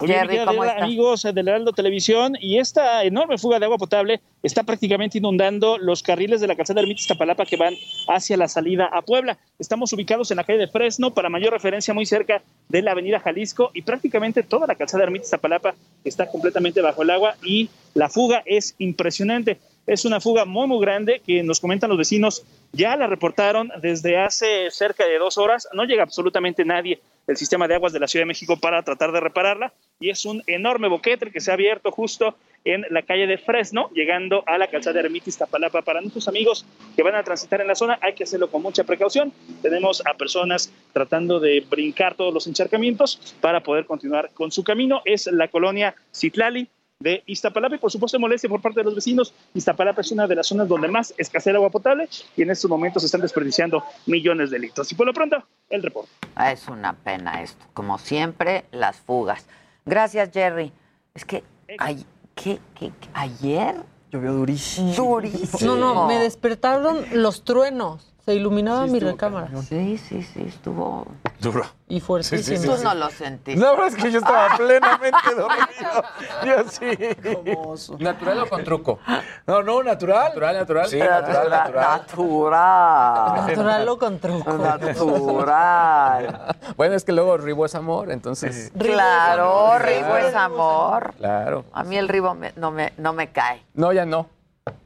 [0.00, 4.20] Oye, Jerry, querida ¿cómo amigos del Heraldo Televisión, y esta enorme fuga de agua potable
[4.44, 7.74] está prácticamente inundando los carriles de la calzada Ermita Iztapalapa que van
[8.06, 9.38] hacia la salida a Puebla.
[9.58, 13.18] Estamos ubicados en la calle de Fresno, para mayor referencia muy cerca de la avenida
[13.18, 15.74] Jalisco, y prácticamente toda la calzada Ermita Iztapalapa
[16.04, 19.58] está completamente bajo el agua y la fuga es impresionante.
[19.88, 22.44] Es una fuga muy, muy grande que nos comentan los vecinos.
[22.72, 25.66] Ya la reportaron desde hace cerca de dos horas.
[25.72, 29.12] No llega absolutamente nadie del sistema de aguas de la Ciudad de México para tratar
[29.12, 29.72] de repararla.
[30.00, 33.38] Y es un enorme boquete el que se ha abierto justo en la calle de
[33.38, 35.82] Fresno, llegando a la calzada Ermita Iztapalapa.
[35.82, 36.64] Para nuestros amigos
[36.96, 39.32] que van a transitar en la zona, hay que hacerlo con mucha precaución.
[39.62, 45.02] Tenemos a personas tratando de brincar todos los encharcamientos para poder continuar con su camino.
[45.04, 46.68] Es la colonia Citlali,
[47.00, 49.32] de Iztapalapa y por supuesto molestia por parte de los vecinos.
[49.54, 52.68] Iztapalapa es una de las zonas donde más escasea el agua potable y en estos
[52.68, 54.90] momentos se están desperdiciando millones de litros.
[54.90, 55.36] Y por lo pronto,
[55.70, 56.10] el reporte.
[56.34, 57.64] Ah, Es una pena esto.
[57.72, 59.46] Como siempre, las fugas.
[59.86, 60.72] Gracias, Jerry.
[61.14, 61.44] Es que,
[61.78, 63.76] ay- ¿qué- qué- qué- ayer
[64.10, 64.94] Llovió durísimo.
[64.94, 65.76] Durísimo.
[65.76, 68.14] No, no, me despertaron los truenos.
[68.28, 69.48] Se iluminaba mi recámara.
[69.66, 71.06] Sí, sí, sí, estuvo.
[71.40, 71.64] Duro.
[71.88, 72.74] Y fuertísimo.
[72.76, 73.58] Tú no lo sentiste.
[73.58, 76.04] La verdad es que yo estaba plenamente dormido.
[76.44, 77.96] Yo sí.
[77.98, 78.98] ¿Natural o con truco?
[79.46, 80.24] No, no, natural.
[80.28, 80.88] Natural, natural.
[80.88, 82.00] Sí, natural, natural.
[82.02, 83.46] Natural.
[83.46, 84.52] Natural o con truco.
[84.58, 86.54] Natural.
[86.76, 88.70] Bueno, es que luego Ribo es amor, entonces.
[88.78, 91.14] Claro, Ribo es amor.
[91.16, 91.64] Claro.
[91.72, 93.64] A mí el Ribo me- no, me, no me cae.
[93.72, 94.26] No, ya no.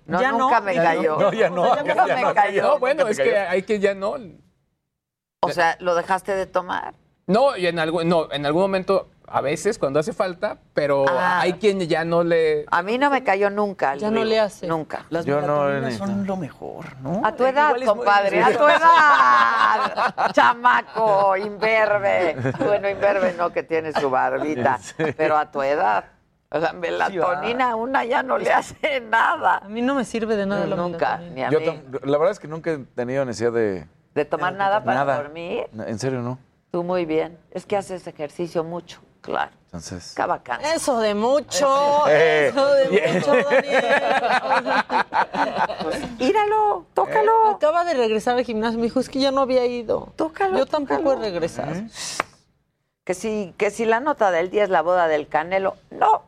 [0.07, 1.17] No, Ya nunca no, me cayó.
[1.19, 1.77] No, ya no.
[1.77, 2.63] Nunca ya me no, cayó.
[2.63, 4.17] No, bueno, ¿Nunca te es que hay que ya no.
[5.41, 6.95] O sea, ¿lo dejaste de tomar?
[7.27, 11.41] No, y en algún, no, en algún momento, a veces, cuando hace falta, pero Ah.
[11.41, 12.65] hay quien ya no le.
[12.71, 13.95] A mí no me cayó nunca.
[13.95, 14.67] Ya no le hace.
[14.67, 15.07] Nunca.
[15.09, 17.23] Las Yo no, son lo mejor, ¿no?
[17.25, 20.33] A tu edad, muy- compadre, a tu edad.
[20.33, 22.37] Chamaco, imberbe.
[22.59, 24.79] Bueno, imberbe no, que tiene su barbita,
[25.17, 26.05] pero a tu edad.
[26.55, 29.59] O sea, melatonina, una ya no le hace nada.
[29.59, 31.35] A mí no me sirve de nada la Nunca, melatonina.
[31.35, 31.67] ni a Yo mí.
[31.67, 35.17] tam- la verdad es que nunca he tenido necesidad de ¿De tomar nada para nada.
[35.23, 35.67] dormir?
[35.73, 36.39] No, En serio, no.
[36.71, 37.39] Tú muy bien.
[37.51, 39.51] Es que haces ejercicio mucho, claro.
[39.67, 40.13] Entonces.
[40.15, 40.61] Qué bacán.
[40.63, 41.67] Eso de mucho.
[42.09, 43.85] Eh, Eso de mucho, Daniel.
[46.19, 47.51] Íralo, tócalo.
[47.51, 48.79] Acaba de regresar al gimnasio.
[48.79, 50.13] Me dijo, es que ya no había ido.
[50.17, 51.21] Tócalo, Yo tampoco tócalo.
[51.25, 51.73] he regresado.
[53.05, 56.23] Que si, que si la nota del día es la boda del Canelo, no.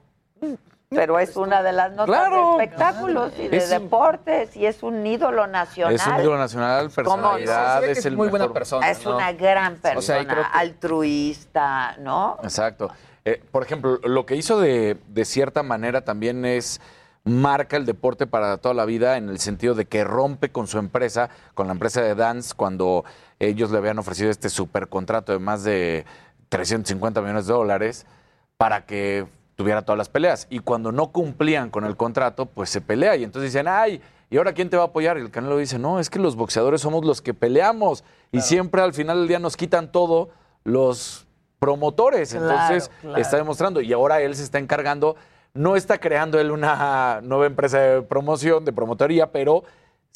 [0.90, 2.56] Pero es una de las notas Claro.
[2.56, 5.94] de espectáculos y de Es- deportes y es un ídolo nacional.
[5.94, 8.88] Es un ídolo nacional, personalidad, es, es el muy buena persona.
[8.88, 9.16] Es ¿no?
[9.16, 12.38] una gran persona, O sea, y creo que- altruista, ¿no?
[12.42, 12.90] Exacto.
[13.24, 16.80] Eh, por ejemplo, lo que hizo de, de cierta manera también es
[17.24, 20.78] marca el deporte para toda la vida en el sentido de que rompe con su
[20.78, 23.04] empresa, con la empresa de Dance, cuando
[23.40, 26.04] ellos le habían ofrecido este supercontrato de más de
[26.50, 28.06] 350 millones de dólares
[28.58, 29.26] para que
[29.56, 30.46] tuviera todas las peleas.
[30.50, 33.16] Y cuando no cumplían con el contrato, pues se pelea.
[33.16, 34.00] Y entonces dicen, ay,
[34.30, 35.18] ¿y ahora quién te va a apoyar?
[35.18, 38.04] Y el Canelo dice, no, es que los boxeadores somos los que peleamos.
[38.32, 40.30] Y siempre al final del día nos quitan todo
[40.64, 41.26] los
[41.58, 42.30] promotores.
[42.30, 43.16] Claro, entonces claro.
[43.16, 43.80] está demostrando.
[43.80, 45.16] Y ahora él se está encargando,
[45.54, 49.64] no está creando él una nueva empresa de promoción, de promotoría, pero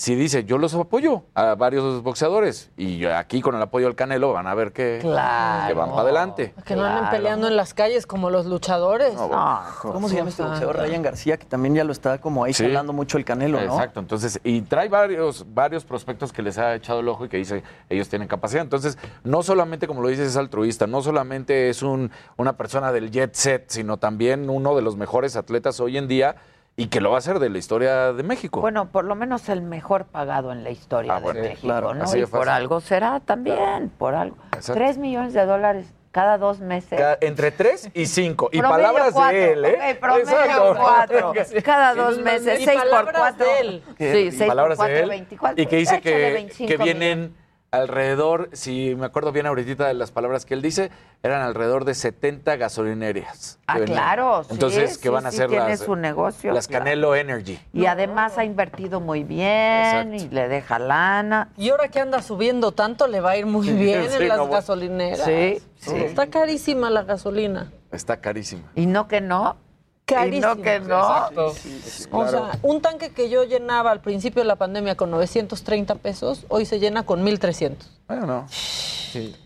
[0.00, 2.70] si dice, yo los apoyo a varios boxeadores.
[2.76, 5.66] Y aquí con el apoyo del Canelo van a ver que, Claro.
[5.66, 6.54] que van para adelante.
[6.64, 9.14] Que no anden peleando en las calles como los luchadores.
[9.82, 10.76] ¿Cómo se llama este boxeador?
[10.76, 12.62] Ryan García, que también ya lo está como ahí Sí.
[12.62, 13.74] jalando mucho el canelo, ¿no?
[13.74, 17.38] Exacto, entonces, y trae varios, varios prospectos que les ha echado el ojo y que
[17.38, 18.62] dice ellos tienen capacidad.
[18.62, 23.10] Entonces, no solamente, como lo dices, es altruista, no solamente es un, una persona del
[23.10, 26.36] jet set, sino también uno de los mejores atletas hoy en día
[26.78, 28.60] y que lo va a hacer de la historia de México.
[28.60, 31.66] Bueno, por lo menos el mejor pagado en la historia Ah, bueno, de sí, México,
[31.66, 32.04] claro, ¿no?
[32.04, 34.36] así Y de por algo será también, por algo.
[34.54, 34.74] Exacto.
[34.74, 36.98] Tres millones de dólares cada dos meses.
[37.20, 38.48] Entre tres y cinco.
[38.52, 39.98] Y Promedio palabras cuatro, de él, ¿eh?
[40.00, 40.74] promedio Exacto.
[40.78, 41.32] cuatro.
[41.64, 43.46] Cada dos meses, y seis por palabras cuatro.
[43.46, 43.82] de él.
[43.98, 45.08] Sí, Y seis por palabras de él.
[45.10, 45.62] 24.
[45.62, 47.30] Y que dice que, 25 que millones.
[47.70, 50.90] Alrededor, si me acuerdo bien ahorita de las palabras que él dice,
[51.22, 53.58] eran alrededor de 70 gasolinerías.
[53.66, 56.68] Ah, claro, sí, Entonces, sí, que van a sí, ser tiene las, su negocio, las
[56.68, 56.84] claro.
[56.84, 57.58] Canelo Energy.
[57.72, 61.50] Y además ha invertido muy bien y le deja lana.
[61.56, 64.38] Y ahora que anda subiendo tanto, le va a ir muy bien Sí, en las
[64.38, 65.24] no, gasolineras.
[65.24, 65.94] Sí, sí.
[65.96, 67.70] Está carísima la gasolina.
[67.92, 68.70] Está carísima.
[68.74, 69.56] Y no que no.
[70.14, 70.52] Carísima.
[70.52, 71.50] Y no que no.
[72.12, 76.46] O sea, un tanque que yo llenaba al principio de la pandemia con 930 pesos,
[76.48, 77.90] hoy se llena con 1300.
[78.08, 78.46] Bueno, no.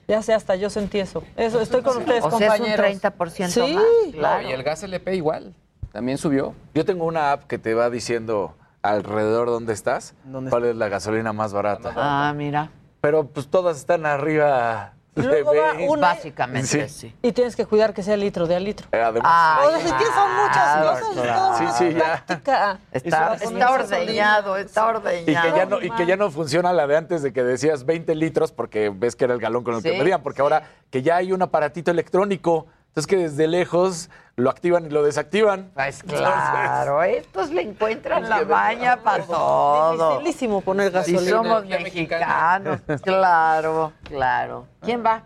[0.08, 1.22] Ya sé, hasta yo sentí eso.
[1.36, 3.02] Eso, estoy con ustedes, O sea, es un compañeros.
[3.02, 3.60] 30% sí.
[3.74, 3.84] más.
[4.06, 4.48] No, Claro.
[4.48, 5.54] y el gas LP igual.
[5.92, 6.54] También subió.
[6.74, 10.88] Yo tengo una app que te va diciendo alrededor dónde estás, ¿Dónde cuál es la
[10.88, 11.92] gasolina más barata.
[11.96, 12.70] Ah, mira.
[13.00, 15.88] Pero pues todas están arriba Luego va 20.
[15.90, 17.08] una- Básicamente, Sí.
[17.08, 17.16] sí.
[17.22, 18.86] Y tienes que cuidar que sea litro de a litro.
[18.92, 21.22] Eh, Además, Ay, o sea, es que son muchas cosas.
[21.22, 21.58] claro.
[21.58, 22.24] Sí, sí, ya.
[22.28, 25.52] Está, a está ordeñado, está y ordeñado.
[25.52, 28.14] que, ya no, y que ya no funciona la de antes de que decías 20
[28.14, 31.02] litros porque ves que era el galón con el Sí, que medían, porque ahora que
[31.02, 35.70] ya hay un aparatito electrónico, entonces que desde lejos lo activan y lo desactivan.
[35.72, 40.18] Pues claro, estos le encuentran la maña para todo.
[40.18, 41.30] Dificilísimo poner Si gasolina.
[41.30, 44.66] somos mexicanos, claro, claro.
[44.82, 45.24] ¿Quién va?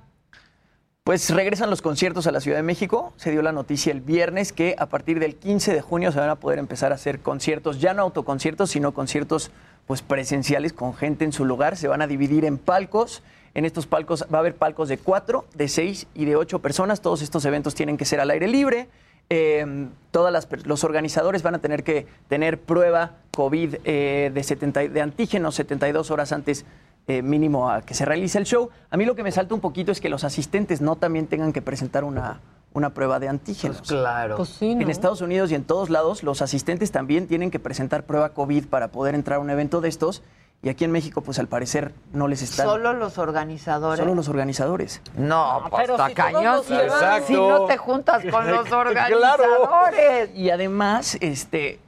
[1.03, 3.13] Pues regresan los conciertos a la Ciudad de México.
[3.17, 6.31] Se dio la noticia el viernes que a partir del 15 de junio se van
[6.31, 9.51] a poder empezar a hacer conciertos, ya no autoconciertos, sino conciertos
[9.87, 11.77] pues presenciales con gente en su lugar.
[11.77, 13.25] Se van a dividir en palcos.
[13.57, 17.01] En estos palcos va a haber palcos de cuatro, de seis y de ocho personas.
[17.01, 18.87] Todos estos eventos tienen que ser al aire libre.
[19.31, 24.43] Eh, todas las per- los organizadores van a tener que tener prueba COVID eh, de,
[24.43, 26.67] 70 y- de antígenos 72 horas antes
[27.09, 28.69] eh, mínimo a que se realice el show.
[28.91, 31.53] A mí lo que me salta un poquito es que los asistentes no también tengan
[31.55, 32.41] que presentar una,
[32.75, 33.81] una prueba de antígenos.
[33.81, 34.37] claro.
[34.37, 34.83] Pues sí, ¿no?
[34.83, 38.67] En Estados Unidos y en todos lados, los asistentes también tienen que presentar prueba COVID
[38.67, 40.23] para poder entrar a un evento de estos.
[40.63, 42.67] Y aquí en México, pues al parecer no les están.
[42.67, 44.01] Solo los organizadores.
[44.01, 45.01] Solo los organizadores.
[45.17, 46.63] No, pues pero está si cañón.
[46.65, 47.27] Si, llevan- Exacto.
[47.27, 48.91] si no te juntas con los Claro.
[48.91, 50.31] organizadores.
[50.35, 51.79] Y además, este,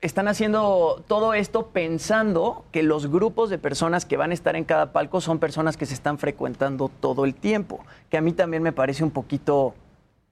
[0.00, 4.64] están haciendo todo esto pensando que los grupos de personas que van a estar en
[4.64, 7.80] cada palco son personas que se están frecuentando todo el tiempo.
[8.10, 9.74] Que a mí también me parece un poquito,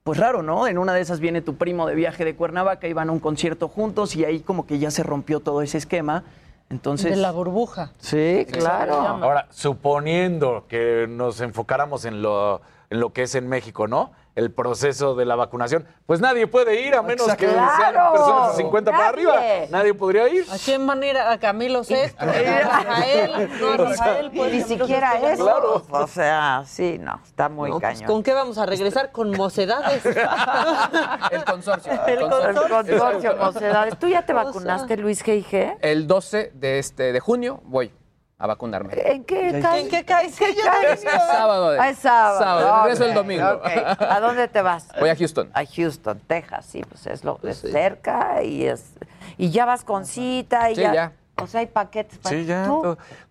[0.03, 0.67] pues raro, ¿no?
[0.67, 3.19] En una de esas viene tu primo de viaje de Cuernavaca y van a un
[3.19, 6.23] concierto juntos y ahí como que ya se rompió todo ese esquema.
[6.69, 7.91] Entonces, De la burbuja.
[7.99, 8.95] Sí, claro.
[8.95, 14.11] Ahora, suponiendo que nos enfocáramos en lo, en lo que es en México, ¿no?
[14.35, 18.11] El proceso de la vacunación, pues nadie puede ir a menos que sean Claro.
[18.11, 19.35] personas de 50 para arriba.
[19.69, 20.45] Nadie podría ir.
[20.51, 21.17] ¿A quién van a ir?
[21.17, 23.49] A Camilo VI, a Rafael.
[23.61, 24.51] No, a Rafael, pues.
[24.51, 25.45] Ni siquiera eso.
[25.45, 25.85] Claro.
[25.89, 28.11] O sea, sí, no, está muy No, pues, cañón.
[28.11, 29.11] ¿Con qué vamos a regresar?
[29.13, 30.05] Con mocedades.
[31.31, 31.91] El consorcio.
[32.05, 32.67] El El consorcio.
[32.69, 33.97] consorcio Mocedades.
[33.99, 35.77] ¿Tú ya te vacunaste, Luis G.I.G.?
[35.81, 37.93] El 12 de, este, de junio voy
[38.37, 38.93] a vacunarme.
[38.95, 39.81] ¿En qué cae?
[39.81, 40.37] ¿En qué caes?
[40.37, 41.71] ¿Qué Es sábado.
[41.71, 42.39] de- Ah, es sábado.
[42.39, 43.61] Sábado, regreso el domingo.
[43.99, 44.87] ¿A dónde te vas?
[44.99, 45.49] Voy a Houston.
[45.53, 48.93] A Houston, Texas, sí, pues es lo es cerca y es
[49.37, 51.11] y ya vas con cita y Sí, ya, ya.
[51.41, 52.69] o sea, hay paquetes para Sí, ya.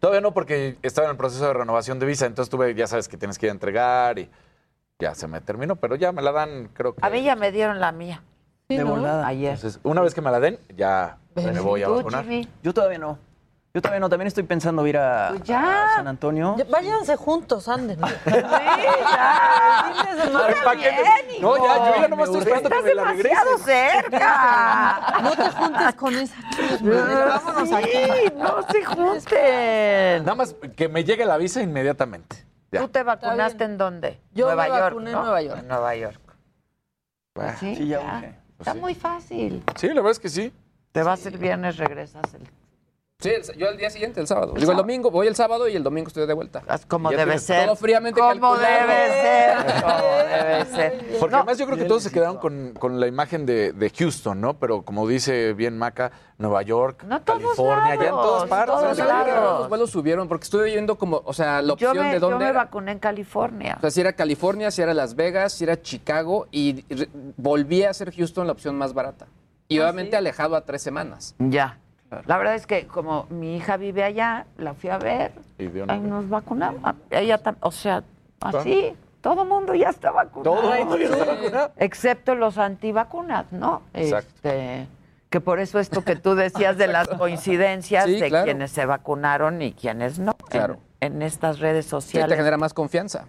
[0.01, 3.07] Todavía no, porque estaba en el proceso de renovación de visa, entonces tuve, ya sabes
[3.09, 4.31] que tienes que ir a entregar y
[4.99, 7.05] ya se me terminó, pero ya me la dan, creo que.
[7.07, 8.23] A mí ya me dieron la mía
[8.69, 8.91] Sí, de ¿no?
[8.93, 9.27] volada.
[9.27, 9.55] ayer.
[9.55, 12.23] Entonces, una vez que me la den, ya me voy a ¿Tú, vacunar.
[12.25, 12.49] Jimmy?
[12.63, 13.19] yo todavía no.
[13.77, 14.09] Yo todavía no.
[14.09, 15.87] También estoy pensando ir a, Pues ya.
[15.95, 16.55] a San Antonio.
[16.57, 17.99] Ya, Váyanse juntos, anden.
[18.25, 19.85] Sí, ya.
[19.89, 20.47] El fin de semana.
[20.47, 22.95] Ay, ¿pa' qué te- Bien, No, ya, yo ya nomás estoy esperando que Estás me
[22.95, 25.19] la cerca.
[25.25, 26.37] No te juntes con esa.
[26.81, 27.91] Vámonos aquí.
[27.93, 30.25] Sí, no se junten.
[30.25, 32.47] Nada más que me llegue la visa inmediatamente.
[32.71, 32.81] Ya.
[32.83, 34.21] ¿Tú te vacunaste en dónde?
[34.33, 35.17] Yo Nueva me York, vacuné en.
[35.17, 35.59] Nueva York.
[35.59, 36.21] En Nueva York.
[37.35, 37.53] Bueno.
[37.59, 38.39] Sí, Sí, ya ya.
[38.61, 39.65] Está muy fácil.
[39.75, 40.53] Sí, la verdad es que sí.
[40.93, 42.49] Te vas el viernes, regresas el
[43.25, 44.53] Sí, el- yo el día siguiente, el sábado.
[44.55, 46.63] Digo, el domingo, voy el sábado y el domingo estoy de vuelta.
[46.89, 47.65] Como Ya debe ser.
[47.65, 48.59] Todo fríamente Como calculado.
[48.59, 49.57] debe ser.
[49.83, 51.19] Como debe ser.
[51.19, 53.91] Porque No, además yo creo que todos se quedaron con, con la imagen de, de
[53.91, 54.59] Houston, ¿no?
[54.59, 58.75] Pero como dice bien Maca, Nueva York, California, ya en todas partes.
[58.75, 59.05] todos ¿no?
[59.07, 59.61] lados.
[59.61, 62.21] Los vuelos subieron porque estuve viendo como, o sea, la yo opción me, de yo
[62.21, 62.65] dónde me era.
[62.65, 63.77] vacuné en California.
[63.79, 66.85] O sea, si era California, si era Las Vegas, si era Chicago y
[67.37, 69.27] volví a ser Houston la opción más barata.
[69.67, 71.35] Y obviamente alejado a tres semanas.
[71.39, 71.79] Ya.
[72.27, 75.85] La verdad es que como mi hija vive allá, la fui a ver, Y de
[75.89, 76.95] ahí nos vacunamos.
[77.11, 78.03] Ella o sea,
[78.41, 80.57] así, todo el mundo ya está vacunado.
[80.61, 81.73] Todo el mundo ya está vacunado.
[81.77, 83.83] Excepto los antivacunas, ¿no?
[83.95, 84.31] Exacto.
[84.37, 84.87] Este,
[85.31, 88.45] que por eso esto que tú decías de las coincidencias Sí, de claro.
[88.45, 90.33] quienes se vacunaron y quienes no.
[90.33, 90.77] en- Claro.
[91.01, 92.29] En, estas redes Sí, sociales.
[92.31, 93.25] te genera más confianza.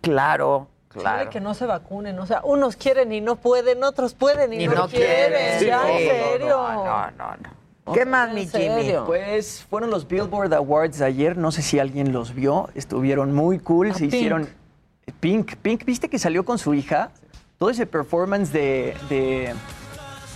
[0.00, 1.30] Claro, claro.
[1.30, 4.68] que no se vacunen, o sea, unos quieren y no pueden, otros pueden y, Y
[4.68, 5.32] no, no quieren.
[5.32, 5.66] quieren.
[5.66, 6.48] Ya, Sí, en no, serio.
[6.48, 7.50] no, no, no, no.
[7.94, 8.94] ¿Qué más, mi ¿En Jimmy?
[9.06, 13.58] Pues fueron los Billboard Awards de ayer, no sé si alguien los vio, estuvieron muy
[13.58, 14.14] cool, A se Pink.
[14.14, 14.48] hicieron
[15.20, 17.10] Pink, Pink, ¿viste que salió con su hija?
[17.58, 19.54] Todo ese performance de, de,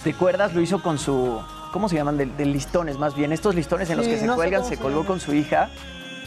[0.04, 1.40] de cuerdas lo hizo con su,
[1.72, 2.16] ¿cómo se llaman?
[2.16, 4.76] De, de listones más bien, estos listones en los Sí, que se no cuelgan, se
[4.76, 5.70] se colgó con su hija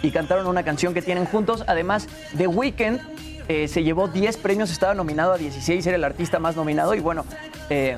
[0.02, 1.64] y cantaron una canción que tienen juntos.
[1.68, 2.08] Además,
[2.38, 3.00] The Weeknd
[3.48, 7.00] eh, se llevó 10 premios, estaba nominado a 16, era el artista más nominado y
[7.00, 7.26] bueno,
[7.70, 7.98] eh,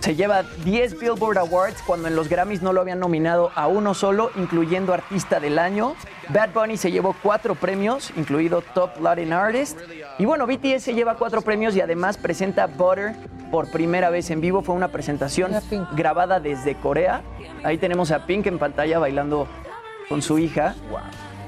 [0.00, 3.94] se lleva 10 Billboard Awards cuando en los Grammys no lo habían nominado a uno
[3.94, 5.94] solo, incluyendo Artista del Año.
[6.28, 9.78] Bad Bunny se llevó cuatro premios, incluido Top Latin Artist.
[10.18, 13.14] Y bueno, BTS se lleva cuatro premios y además presenta Butter
[13.50, 14.62] por primera vez en vivo.
[14.62, 15.52] Fue una presentación
[15.92, 17.22] grabada desde Corea.
[17.64, 19.48] Ahí tenemos a Pink en pantalla bailando
[20.08, 20.74] con su hija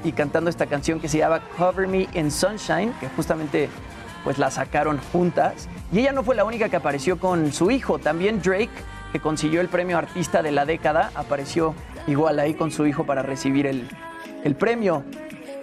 [0.03, 3.68] y cantando esta canción que se llama Cover Me in Sunshine, que justamente
[4.25, 5.68] pues la sacaron juntas.
[5.93, 8.71] Y ella no fue la única que apareció con su hijo, también Drake,
[9.12, 11.75] que consiguió el premio Artista de la Década, apareció
[12.07, 13.89] igual ahí con su hijo para recibir el,
[14.45, 15.05] el premio.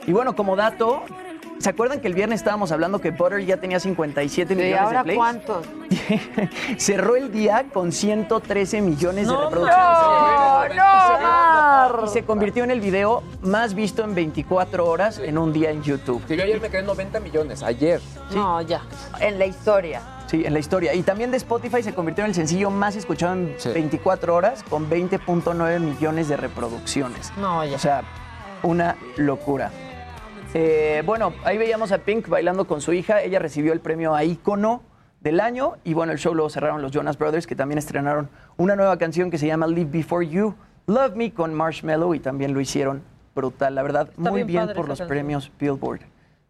[0.05, 1.03] Y bueno, como dato,
[1.59, 4.97] ¿se acuerdan que el viernes estábamos hablando que Butter ya tenía 57 ¿Y millones ahora
[4.99, 5.17] de plays?
[5.17, 5.65] cuántos?
[6.77, 10.77] Cerró el día con 113 millones de No, reproducciones.
[10.77, 10.83] No,
[11.17, 11.99] no, Mar.
[12.05, 15.81] Y se convirtió en el video más visto en 24 horas en un día en
[15.83, 16.23] YouTube.
[16.25, 18.01] Que yo ayer me quedé en 90 millones, ayer.
[18.33, 18.81] No, ya.
[19.19, 20.01] En la historia.
[20.27, 20.93] Sí, en la historia.
[20.93, 23.69] Y también de Spotify se convirtió en el sencillo más escuchado en Sí.
[23.69, 27.31] 24 horas con 20.9 millones de reproducciones.
[27.37, 27.75] No, ya.
[27.75, 28.03] O sea,
[28.63, 29.71] una locura.
[30.53, 33.21] Eh, bueno, ahí veíamos a Pink bailando con su hija.
[33.21, 34.81] Ella recibió el premio a ícono
[35.19, 35.73] del año.
[35.83, 39.29] Y bueno, el show lo cerraron los Jonas Brothers, que también estrenaron una nueva canción
[39.29, 40.55] que se llama Live Before You,
[40.87, 42.13] Love Me con Marshmello.
[42.13, 43.03] Y también lo hicieron
[43.35, 44.09] brutal, la verdad.
[44.09, 45.07] Está muy bien por los canción.
[45.07, 46.01] premios Billboard.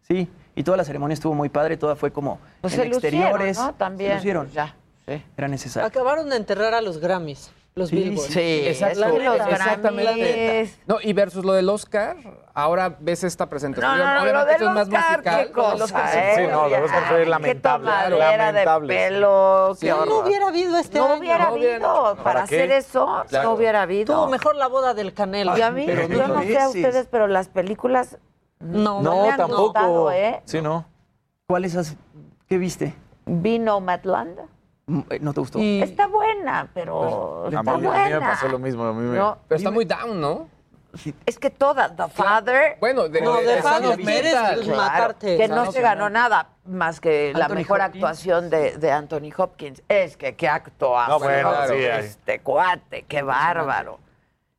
[0.02, 1.76] Sí, y toda la ceremonia estuvo muy padre.
[1.76, 3.58] Toda fue como Pues en se lucieron, exteriores.
[3.58, 3.74] ¿no?
[3.74, 4.10] También.
[4.12, 4.50] Se lucieron.
[4.52, 4.74] Ya,
[5.06, 5.22] sí.
[5.36, 5.86] Era necesario.
[5.86, 8.28] Acabaron de enterrar a los Grammys, los Sí, Billboard.
[8.28, 9.06] Sí, Exacto.
[9.50, 10.70] Exactamente.
[10.86, 12.16] No, y versus lo del Oscar,
[12.54, 13.96] ahora ves esta presentación.
[13.98, 15.46] No, no, no, lo del es más Oscar, musical.
[15.46, 16.32] qué cosa, Oscar, ¿eh?
[16.36, 19.06] Sí, no, lo del Oscar fue Qué lamentable, tomadera lamentable, de sí.
[19.14, 19.80] pelo, Sí.
[19.86, 20.08] qué No, horror.
[20.08, 21.14] no hubiera habido este No año.
[21.20, 22.02] hubiera No hubiera- habido.
[22.16, 22.56] Para, ¿Para qué?
[22.62, 23.48] hacer eso, Claro.
[23.48, 24.14] no hubiera habido.
[24.14, 25.56] Tuvo mejor la boda del Canelo.
[25.56, 28.18] Y a mí, Pero yo no no sé a ustedes, pero las películas
[28.60, 29.62] No, no, No, me han tampoco.
[29.66, 30.42] gustado, ¿eh?
[30.44, 30.84] Sí, no.
[31.46, 31.94] ¿Cuáles has,
[32.48, 32.92] qué viste?
[33.24, 34.36] Vino Madland.
[34.88, 35.58] Mm, eh, ¿No te gustó?
[35.58, 38.20] Y- Está buena, pero A está mí, a mí me buena.
[38.20, 38.84] pasó lo mismo.
[38.84, 39.18] A mí me...
[39.18, 40.48] No, Pero está muy down, ¿no?
[41.26, 45.36] es que toda, The Father, Bueno, de, No, de- Father pues, claro, matarte.
[45.36, 47.94] que no se ganó nada más que la Anthony mejor Hopkins.
[47.96, 49.82] actuación de, de Anthony Hopkins.
[49.86, 51.10] Es que qué actuación.
[51.10, 51.74] No, bueno, claro.
[51.74, 54.00] Este cuate, qué bárbaro.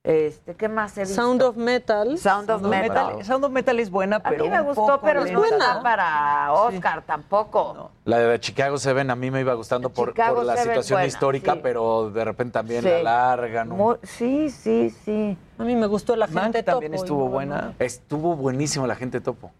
[0.01, 1.15] Este, ¿qué más he visto?
[1.15, 2.17] Sound of Metal.
[2.17, 3.23] Sound of Metal.
[3.25, 5.81] Sound of Metal es buena, A pero mí me un gustó, poco pero no está
[5.83, 7.91] para Oscar tampoco.
[8.05, 11.53] La de Chicago Seven a mí me iba gustando por, la Seven, situación buena, histórica,
[11.55, 11.59] sí.
[11.61, 12.89] pero de repente también Sí.
[12.89, 13.71] la largan.
[14.03, 15.37] sí, sí, sí.
[15.57, 17.61] A mí me gustó la gente también topo, estuvo y no, buena.
[17.61, 17.73] no.
[17.79, 19.51] Estuvo buenísimo la gente topo.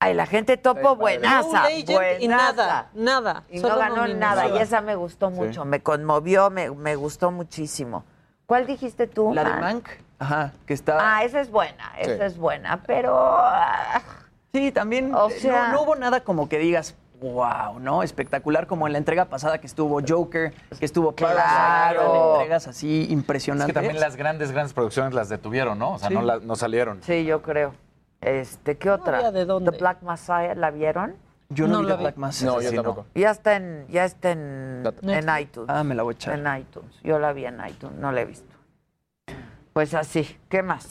[0.00, 2.22] Ay, la gente topo buenaza, No Legend buenaza.
[2.24, 3.44] y nada, nada.
[3.50, 4.20] Y no solo ganó nominación.
[4.20, 4.48] nada.
[4.48, 8.04] Y esa me gustó mucho, me conmovió, me, me gustó muchísimo.
[8.46, 9.32] ¿Cuál dijiste tú?
[9.34, 9.60] La de Man?
[9.60, 9.88] Mank,
[10.18, 10.98] ajá, que está...
[11.00, 12.22] Ah, esa es buena, esa Sí.
[12.22, 13.16] es buena, pero...
[13.18, 14.00] ah,
[14.54, 18.02] Sí, también O eh, sea- no, no hubo nada como que digas, wow, ¿no?
[18.02, 22.34] Espectacular como en la entrega pasada que estuvo Joker, que estuvo Claro.
[22.36, 23.66] entregas así Es impresionantes.
[23.66, 25.94] que también las grandes, grandes producciones las detuvieron, ¿no?
[25.94, 26.14] O sea, Sí.
[26.14, 27.02] no, la- no salieron.
[27.02, 27.74] sí, yo creo.
[28.22, 29.18] Este, ¿qué otra?
[29.18, 29.72] había de dónde.
[29.72, 31.16] The Black Messiah, ¿la vieron?
[31.48, 32.02] Yo no, No vi la The vi.
[32.04, 32.42] Black Mass.
[32.42, 32.82] No, yo Sí, no.
[32.82, 33.06] tampoco.
[33.14, 35.68] Ya está en, ya está en, en iTunes.
[35.70, 36.38] Ah, me la voy a echar.
[36.38, 36.92] En iTunes.
[37.02, 38.54] Yo la vi en iTunes, no la he visto.
[39.72, 40.88] Pues así, ¿qué más?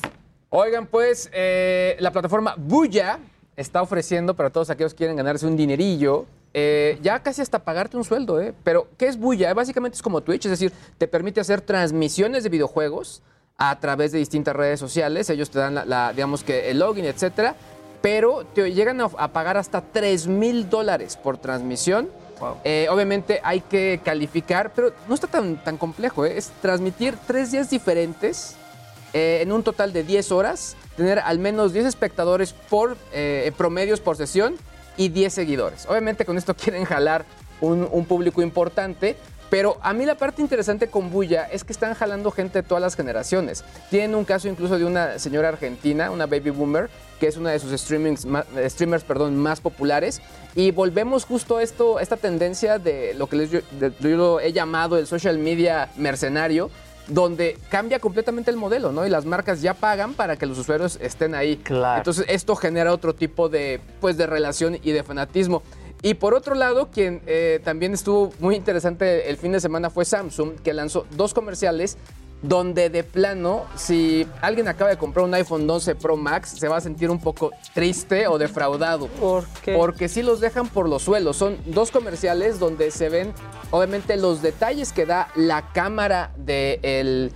[0.50, 3.20] Oigan, pues eh, la plataforma Buya
[3.56, 6.26] está ofreciendo para todos aquellos que quieren ganarse un dinerillo
[6.58, 8.54] eh, ya casi hasta pagarte un sueldo, ¿eh?
[8.64, 9.54] Pero, ¿qué es Bulla?
[9.54, 13.22] Básicamente es como Twitch, es decir, te permite hacer transmisiones de videojuegos
[13.58, 15.30] a través de distintas redes sociales.
[15.30, 17.56] Ellos te dan, la, la, digamos que, el login, etcétera.
[18.06, 22.08] Pero te llegan a, a pagar hasta 3 mil dólares por transmisión.
[22.64, 26.24] Eh, obviamente hay que calificar, pero no está tan, tan complejo.
[26.24, 26.38] ¿eh?
[26.38, 28.58] Es transmitir tres días diferentes
[29.14, 34.02] eh, en un total de 10 horas, tener al menos 10 espectadores por eh, promedios
[34.02, 34.54] por sesión
[34.98, 35.88] y 10 seguidores.
[35.88, 37.26] Obviamente con esto quieren jalar
[37.60, 39.16] un, un público importante,
[39.50, 42.82] pero a mí la parte interesante con Bulla es que están jalando gente de todas
[42.82, 43.64] las generaciones.
[43.90, 46.90] Tienen un caso incluso de una señora argentina, una baby boomer,
[47.20, 48.28] que es una de sus streamings,
[48.68, 50.22] streamers perdón, más populares.
[50.56, 54.40] Y volvemos justo a esto, esta tendencia de lo que les- yo, de- yo lo
[54.40, 56.70] he llamado el social media mercenario,
[57.08, 59.06] donde cambia completamente el modelo, ¿no?
[59.06, 61.58] Y las marcas ya pagan para que los usuarios estén ahí.
[61.58, 62.00] Claro.
[62.00, 65.62] Entonces esto genera otro tipo de, pues, de relación y de fanatismo.
[66.02, 70.06] Y por otro lado, quien eh, también estuvo muy interesante el fin de semana fue
[70.06, 71.98] Samsung, que lanzó dos comerciales
[72.42, 76.78] donde de plano, si alguien acaba de comprar un iPhone 12 Pro Max, se va
[76.78, 79.08] a sentir un poco triste o defraudado.
[79.08, 79.74] ¿Por qué?
[79.76, 81.38] Porque sí los dejan por los suelos.
[81.38, 83.34] Son dos comerciales donde se ven,
[83.72, 87.32] obviamente, los detalles que da la cámara del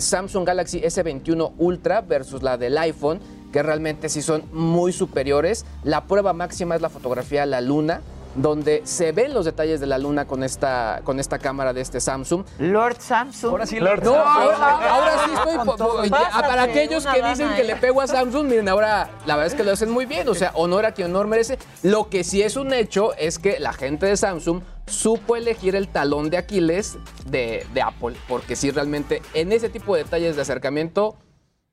[0.00, 3.20] Samsung Galaxy S21 Ultra versus la del iPhone,
[3.52, 5.64] que realmente sí son muy superiores.
[5.82, 8.02] La prueba máxima es la fotografía a la luna
[8.34, 12.00] donde se ven los detalles de la luna con esta, con esta cámara de este
[12.00, 12.44] Samsung.
[12.58, 13.50] Lord Samsung.
[13.50, 16.10] Ahora sí, no, ahora, ahora sí estoy.
[16.10, 17.64] Para aquellos que dicen que ¿eh?
[17.64, 20.28] le pego a Samsung, miren, ahora la verdad es que lo hacen muy bien.
[20.28, 21.58] O sea, honor a quien honor merece.
[21.82, 25.88] Lo que sí es un hecho es que la gente de Samsung supo elegir el
[25.88, 28.16] talón de Aquiles de, de Apple.
[28.28, 31.16] Porque sí, realmente en ese tipo de detalles de acercamiento.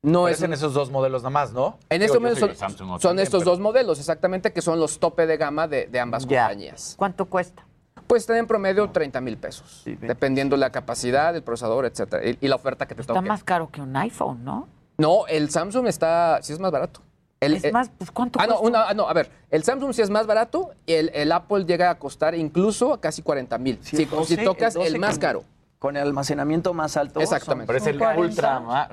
[0.06, 1.78] No es en esos dos modelos nada más, ¿no?
[1.89, 4.62] en Digo, estos momentos son, de Samsung son también, estos pero- dos modelos, exactamente, que
[4.62, 6.95] son los tope de gama de, de ambas compañías.
[6.97, 7.66] ¿Cuánto cuesta?
[8.08, 12.47] Pues están en promedio 30 mil pesos, dependiendo la capacidad del procesador, etcétera, y, y
[12.47, 13.28] la oferta que te Está toque.
[13.28, 14.68] más caro que un iPhone, ¿no?
[14.97, 17.01] No, el Samsung está, sí es más barato.
[17.39, 18.68] El- Es el- más, pues ¿cuánto Ah, no, cuesta?
[18.80, 21.66] una- ah, no, a ver, el Samsung sí es más barato y el, el Apple
[21.66, 23.80] llega a costar incluso a casi 40 mil.
[23.82, 25.43] Sí, si, el 12, si tocas el el, 12 más caro.
[25.86, 27.19] Con el almacenamiento más alto.
[27.19, 27.67] Exactamente.
[27.67, 28.89] Pero es el Ultra,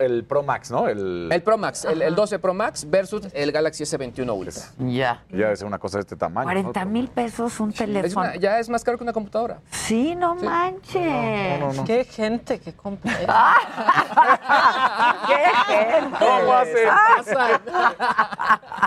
[0.00, 0.88] el Pro Max, ¿no?
[0.88, 4.60] El, El Pro Max, el, el 12 Pro Max versus el Galaxy S21 Ultra.
[4.78, 5.22] Ya.
[5.30, 6.48] Ya ser una cosa de este tamaño.
[6.48, 6.52] ¿no?
[6.72, 8.26] 40 mil pesos un Es teléfono.
[8.26, 9.60] una- ya es más caro que una computadora.
[9.70, 11.80] Sí, no manches.
[11.86, 13.12] Qué gente que compra.
[13.12, 13.32] eso.
[15.28, 16.18] ¡Qué gente!
[16.18, 16.88] ¿Cómo hace?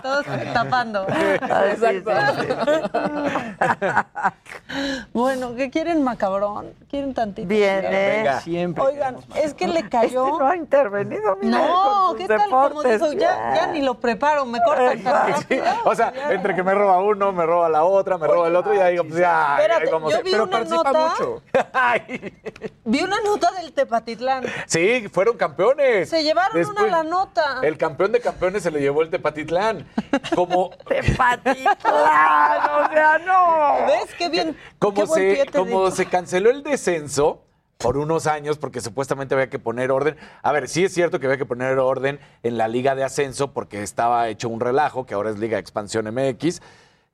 [0.04, 1.08] Todos tapando.
[5.14, 6.68] Bueno, ¿qué quieren macabrón?
[6.90, 7.45] ¿Quieren tantito?
[7.48, 7.90] Viene.
[8.18, 8.40] Venga.
[8.42, 8.84] Siempre.
[8.84, 10.26] Oigan, es que le cayó.
[10.28, 12.50] Este no ha intervenido, mira, No, ¿qué tal?
[12.50, 15.64] Como dijo, ya, ya ni lo preparo, me cortan tan rápido.
[15.86, 18.74] O sea, entre que me roba uno, me roba la otra, me roba el otro,
[18.74, 19.58] y ya digo, pues ya.
[19.60, 21.10] Espérate, como yo vi pero una participa nota.
[21.10, 21.42] mucho.
[22.88, 24.46] Vi una nota del Tepatitlán.
[24.68, 26.08] Sí, fueron campeones.
[26.10, 27.60] Se llevaron Después, una la nota.
[27.64, 29.88] El campeón de campeones se le llevó el Tepatitlán.
[30.36, 33.88] Como, Tepatitlán, o sea, no.
[33.88, 34.54] ¿Ves qué bien?
[34.54, 37.35] qué como, buen pie se, te como se canceló el descenso
[37.78, 40.16] por unos años porque supuestamente había que poner orden.
[40.42, 43.52] A ver, sí es cierto que había que poner orden en la liga de ascenso
[43.54, 46.62] porque estaba hecho un relajo, que ahora es Liga Expansión MX,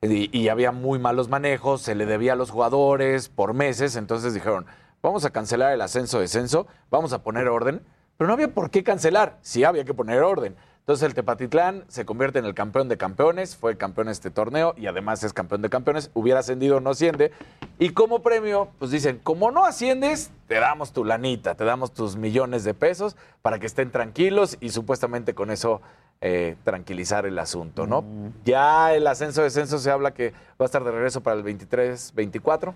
[0.02, 4.34] y, y había muy malos manejos, se le debía a los jugadores por meses, entonces
[4.34, 4.66] dijeron,
[5.02, 7.82] vamos a cancelar el ascenso-descenso, vamos a poner orden,
[8.16, 10.56] pero no había por qué cancelar, sí había que poner orden.
[10.82, 14.74] Entonces el Tepatitlán se convierte en el campeón de campeones, fue campeón de este torneo
[14.76, 17.30] y además es campeón de campeones, hubiera ascendido o no asciende.
[17.78, 22.16] Y como premio, pues dicen, como no asciendes, te damos tu lanita, te damos tus
[22.16, 25.80] millones de pesos para que estén tranquilos y supuestamente con eso
[26.20, 28.04] eh, tranquilizar el asunto, ¿no?
[28.44, 32.74] Ya el ascenso-descenso se habla que va a estar de regreso para el 23-24.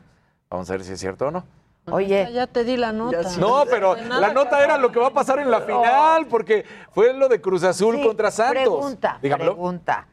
[0.48, 1.44] Vamos a ver si es cierto o no.
[1.90, 3.22] Oye, Ya te di la nota.
[3.38, 6.64] No, pero nada la nota era lo que va a pasar en la final, porque
[6.90, 8.54] fue lo de Cruz Azul sí, contra Santos.
[8.62, 9.52] Pregunta, Dígamelo.
[9.52, 10.08] pregunta.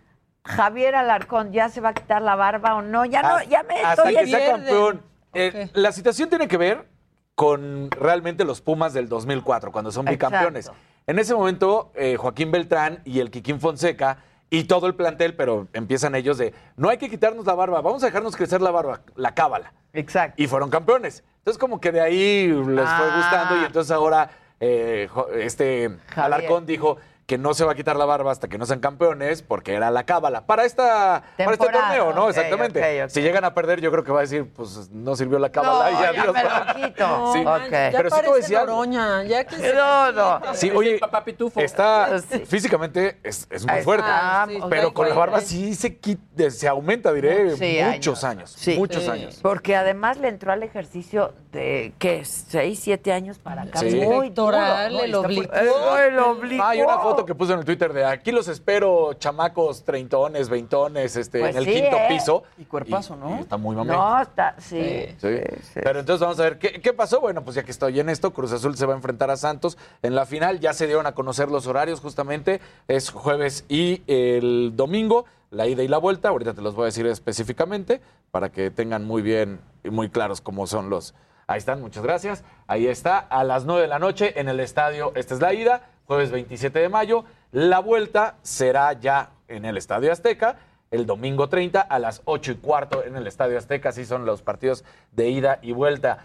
[0.45, 3.06] Javier Alarcón, ¿ya se va a quitar la barba o no?
[3.06, 5.02] Ya no, Hasta- ya me Hasta estoy que sea campeón.
[5.34, 6.88] Eh, La situación tiene que ver
[7.36, 10.68] con realmente los Pumas del 2004, cuando son bicampeones.
[10.68, 10.82] Exacto.
[11.08, 14.20] En ese momento, eh, Joaquín Beltrán y el Kikín Fonseca
[14.50, 18.04] y todo el plantel, pero empiezan ellos de, no hay que quitarnos la barba, vamos
[18.04, 19.74] a dejarnos crecer la barba, la cábala.
[19.94, 20.41] Exacto.
[20.41, 21.24] Y fueron campeones.
[21.44, 23.14] Entonces como que de ahí les fue Ah.
[23.18, 24.30] gustando y entonces ahora
[24.61, 25.10] eh,
[25.41, 26.26] este Javier.
[26.26, 26.95] Alarcón dijo
[27.26, 29.90] que no se va a quitar la barba hasta que no sean campeones, porque era
[29.91, 30.45] la cábala.
[30.45, 32.28] Para, esta, para este torneo, ¿no?
[32.30, 33.10] Exactamente.
[33.10, 35.91] Si llegan a perder, yo creo que va a decir, pues no sirvió la cábala
[35.91, 36.34] y ya adiós.
[36.34, 37.08] me lo quito.
[37.08, 37.41] No, Sí.
[37.44, 38.74] man, ya Pero sí decir algo.
[38.74, 40.41] Noroña, ya que se- No, no.
[40.54, 41.60] Sí, oye, Papá Pitufo.
[41.62, 42.40] está Sí.
[42.45, 44.08] físicamente es, es muy fuerte.
[44.50, 48.52] sí, pero con la barba sí se, quita- se aumenta, diré, Sí, muchos años.
[48.58, 48.76] Sí.
[48.78, 49.10] Muchos Sí.
[49.10, 49.40] años.
[49.41, 52.26] Porque además le entró al ejercicio de, ¿qué?
[52.26, 53.80] ¿Seis, siete años para acá?
[53.80, 53.95] Sí.
[54.02, 54.90] Muy duro, ¿no?
[54.91, 55.56] Y el oblicuo.
[55.56, 56.66] Eh, El oblicuo.
[56.66, 60.49] Ah, hay una foto que puse en el Twitter de aquí los espero, chamacos, treintones,
[60.49, 62.06] veintones, este, Pues en el sí, quinto ¿eh?
[62.10, 62.44] piso.
[62.57, 63.38] Y cuerpazo, ¿no?
[63.38, 63.95] y está muy mamey.
[63.95, 65.06] No, está, sí.
[65.19, 65.38] Sí.
[65.61, 65.80] sí.
[65.84, 67.22] Pero entonces vamos a ver, ¿qué, qué pasó?
[67.22, 69.77] Bueno, pues ya que estoy en esto, Cruz Azul se va a enfrentar a Santos
[70.02, 70.60] en la final.
[70.60, 72.61] Ya se dieron a conocer los horarios justamente.
[72.88, 76.30] Es jueves y el domingo, la ida y la vuelta.
[76.30, 80.41] Ahorita te los voy a decir específicamente para que tengan muy bien y muy claros
[80.41, 81.14] cómo son los...
[81.45, 82.44] Ahí están, muchas gracias.
[82.68, 85.11] Ahí está, a las 9 de la noche en el estadio.
[85.14, 87.26] Esta es la ida, jueves 27 de mayo.
[87.52, 90.58] La vuelta será ya en el Estadio Azteca
[90.94, 93.90] el domingo 30 a las 8 y cuarto en el Estadio Azteca.
[93.90, 96.20] Así son los partidos de ida y vuelta.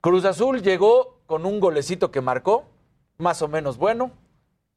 [0.00, 2.64] Cruz Azul llegó con un golecito que marcó,
[3.18, 4.12] más o menos bueno,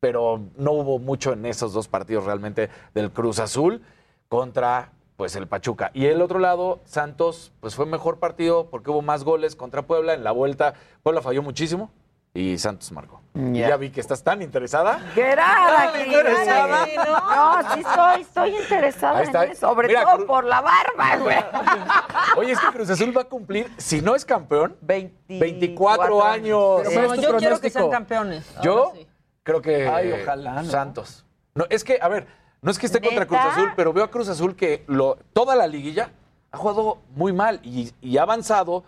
[0.01, 3.81] pero no hubo mucho en esos dos partidos realmente del Cruz Azul
[4.27, 5.91] contra pues el Pachuca.
[5.93, 10.13] Y el otro lado, Santos, pues fue mejor partido porque hubo más goles contra Puebla.
[10.13, 10.73] En la vuelta,
[11.03, 11.89] Puebla falló muchísimo
[12.39, 13.19] y Santos marcó.
[13.33, 13.77] Y Ya.
[13.77, 14.99] vi que estás tan interesada.
[15.15, 16.83] Gerarda, Ah, aquí, interesada.
[16.83, 21.37] aquí, no, sí estoy, estoy interesada en eso, sobre Mira, todo por la barba, güey.
[22.37, 26.81] Oye, es que Cruz Azul va a cumplir, si no es campeón, 24, 24 años.
[26.83, 28.45] Pero No, ¿cuál es tu yo quiero que sean campeones.
[28.61, 29.07] Yo sí.
[29.43, 30.69] creo que Ay, ojalá, ¿no?
[30.69, 31.25] Santos.
[31.55, 32.27] No, es que, a ver,
[32.61, 33.25] no es que esté contra.
[33.25, 36.11] Cruz Azul, pero veo a Cruz Azul que lo, toda la liguilla
[36.51, 38.83] ha jugado muy mal y, y ha avanzado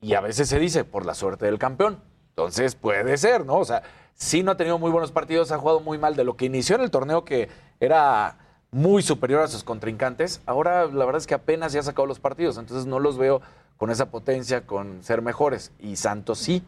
[0.00, 2.02] y a veces se dice por la suerte del campeón.
[2.36, 3.58] Entonces puede ser, ¿no?
[3.58, 3.82] O sea,
[4.14, 6.74] sí no ha tenido muy buenos partidos, ha jugado muy mal de lo que inició
[6.76, 7.48] en el torneo que
[7.78, 8.38] era
[8.72, 10.40] muy superior a sus contrincantes.
[10.46, 13.40] Ahora la verdad es que apenas ya ha sacado los partidos, entonces no los veo
[13.76, 15.70] con esa potencia, con ser mejores.
[15.78, 16.64] Y Santos sí.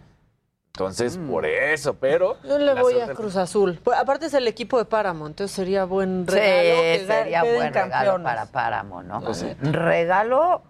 [0.74, 2.36] Entonces, por eso, pero...
[2.44, 3.80] Yo le voy a Cruz Azul.
[3.82, 6.80] Pues, aparte es el equipo de Páramo, entonces sería buen Sí, regalo.
[6.82, 8.24] que ga- sería buen regalo campeones.
[8.24, 9.20] para Páramo, ¿no?
[9.22, 9.46] Pues sí.
[9.62, 10.62] Regalo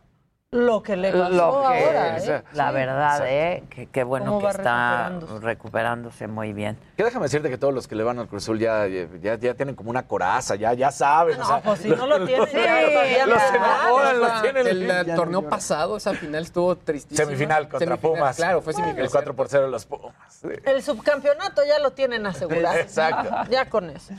[0.52, 2.44] Lo que le pasó lo que ahora, es, ¿eh?
[2.52, 2.74] la Sí.
[2.74, 3.64] verdad, ¿eh?
[3.68, 5.44] Que qué bueno ¿Cómo que está recuperándose?
[5.44, 6.78] recuperándose muy bien.
[6.96, 9.54] Que déjame decirte que todos los que le van al Cruz Azul ya, ya, ya
[9.54, 11.34] tienen como una coraza, ya, ya saben.
[11.34, 13.54] o No, sea, pues si no lo tienen, Sí, ya los más.
[13.56, 14.66] enamoran, los tienen.
[14.68, 17.26] El, eh, torneo pasado, esa final estuvo tristísima.
[17.26, 18.36] Semifinal contra Semifinal, Pumas.
[18.36, 19.04] Claro, fue semifinal.
[19.04, 20.14] El 4 por 0 de los Pumas.
[20.28, 20.48] Sí.
[20.64, 22.76] El subcampeonato ya lo tienen asegurado.
[22.78, 23.30] Exacto.
[23.50, 24.14] Ya con eso.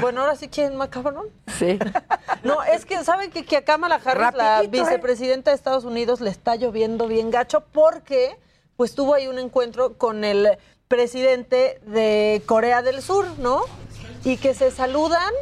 [0.00, 1.26] Bueno, ahora sí quieren macabrón.
[1.48, 1.78] Sí.
[2.42, 4.88] No, es que saben que, que a Kamala Harris, la Rapidito, ¿eh?
[5.66, 8.38] Estados Unidos, le está lloviendo bien gacho porque
[8.76, 10.56] pues tuvo ahí un encuentro con el
[10.86, 13.62] presidente de Corea del Sur, ¿no?
[14.22, 15.32] Y que se saludan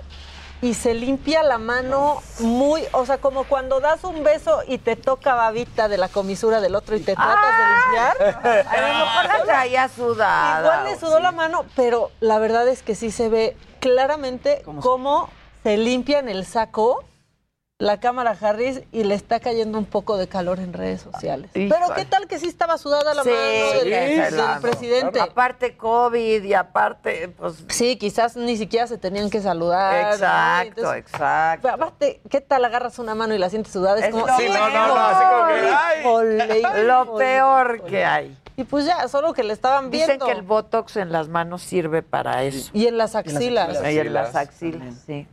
[0.63, 4.97] y se limpia la mano muy, o sea, como cuando das un beso y te
[4.97, 8.15] toca babita de la comisura del otro y te tratas Ah.
[8.17, 8.67] de limpiar.
[8.67, 10.61] A lo mejor la traía sudada.
[10.61, 15.29] Igual le sudó la mano, pero la verdad es que sí se ve claramente cómo
[15.63, 17.05] se limpia en el saco
[17.85, 21.51] la cámara Harris y le está cayendo un poco de calor en redes sociales.
[21.55, 21.69] Híjole.
[21.69, 25.21] Pero qué tal que sí estaba sudada la Sí, mano del, presidente.
[25.21, 27.63] Aparte COVID y aparte, pues...
[27.69, 30.03] Sí, quizás ni siquiera se tenían que saludar.
[30.03, 30.13] ¿no?
[30.15, 31.69] Exacto, Entonces, exacto.
[31.69, 33.99] aparte, ¿qué tal agarras una mano y la sientes sudada?
[33.99, 36.01] Es, Es como, lo Sí, no, no, no, así como que, ay.
[36.59, 38.39] híjole, Lo peor que hay.
[38.57, 40.27] Y pues ya, solo que le estaban Dicen viendo.
[40.27, 42.71] que el botox en las manos sirve para eso.
[42.73, 43.79] Y en las axilas.
[43.93, 45.27] Y en las axilas, sí.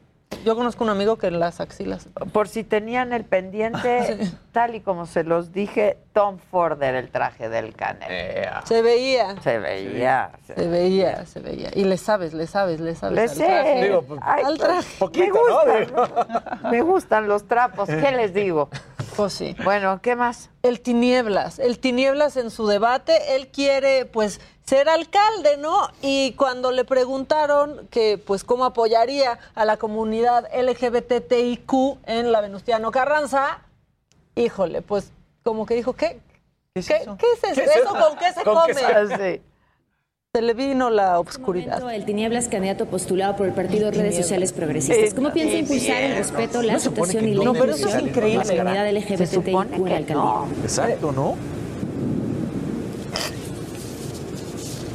[0.45, 2.07] Yo conozco un amigo que en las axilas.
[2.33, 4.17] Por si tenían el pendiente,
[4.51, 8.61] tal y como se los dije, Tom Ford era el traje del Canelo.
[8.65, 9.35] Se veía.
[9.41, 10.31] Se veía.
[10.47, 11.69] se- Se veía, se veía.
[11.75, 13.15] Y le sabes, le sabes, le sabes.
[13.15, 13.45] Le al sé.
[13.45, 13.83] traje.
[13.83, 14.87] Digo, pues, Ay, al traje.
[14.97, 15.33] Poquito,
[15.67, 16.01] me ¿no?
[16.07, 17.87] gustan, me gustan los trapos.
[17.87, 18.69] ¿Qué les digo?
[19.15, 19.55] Pues sí.
[19.63, 20.49] Bueno, ¿qué más?
[20.63, 25.89] El Tinieblas, el Tinieblas en su debate, él quiere pues ser alcalde, ¿no?
[26.01, 32.91] Y cuando le preguntaron que pues cómo apoyaría a la comunidad LGBTIQ en la Venustiano
[32.91, 33.61] Carranza,
[34.35, 35.11] híjole, pues
[35.43, 36.19] como que dijo, ¿qué?
[36.73, 37.17] ¿Qué es ¿Qué, eso?
[37.19, 37.55] qué es eso?
[37.55, 38.07] ¿Qué es ¿Eso eso?
[38.07, 38.73] con qué se ¿Con come?
[38.75, 39.41] qué.
[40.33, 41.79] Se le vino la obscuridad.
[41.81, 45.13] momento, el Tinieblas, candidato postulado por el Partido Redes Sociales Progresistas.
[45.13, 47.95] ¿Cómo piensa impulsar el respeto, la aceptación que y no la No, pero eso es
[48.01, 50.15] inclusión increíble, de la comunidad LGBTIQ en la alcaldía?
[50.15, 50.47] no.
[50.63, 51.35] Exacto, ¿no?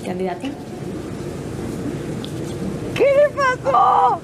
[0.06, 0.46] ¿Candidato?
[2.94, 4.20] ¿Qué le pasó?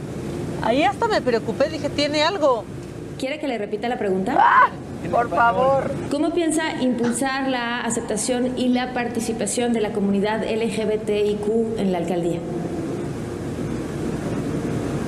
[0.63, 2.65] Ahí hasta me preocupé, dije, tiene algo.
[3.19, 4.37] ¿Quiere que le repita la pregunta?
[4.39, 4.71] Ah,
[5.11, 5.91] por favor.
[6.11, 12.39] ¿Cómo piensa impulsar la aceptación y la participación de la comunidad LGBTIQ en la alcaldía?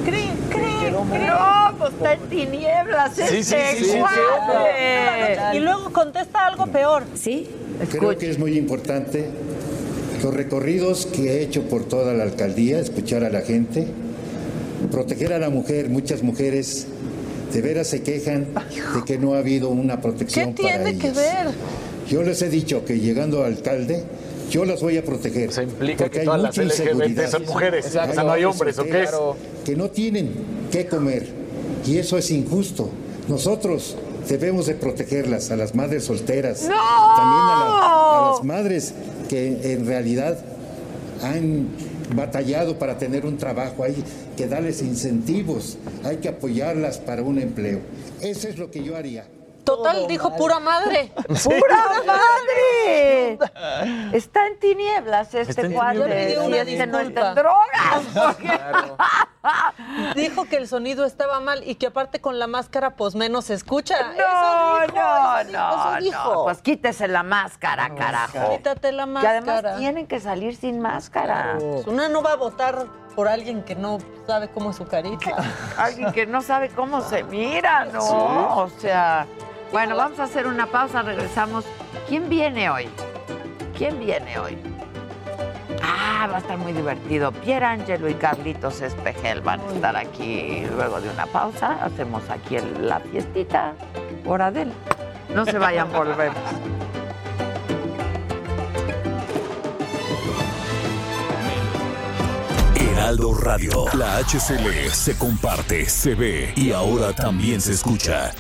[0.05, 1.26] Cri, cri, cri.
[1.26, 3.98] No, pues está en tinieblas Sí, este sí, sí.
[5.55, 7.05] Y luego contesta algo peor.
[7.14, 7.48] ¿Sí?
[7.90, 9.30] Creo que es muy importante
[10.24, 13.86] los recorridos que he hecho por toda la alcaldía, escuchar a la gente,
[14.90, 15.90] proteger a la mujer.
[15.90, 16.86] Muchas mujeres
[17.52, 18.46] de veras se quejan
[18.94, 21.16] de que no ha habido una ¿Qué protección para tiene que ellas.
[21.16, 21.46] ver?
[22.09, 24.02] Yo les he dicho que llegando a alcalde,
[24.51, 25.52] yo las voy a proteger.
[25.52, 27.30] Se implica porque que hay todas las mucha LGBT inseguridad.
[27.30, 27.84] son mujeres.
[27.96, 29.06] Hay O sea, no hay hombres ¿o qué?
[29.66, 30.30] Que no tienen
[30.72, 31.28] qué comer.
[31.86, 32.88] Y eso es injusto.
[33.28, 33.96] Nosotros
[34.28, 36.62] debemos de protegerlas, a las madres solteras.
[36.62, 36.68] ¡No!
[36.68, 38.94] También a, la- a las madres
[39.28, 40.38] que en realidad
[41.22, 41.68] han
[42.14, 43.84] batallado para tener un trabajo.
[43.84, 43.96] Hay
[44.36, 45.78] que darles incentivos.
[46.05, 47.80] Hay que apoyarlas para un empleo.
[48.20, 49.26] Eso es lo que yo haría.
[49.65, 51.12] Total, dijo pura madre.
[51.45, 51.77] ¡Pura
[52.07, 53.39] madre!
[54.12, 55.95] Está en tinieblas este en tinieblas.
[55.95, 57.35] Y Yo le pido una no está en disculpa.
[57.35, 58.03] drogas.
[58.15, 58.61] porque-
[60.15, 63.55] Dijo que el sonido estaba mal y que aparte con la máscara pues menos se
[63.55, 63.97] escucha.
[64.03, 66.35] No, Eso dijo, no, eso dijo, no, eso dijo.
[66.35, 66.45] no.
[66.45, 68.57] Pues quítese la máscara, carajo.
[68.57, 69.39] Quítate la Que máscara.
[69.39, 71.59] además tienen que salir sin máscara.
[71.86, 75.31] Una no va a votar por alguien que no sabe cómo es su carita.
[75.77, 78.01] Alguien que no sabe cómo se mira, ¿no?
[78.01, 78.12] Sí.
[78.15, 79.27] O sea,
[79.74, 81.64] bueno, vamos a hacer una pausa, regresamos.
[82.09, 82.88] ¿Quién viene hoy?
[83.76, 84.56] ¿Quién viene hoy?
[85.82, 87.32] Ah, va a estar muy divertido.
[87.32, 91.72] Pierangelo y Carlitos Espejel van a estar aquí luego de una pausa.
[91.84, 93.72] Hacemos aquí el- la fiestita
[94.24, 94.72] por Adela.
[95.34, 96.38] No se vayan, volvemos.
[102.76, 103.84] Heraldo Radio.
[103.94, 108.32] La HCL se comparte, se ve y ahora también se escucha.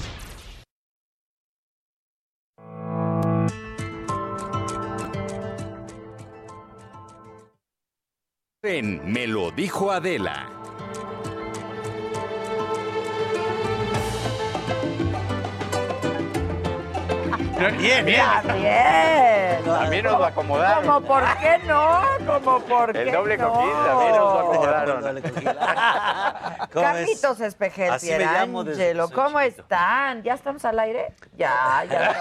[8.82, 10.48] Me lo dijo Adela.
[17.72, 18.20] Bien, bien.
[18.22, 19.64] Ah, bien.
[19.64, 20.84] También nos lo acomodaron.
[20.84, 22.02] ¿Cómo por qué no?
[22.26, 23.52] ¿Cómo por qué El doble no?
[23.52, 25.22] coquín también nos lo acomodaron.
[26.72, 30.22] ¿Cómo Carlitos Espejel, soy ¿cómo están?
[30.22, 31.14] ¿Ya estamos al aire?
[31.36, 32.14] Ya, ya.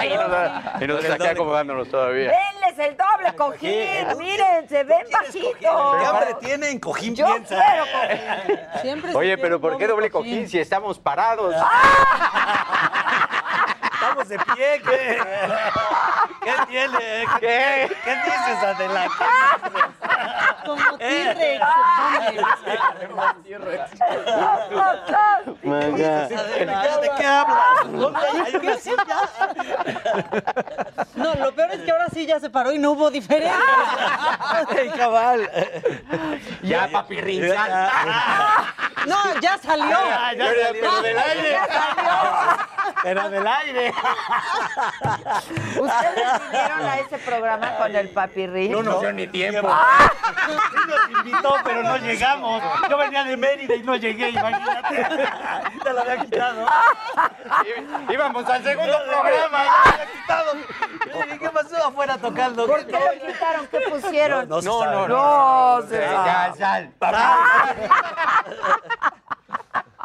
[0.04, 2.30] Y nos, y nos está aquí acomodándonos todavía.
[2.32, 5.52] Denles el doble cojín, miren, se ven bajitos.
[5.58, 5.66] ¿Qué
[6.06, 6.78] hambre tienen?
[6.78, 7.56] Cojín Yo piensa.
[7.56, 8.60] quiero cojín.
[8.82, 11.54] Siempre Oye, pero ¿por qué doble cojín si estamos parados?
[14.06, 15.18] Estamos de pie, ¿qué?
[16.44, 17.26] ¿Qué tiene?
[17.40, 19.08] ¿Qué, ¿Qué dices, Adela?
[19.18, 20.05] ¿Qué dices?
[20.66, 21.62] Como T-Rex.
[25.66, 27.92] Adela, ¿de qué hablas?
[27.92, 29.28] ¿Dónde hay una silla?
[31.14, 33.56] No, lo peor es que ahora sí ya se paró y no hubo diferencia.
[34.76, 35.50] Ey, cabal.
[36.62, 37.90] Ya, papi Rinzal.
[39.06, 39.88] No, ya salió.
[39.88, 40.80] Ya, ya salió.
[40.80, 41.50] Pero del aire.
[41.52, 42.66] Ya salió.
[43.02, 43.94] Pero del aire.
[45.80, 48.72] ¿Ustedes vinieron a ese programa con el papirrín?
[48.72, 49.68] No nos dio ni tiempo.
[50.56, 52.62] Sí nos invitó, pero no llegamos.
[52.88, 54.96] Yo venía de Mérida y no llegué, imagínate.
[55.82, 56.66] Te lo había quitado.
[58.08, 59.64] Íbamos al segundo programa.
[59.64, 60.52] Ya lo había quitado.
[61.06, 62.66] Yo dije, ¿qué pasó afuera tocando?
[62.66, 63.66] ¿Por qué lo quitaron?
[63.68, 64.48] ¿Qué pusieron?
[64.48, 66.90] No, no, se No, no, No, se Ya, ya.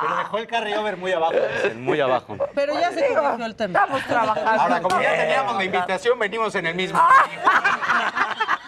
[0.02, 1.34] Pero dejó el carryover muy abajo.
[1.76, 2.36] Muy abajo.
[2.56, 3.80] Pero ya se corrigió el tema.
[3.80, 4.50] Estamos trabajando.
[4.62, 7.00] Ahora, como ya teníamos la invitación, venimos en el mismo.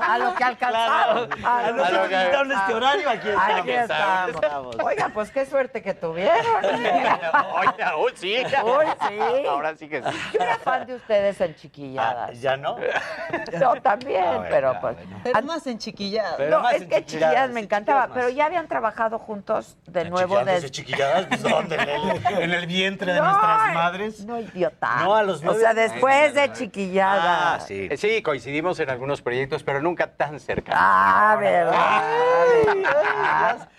[0.00, 1.28] A lo que alcanzaron.
[1.44, 3.58] A lo los que que este horario, aquí estamos.
[3.60, 4.76] Aquí estamos.
[4.82, 6.64] Oiga, pues qué suerte que tuvieron.
[6.64, 8.36] Oye, hoy sí.
[8.62, 9.46] Hoy sí.
[9.48, 10.08] Ahora sí que sí.
[10.34, 12.40] Yo era fan de ustedes en chiquilladas.
[12.40, 12.76] ¿Ya no?
[13.60, 14.96] Yo también, Ah, pero pues.
[15.22, 16.36] Pero más en chiquillada.
[16.36, 20.04] Pero no, es que chiquilladas, chiquilladas me encantaba, chiquilladas pero ya habían trabajado juntos de
[20.10, 20.70] nuevo Chiquilladas, desde.
[20.70, 21.76] chiquilladas, pues, ¿dónde?
[21.76, 24.24] ¿En el, en el vientre de No, nuestras madres?
[24.24, 24.96] No, idiota.
[25.02, 25.92] No, a los O nueve sea, años.
[25.92, 27.54] después de chiquillada.
[27.54, 27.88] Ah, sí.
[27.90, 30.72] Eh, Sí, coincidimos en algunos proyectos, pero nunca tan cerca.
[30.74, 32.56] Ah, verdad.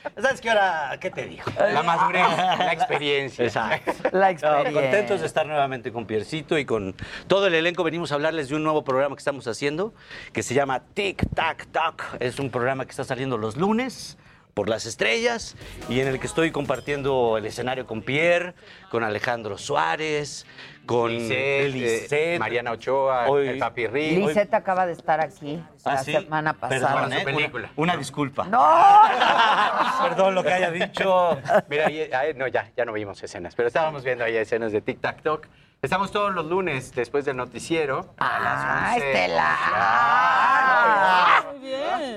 [0.22, 0.98] ¿Sabes qué hora?
[1.00, 1.50] ¿Qué te dijo?
[1.60, 3.46] La madurez, la experiencia.
[3.46, 3.94] Exacto.
[4.12, 4.82] La No, experiencia.
[4.82, 6.96] contentos de estar nuevamente con Piercito y con
[7.28, 7.84] todo el elenco.
[7.84, 9.94] Venimos a hablarles de un nuevo programa que estamos haciendo
[10.34, 12.18] que se llama Tic Tac Tac.
[12.20, 14.18] Es un programa que está saliendo los lunes
[14.54, 15.56] por las estrellas
[15.88, 18.56] y en el que estoy compartiendo el escenario con Pierre,
[18.90, 20.48] con Alejandro Suárez,
[20.88, 24.16] con Lisette, Lisette, eh, Mariana Ochoa, Hoy- el Papi Ri.
[24.18, 26.14] Lisette acaba de estar aquí la ¿Ah, sí?
[26.14, 26.94] semana pasada.
[26.96, 27.24] Perdón, ¿eh?
[27.24, 27.70] Película.
[27.76, 28.46] Una, una disculpa.
[28.46, 28.66] ¡No!
[30.10, 31.38] Perdón lo que haya dicho.
[31.70, 34.82] Mira, ahí- ahí- no, ya, ya no vimos escenas, pero estábamos viendo ahí escenas de
[34.82, 35.46] Tic Tac Toc.
[35.82, 38.16] Estamos todos los lunes después del noticiero.
[38.18, 39.12] a las ¡Ah, 11.
[39.12, 39.58] Estela!
[39.60, 41.44] Ah.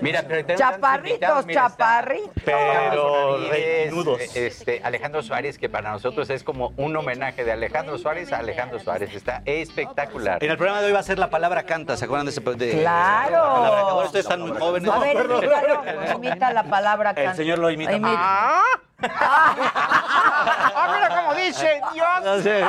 [0.01, 2.31] Mira, pero tenemos Chaparritos, mira, está- chaparritos.
[2.45, 4.21] Pero Reinudos.
[4.37, 8.79] este, Alejandro Suárez, que para nosotros es como un homenaje de Alejandro Suárez a Alejandro
[8.81, 9.15] Suárez.
[9.15, 10.43] Está espectacular.
[10.43, 12.41] En el programa de hoy va a ser la palabra canta, ¿se acuerdan de ese?
[12.41, 13.31] De, Claro.
[13.43, 13.81] canta?
[13.81, 14.91] Ahora ustedes están muy jóvenes.
[14.91, 17.93] A ver, imítalo, imita la palabra El can- señor lo imita.
[17.93, 18.63] Imita.
[19.03, 22.09] Ah, mira cómo dice Dios.
[22.25, 22.65] No sé.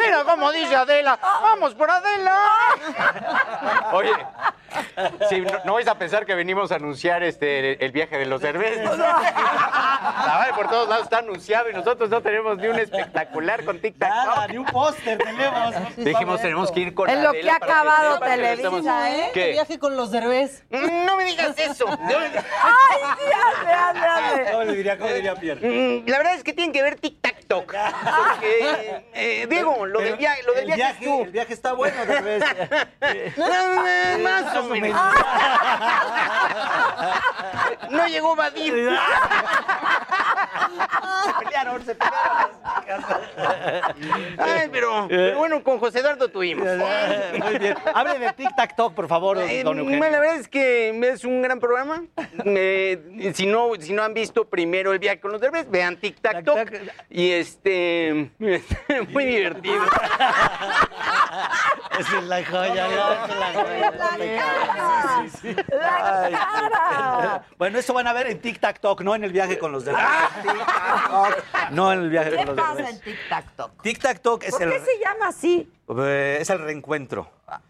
[0.00, 1.18] Mira cómo dice Adela.
[1.42, 2.36] Vamos por Adela.
[3.92, 4.12] Oye,
[5.28, 8.40] sí, no, no vais a pensar que venimos a anunciar este el viaje de los
[8.40, 8.96] cervezas.
[8.98, 13.78] La verdad, por todos lados está anunciado y nosotros no tenemos ni un espectacular con
[13.80, 14.10] Tic Tac.
[14.10, 15.74] Nada, ni un póster tenemos.
[15.96, 19.30] Dijimos tenemos que ir con En lo que ha acabado que Televisa, estamos- ¿eh?
[19.34, 19.52] ¿Qué?
[19.52, 20.64] Viaje con los derbés.
[20.70, 21.86] No me digas eso.
[22.08, 24.50] ¡Ay, sí, hazle, hazle, hazle!
[24.52, 25.68] ¿Cómo le diría, cómo diría Pierre?
[25.68, 27.74] Mm, La verdad es que tienen que ver Tic Tac Toc.
[27.74, 31.22] Porque, eh, Diego, lo del viaje, lo del el viaje, es tú.
[31.24, 32.44] El viaje está bueno, tal vez.
[33.04, 33.32] Eh,
[34.68, 35.00] Más o menos.
[37.90, 38.72] No llegó Badir.
[41.24, 42.50] Se pelearon, se pelearon.
[44.38, 46.66] Ay, pero, pero bueno, con José Eduardo tuvimos.
[46.66, 47.76] Muy bien.
[47.94, 50.10] Hable de Tic Tac Toc, por favor, Eh, don Eugenio.
[50.10, 52.02] la verdad es que es un gran programa.
[52.44, 56.20] Eh, si, no, si no han visto primero el viaje con los derbes, vean Tic
[56.20, 56.70] Tac Toc.
[57.10, 58.30] Y este,
[59.10, 59.82] muy divertido.
[61.98, 63.92] Esa es la joya, la joya.
[64.54, 65.56] Sí, sí, sí.
[65.72, 67.44] ¡La Ay, cara!
[67.58, 69.84] Bueno, eso van a ver en Tic Tac Toc, no en el viaje con los
[69.84, 70.30] demás.
[71.70, 72.90] No en el viaje ¿Qué con los pasa demás.
[72.92, 73.82] en Tic Tac Toc?
[73.82, 75.70] Tic Tac Toc es ¿Por el, qué se llama así?
[75.98, 77.28] eh, es el reencuentro.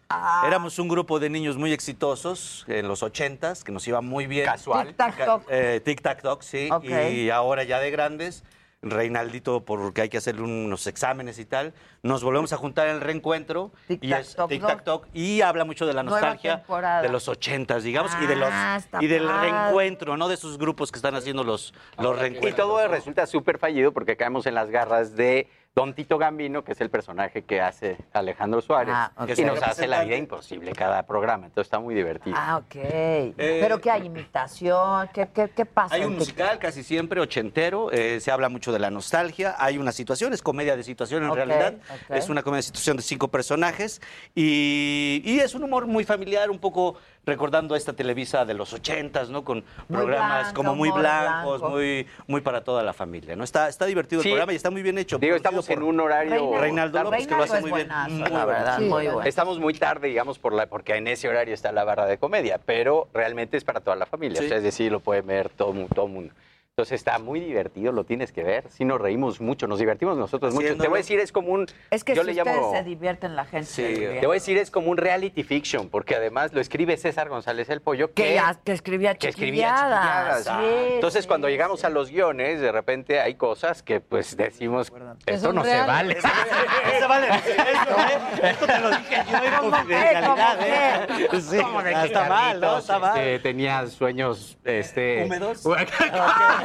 [0.08, 0.44] Ah.
[0.46, 4.46] Éramos un grupo de niños muy exitosos en los ochentas, que nos iba muy bien.
[4.46, 4.86] Casual.
[4.88, 5.42] Tic Tac Toc.
[5.48, 6.68] Eh, Tic Tac Toc, sí.
[7.12, 8.44] Y ahora ya de grandes,
[8.90, 13.00] Reinaldito, porque hay que hacerle unos exámenes y tal, nos volvemos a juntar en el
[13.00, 13.72] reencuentro.
[13.88, 14.68] Tic y es Toc, Tic ¿no?
[14.68, 15.06] Tac Toc.
[15.12, 16.62] Y habla mucho de la nostalgia
[17.02, 20.28] de los ochentas, digamos, y, de los, Ah, y del reencuentro, ¿no?
[20.28, 22.56] De esos grupos que están haciendo los, los Y reencuentros.
[22.68, 26.80] todo resulta súper fallido porque caemos en las garras de Don Tito Gambino, que es
[26.80, 28.94] el personaje que hace Alejandro Suárez.
[28.96, 29.30] Ah, ok.
[29.36, 31.46] Y nos hace la vida imposible cada programa.
[31.46, 32.36] Entonces está muy divertido.
[32.38, 33.34] Ah, ok.
[33.36, 34.06] ¿Pero qué hay?
[34.06, 35.08] ¿Imitación?
[35.12, 35.96] ¿Qué, qué, qué pasa?
[35.96, 39.90] Hay un musical casi siempre ochentero, eh, se habla mucho de la nostalgia, hay una
[39.90, 41.74] situación, es comedia de situación en realidad,
[42.08, 44.00] es una comedia de situación de cinco personajes
[44.32, 46.94] y, y es un humor muy familiar, un poco
[47.26, 49.44] recordando esta Televisa de los ochentas, ¿no?
[49.44, 51.76] Con Muy programas como muy blancos, blanco.
[51.76, 53.44] muy, muy para toda la familia, ¿no?
[53.44, 54.28] Está, está divertido Sí.
[54.28, 55.18] el programa y está muy bien hecho.
[55.18, 56.52] Digo, estamos en un horario...
[56.60, 57.88] Reinaldo- López, que lo hace muy bien.
[57.88, 58.84] la verdad, Sí.
[58.84, 59.22] muy bueno.
[59.22, 62.58] Estamos muy tarde, digamos, por la, porque en ese horario está la barra de comedia,
[62.64, 64.38] pero realmente es para toda la familia.
[64.40, 64.46] Sí.
[64.46, 66.32] O sea, es decir, lo puede ver todo el todo mundo.
[66.76, 68.64] Entonces está muy divertido, lo tienes que ver.
[68.68, 70.76] Sí nos reímos mucho, nos divertimos nosotros mucho.
[70.76, 71.66] Te voy a decir, es como un...
[71.92, 72.72] Es que yo si le ustedes llamo...
[72.72, 74.08] se divierten, la gente Sí, se.
[74.18, 77.68] Te voy a decir, es como un reality fiction, porque además lo escribe César González
[77.70, 80.42] el Pollo, que, que, ya- que escribía que escribía chiquilladas.
[80.46, 81.86] Sí, Entonces, sí, cuando llegamos sí.
[81.86, 84.92] a los guiones, de repente hay cosas que pues decimos,
[85.26, 86.18] esto no se vale.
[86.98, 88.42] Eso vale, esto.
[88.42, 91.24] Esto te lo dije yo en ¿Cómo confidencialidad, qué?
[91.36, 91.40] ¿eh?
[91.40, 92.78] Sí, ¿Cómo de que está mal, ¿no?
[92.78, 93.16] Está mal.
[93.18, 95.62] este, tenía sueños este, ¿Húmedos?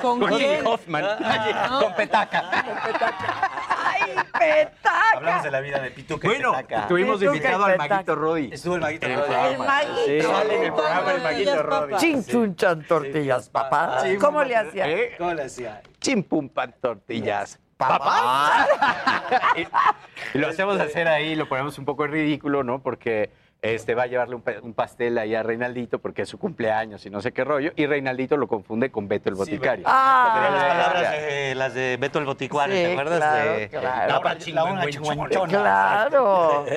[0.00, 0.56] ¿Con Con quién?
[0.56, 1.04] Jimmy Hoffman.
[1.80, 2.44] Con Petaca.
[3.68, 5.10] ¡Ay, petaca!
[5.16, 6.88] Hablamos de la vida de Pituca y Bueno, Petaca.
[6.88, 7.78] tuvimos Pituca invitado al.
[7.78, 8.50] Maguito Rodi.
[8.52, 9.28] Estuvo el Maguito En el Rodi.
[9.30, 9.64] programa.
[9.64, 10.04] Maguito.
[10.06, 11.90] Sí, sale en el programa el Maguito Tortillas, Rodi.
[11.92, 12.00] papá.
[12.00, 14.00] Chin chun chan tortillas, papá.
[14.02, 14.88] Sí, ¿Cómo muy le hacía?
[14.88, 15.14] ¿Eh?
[15.18, 15.82] ¿Cómo le hacía?
[16.00, 17.58] Chim pum pan tortillas.
[17.76, 18.66] ¡Papá!
[19.56, 19.62] y,
[20.34, 22.80] y lo hacemos hacer ahí, lo ponemos un poco en ridículo, ¿no?
[22.80, 23.30] Porque
[23.64, 27.04] este va a llevarle un, pa- un pastel ahí a Reinaldito porque es su cumpleaños
[27.06, 27.72] y no sé qué rollo.
[27.76, 29.84] Y Reinaldito lo confunde con Beto el boticario.
[29.88, 30.48] Ah.
[30.52, 31.10] Las palabras, ya.
[31.12, 33.18] de, las de Beto el Boticuario, Sí, ¿te acuerdas?
[33.18, 34.08] claro, de, claro.
[34.12, 35.48] La una, la una chinguanchona.
[35.48, 36.64] Claro.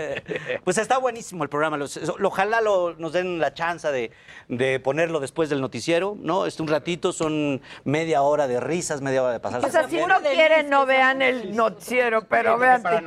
[0.64, 1.78] Pues está buenísimo el programa.
[1.78, 4.12] Los- ojalá lo- nos den la chance de,
[4.48, 6.46] de ponerlo después del noticiero, ¿no?
[6.46, 9.64] Este un ratito, son media hora de risas, media hora de pasar.
[9.64, 13.02] O sea, si no quieren, no vean el noticiero, pero vean para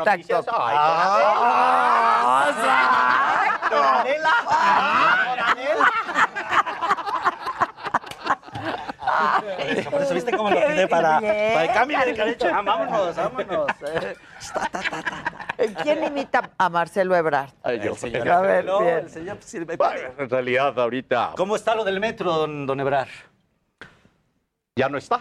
[3.72, 4.04] Ah,
[9.58, 9.90] exacto.
[9.90, 12.50] Por eso, ¿viste cómo lo quedé para, para el cambio de cabeza?
[12.52, 13.66] Ah, vámonos, vámonos.
[13.86, 14.16] eh.
[15.82, 17.50] ¿Quién imita a Marcelo Ebrard?
[17.62, 17.94] Ay, yo.
[18.32, 18.98] A ver, No, bien.
[18.98, 23.08] el señor, pues, me- En realidad, ahorita ¿Cómo está lo del metro, don, don Ebrar?
[24.76, 25.18] ya no está.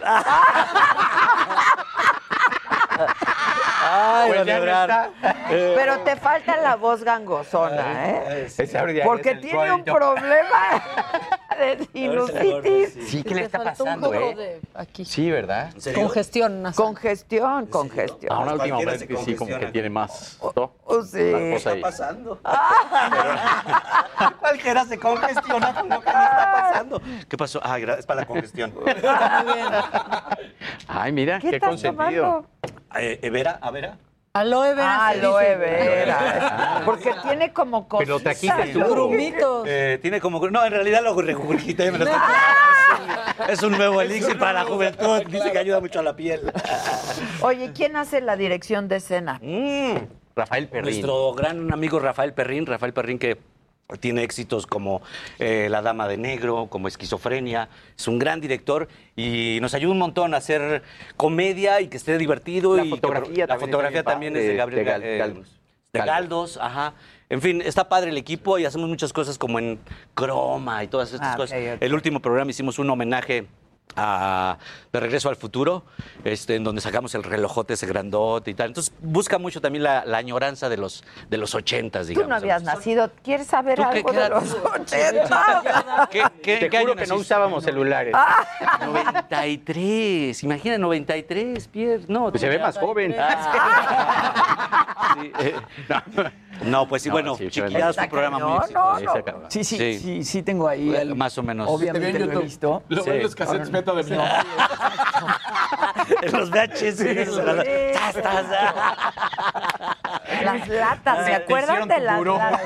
[3.92, 5.10] Ay, Pues don ya no está.
[5.48, 8.46] Pero te falta la voz gangosona, ¿eh?
[9.04, 10.82] Porque tiene un problema
[11.60, 13.08] de sinusitis.
[13.08, 14.34] Sí, ¿qué le está pasando, eh?
[14.34, 15.04] de aquí.
[15.04, 15.72] Sí, ¿verdad?
[15.94, 16.84] Congestión nasal.
[16.84, 18.32] Congestión, congestión.
[18.32, 20.38] Ahora Cualquiera últimamente sí, como que tiene más.
[20.56, 20.72] ¿no?
[20.84, 21.18] Oh, sí.
[21.18, 22.40] ¿Qué está pasando?
[24.60, 27.02] Jera se congestiona con lo que le está pasando.
[27.28, 27.60] ¿Qué pasó?
[27.62, 28.74] Ah, es para la congestión.
[30.88, 32.46] Ay, mira, ¿Qué consentido.
[32.96, 33.98] Eh, eh, Vera, a Vera.
[34.32, 34.96] Aloe vera.
[34.96, 36.82] Ah, aloe vera.
[36.84, 38.06] Porque tiene como cosas.
[38.06, 38.78] Pero trajiste tú.
[38.78, 39.66] Grumitos.
[39.66, 40.48] Eh, tiene como.
[40.50, 42.20] No, en realidad lo regurgité y me lo estoy
[43.48, 45.22] Es un nuevo elixir para la juventud.
[45.28, 46.52] Dice que ayuda mucho a la piel.
[47.40, 49.40] Oye, ¿quién hace la dirección de escena?
[49.42, 49.96] Mm.
[50.36, 50.84] Rafael Perrín.
[50.84, 53.36] Nuestro gran amigo Rafael Perrín, Rafael Perrín que
[53.98, 55.02] tiene éxitos como
[55.38, 57.68] eh, La Dama de Negro, como Esquizofrenia,
[57.98, 60.82] es un gran director y nos ayuda un montón a hacer
[61.16, 62.76] comedia y que esté divertido.
[62.76, 65.58] La y que- fotografía la también fotografía también es de Gabriel de Gal- eh, Galdos.
[65.92, 66.94] de Galdos, ajá.
[67.28, 69.78] En fin, está padre el equipo y hacemos muchas cosas como en
[70.14, 71.58] croma y todas estas Ah, cosas.
[71.80, 73.46] El último programa hicimos un homenaje
[73.96, 74.58] a
[74.92, 75.84] De Regreso al Futuro,
[76.24, 78.68] este, en donde sacamos el relojote ese grandote y tal.
[78.68, 82.28] Entonces busca mucho también la, la añoranza de los, de los ochentas, Tú digamos.
[82.28, 83.10] no habías nacido.
[83.22, 84.54] ¿Quieres saber ¿Tú algo qué de los?
[84.80, 86.08] 80?
[86.10, 88.14] ¿Qué, qué, Te qué juro año que no usábamos celulares.
[88.84, 92.04] 93, imagina 93, Pierre.
[92.08, 93.14] No, Pues se ve más joven.
[95.20, 95.54] Sí, eh,
[95.88, 96.24] no,
[96.88, 99.00] pues sí, No, bueno, sí, chiquilladas fue un programa muy exitoso.
[99.00, 99.50] no, no.
[99.50, 100.24] Sí, sí, sí, Sí.
[100.24, 100.94] sí, tengo ahí.
[100.94, 101.68] el- Más o menos.
[101.70, 102.82] Obviamente lo he visto.
[102.88, 103.10] Lo Sí.
[103.10, 104.10] ven los cassettes beta de mi
[106.22, 107.00] En los VHS.
[110.44, 112.60] Las latas, ¿se acuerdan de las latas?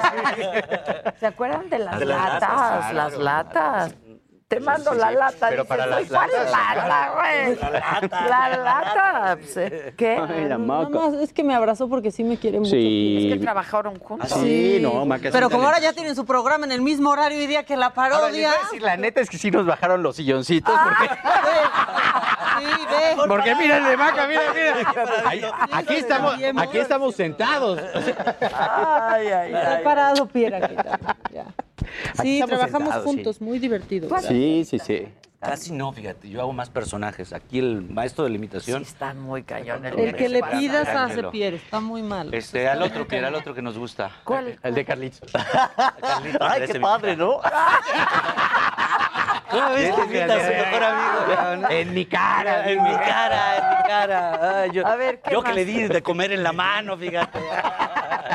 [1.20, 2.94] ¿Se acuerdan de las latas?
[2.94, 3.94] Las latas.
[4.55, 5.48] Te mando la lata.
[5.48, 6.51] pero dices, para "Soy las ¿cuál latas".
[6.51, 7.56] lata, güey?
[8.28, 9.36] La lata.
[9.40, 9.94] pues, ¿eh?
[9.97, 10.18] ¿Qué?
[10.28, 10.89] Ay, la maca.
[10.90, 12.70] más es que me abrazó porque sí me quiere mucho.
[12.70, 13.28] Sí.
[13.31, 14.31] Es que trabajaron juntos.
[14.31, 15.31] Sí, no, maca.
[15.32, 17.76] Pero sí, como ahora ya tienen su programa en el mismo horario y día que
[17.76, 18.48] la Ahora, parodia.
[18.48, 20.74] voy a decir, la neta es que sí nos bajaron los silloncitos.
[20.74, 21.14] Porque,
[22.56, 23.16] Sí, ve.
[23.28, 25.20] porque mira el de maca, mira, mira.
[25.28, 27.81] Ahí- aquí, estamos, aquí estamos sentados.
[28.40, 29.85] Ay, ay, He ay.
[29.85, 30.68] parado, Piera.
[32.19, 32.40] Aquí.
[32.40, 33.11] Sí, trabajamos sentados, sí.
[33.11, 34.09] juntos, muy divertido.
[34.20, 35.09] Sí, sí, sí.
[35.44, 37.35] Casi no, fíjate, yo hago más personajes.
[37.35, 38.82] Aquí el maestro de la Sí, imitación.
[38.82, 39.85] están muy cañón.
[39.85, 42.32] El que le pidas hace Pierre, está muy mal.
[42.32, 44.11] Este, al otro que era el otro que nos gusta.
[44.24, 44.59] ¿Cuál?
[44.62, 45.31] El de Carlitos.
[46.01, 47.40] Carlitos, Ay, qué padre, ¿no?
[49.50, 51.68] ¿Cómo ves que invita a su mejor amigo?
[51.70, 52.70] En mi cara.
[52.70, 54.60] En mi cara, en mi cara.
[54.62, 55.54] Ay, yo A ver, ¿qué yo que más?
[55.56, 57.38] le di de comer en la mano, fíjate.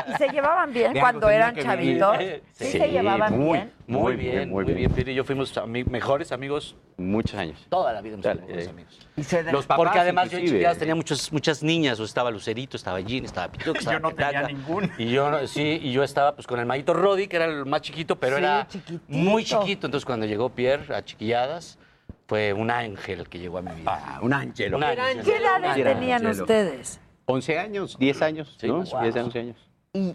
[0.08, 1.98] ¿Y se llevaban bien De cuando algo eran que vivir.
[2.00, 2.18] chavitos?
[2.52, 3.72] ¿Sí, Sí, se llevaban muy, bien?
[3.86, 4.92] Muy bien, muy bien.
[4.92, 7.66] Piri y yo fuimos ami- mejores amigos Muchos años.
[7.68, 8.14] toda la vida.
[8.14, 8.70] hemos sido mejores eh.
[8.70, 8.98] amigos.
[9.20, 12.30] Y se de- Los papás, Porque además yo en tenía muchas, muchas niñas, o estaba
[12.30, 14.94] Lucerito, estaba Jean, estaba Pito, estaba Yo no tenía ninguna.
[14.96, 17.66] Y yo, no- sí, y yo estaba pues con el maguito Roddy, que era el
[17.66, 19.04] más chiquito, pero Sí, era chiquitito.
[19.08, 19.86] muy chiquito.
[19.86, 21.78] Entonces cuando llegó Pierre a Chiquilladas,
[22.26, 23.90] fue un ángel que llegó a mi vida.
[23.92, 24.74] Ah, un ángel.
[24.74, 25.22] Un ángel.
[25.22, 27.00] ¿Qué edades tenían ustedes?
[27.26, 28.78] 11 años, 10 años, Sí, ¿no?
[28.78, 29.26] más o 10, menos.
[29.34, 29.56] 11 años.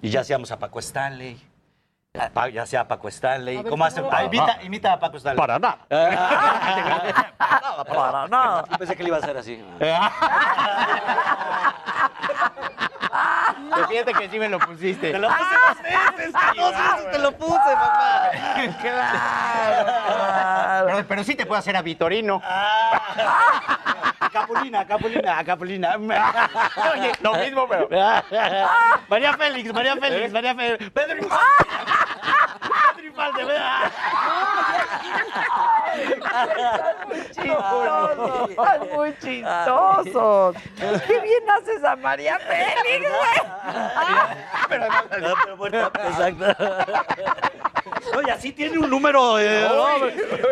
[0.01, 1.37] Y ya hacíamos a Paco Stanley.
[2.53, 3.57] Ya sea Paco Stanley.
[3.57, 4.01] Ver, ¿Cómo hace?
[4.01, 5.37] ¿cómo Ah, imita, imita a Paco Stanley.
[5.39, 5.77] Para nada.
[7.87, 8.63] Para nada.
[8.71, 9.63] Yo pensé que le iba a hacer así.
[13.75, 15.11] Pero fíjate que sí me lo pusiste.
[15.11, 18.31] Te lo puse dos veces, dos veces te lo puse, papá.
[20.85, 22.41] Pero, pero sí te puedo hacer a Vitorino.
[22.43, 25.95] A Capulina, Capulina, Capulina.
[25.95, 27.87] Oye, lo mismo, pero.
[29.07, 30.89] María Félix, María Félix, María Félix.
[30.91, 31.45] Pedro Infante.
[32.95, 33.91] Pedro Infante, vea.
[38.49, 40.55] Están muy chistosos.
[41.07, 43.41] Qué bien haces a María Félix, güey.
[44.69, 44.87] Pero,
[45.59, 46.45] pero exacto.
[48.13, 49.67] No, y así tiene un número eh,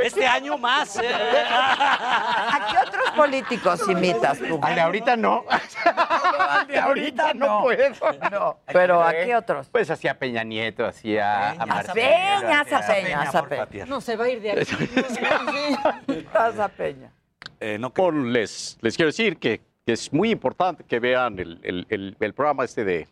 [0.04, 0.98] este año más.
[0.98, 1.10] eh.
[1.10, 4.60] ¿A qué otros políticos imitas tú?
[4.62, 5.44] Al de ahorita no.
[5.86, 7.84] Al de ahorita no puedo.
[8.32, 9.68] No, pero ¿a qué otros?
[9.70, 11.94] Pues hacía Peña Nieto, hacía a A Marcelo.
[11.96, 13.86] Peña, a Peña, a Peña.
[13.86, 14.76] No se va a ir de aquí.
[16.34, 17.12] A Peña.
[17.60, 21.60] Eh, no, Por- les, les quiero decir que, que es muy importante que vean el,
[21.64, 23.08] el- el- el programa este de...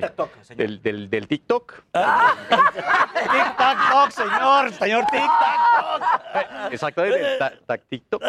[0.00, 0.58] TikTok, señor.
[0.58, 1.72] del, del, del TikTok.
[1.92, 6.72] Tic-tac-toc, señor, señor tic-tac-toc.
[6.72, 8.22] Exactamente, ta- ta- TikTok.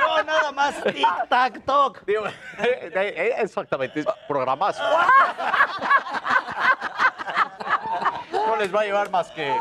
[0.00, 1.98] No, nada más tic-tac-toc.
[2.06, 2.32] Eh,
[2.94, 4.82] eh, Exactamente, es programazo.
[8.32, 9.54] No les va a llevar más que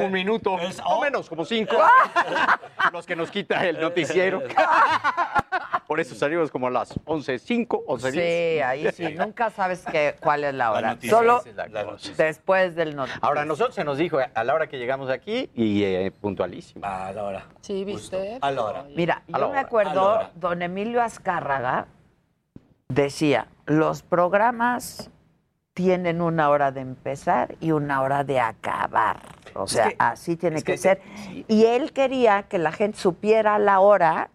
[0.00, 1.76] un minuto, o menos, como cinco,
[2.92, 4.42] los que nos quita el noticiero.
[5.88, 8.10] Por eso salimos como a las 11.05, 11.10.
[8.12, 10.98] Sí, ahí sí, nunca sabes qué, cuál es la hora.
[11.08, 13.26] Solo la- la después del noticiero.
[13.26, 16.84] Ahora, nosotros se nos dijo a la hora que llegamos aquí y eh, puntualísimo.
[16.84, 17.46] A la hora.
[17.62, 18.36] Sí, ¿viste?
[18.40, 18.84] A la hora.
[18.94, 21.86] Mira, A yo me hora, acuerdo, don Emilio Azcárraga
[22.88, 25.10] decía, los programas
[25.72, 29.20] tienen una hora de empezar y una hora de acabar.
[29.54, 31.00] O Es sea, que- así tiene es que, que- ser.
[31.48, 34.28] Y él quería que la gente supiera la hora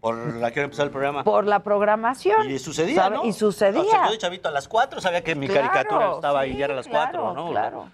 [0.00, 1.22] Por la que empezó el programa.
[1.24, 2.50] por la programación.
[2.50, 3.12] Y sucedía.
[3.24, 3.80] Y sucedía.
[3.82, 6.52] O sea, yo de chavito a las 4 sabía que mi Claro, caricatura estaba ahí
[6.52, 7.50] sí, ya era a las claro, 4, ¿no?
[7.50, 7.88] claro.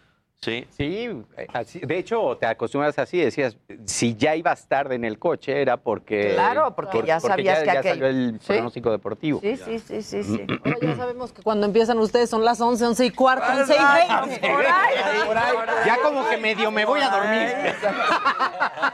[0.47, 0.65] Sí.
[0.71, 1.11] Sí,
[1.53, 5.77] así- de hecho, te acostumbras así, decías, si ya ibas tarde en el coche era
[5.77, 6.35] porque...
[6.35, 8.47] Claro, porque ya sabías ya, que ya aquel- salió el Sí.
[8.53, 9.41] pronóstico deportivo.
[9.41, 10.47] Sí, sí, sí, sí, sí.
[10.65, 14.09] Ahora ya sabemos que cuando empiezan ustedes son las 11, 11 y cuarto, 11 y
[14.25, 14.39] 20.
[14.49, 14.95] Por ahí,
[15.27, 15.55] Por ahí.
[15.85, 17.49] Ya como que medio me voy a dormir.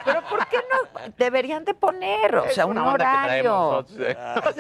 [0.04, 3.84] Pero ¿por qué no deberían de poner, o Es sea, un horario?
[3.98, 4.16] ¿eh?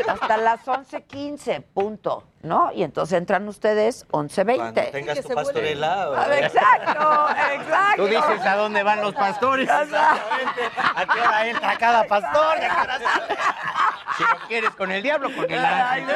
[0.08, 2.70] Hasta las 11:15, punto, ¿no?
[2.72, 4.56] Y entonces entran ustedes 11:20.
[4.56, 6.10] Cuando tengas tu pastorela.
[6.10, 7.96] o- Ah, Exacto, exacto.
[7.96, 9.68] Tú dices a dónde van los pastores.
[9.68, 10.60] Exactamente.
[10.96, 12.56] ¿A qué hora entra cada pastor?
[14.16, 16.06] Si lo quieres con el diablo, con el ángel.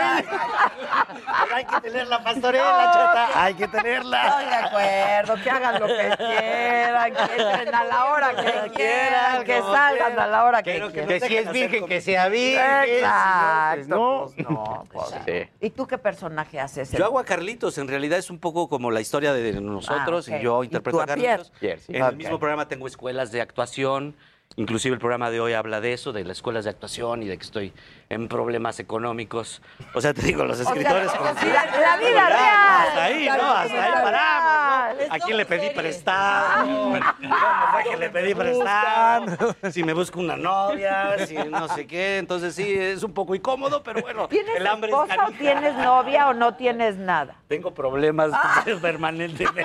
[1.42, 3.28] Pero hay que tener la pastorela, chata.
[3.42, 4.26] Hay que tenerla.
[4.26, 9.44] Estoy de acuerdo, que hagan lo que quieran, que entren a la hora que quieran,
[9.44, 10.88] que salgan a la hora que quieran.
[10.92, 12.82] no Que si es virgen, que sea virgen.
[12.84, 14.28] Exacto.
[14.36, 15.14] Si no, pues no, pues.
[15.24, 15.48] Sí.
[15.60, 16.90] ¿Y tú qué personaje haces?
[16.92, 20.38] Yo hago a Carlitos, en realidad es un poco como la historia de nosotros Ah,
[20.38, 21.22] y yo ¿Y interpreto a a Pierre?
[21.22, 21.52] Carlitos.
[21.60, 21.94] Pierre, sí.
[21.94, 24.14] En el mismo programa tengo escuelas de actuación,
[24.56, 27.36] inclusive el programa de hoy habla de eso, de las escuelas de actuación y de
[27.36, 27.72] que estoy
[28.08, 29.60] en problemas económicos.
[29.94, 31.10] O sea, te digo, los escritores...
[31.10, 32.86] sea, con- sí, la- la vida real.
[32.88, 33.50] Hasta ahí, ¿no?
[33.52, 35.14] Hasta ahí paramos, ¿no?
[35.14, 36.64] ¿A quién le pedí prestado?
[36.66, 37.00] ¿Cómo
[37.72, 39.56] fue que le pedí prestado?
[39.72, 42.18] Si me busco una novia, si no sé qué.
[42.18, 45.38] Entonces sí, es un poco incómodo, pero bueno, ¿Tienes el hambre es esposa o canija.
[45.40, 47.34] tienes novia o no tienes nada?
[47.48, 48.62] Tengo problemas Ah.
[48.80, 49.64] permanentemente.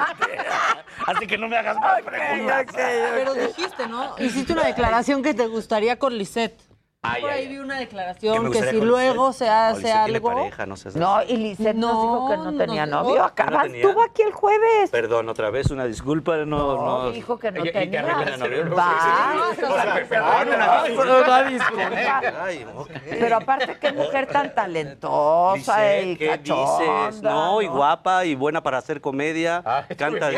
[1.05, 2.65] Así que no me hagas más preguntas.
[2.75, 4.15] Pero dijiste, ¿no?
[4.17, 6.59] Hiciste una declaración que te gustaría con Lisette.
[7.03, 7.51] Ay, Por ay, ahí ay.
[7.53, 10.29] vi una declaración que, si luego se No, hace Lisette algo.
[10.35, 13.15] pareja, no No, y Lisette nos dijo que no No, tenía no, novio.
[13.15, 14.91] no Acabas, estuvo aquí el jueves.
[14.91, 16.37] Perdón, otra vez, una disculpa.
[16.37, 17.09] No, No, no.
[17.11, 18.03] dijo que no Y- tenía.
[18.03, 18.75] novio.
[18.75, 19.33] Va.
[19.57, 22.21] Una disculpa.
[22.43, 22.91] Ay, ok.
[23.09, 27.07] Pero aparte, qué mujer tan talentosa y Lisette, ¿qué cachonda.
[27.07, 27.23] dices?
[27.23, 29.63] No, y guapa y buena para hacer comedia.
[29.97, 30.29] Canta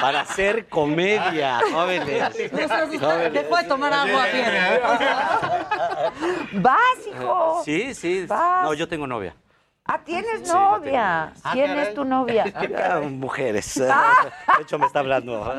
[0.00, 2.52] para hacer comedia, jóvenes.
[3.00, 3.08] No.
[3.30, 4.80] Dejó de tomar agua, Pierre.
[6.52, 7.62] Vas, hijo.
[7.64, 8.26] Sí, sí.
[8.26, 8.64] Vas.
[8.64, 9.34] No, yo tengo novia.
[9.84, 11.32] Ah, tienes Sí, novia.
[11.34, 11.52] tengo.
[11.52, 11.88] ¿Quién Ah, caray.
[11.88, 12.44] es tu novia?
[12.84, 13.74] Ah, mujeres.
[14.56, 15.52] De hecho, me está hablando.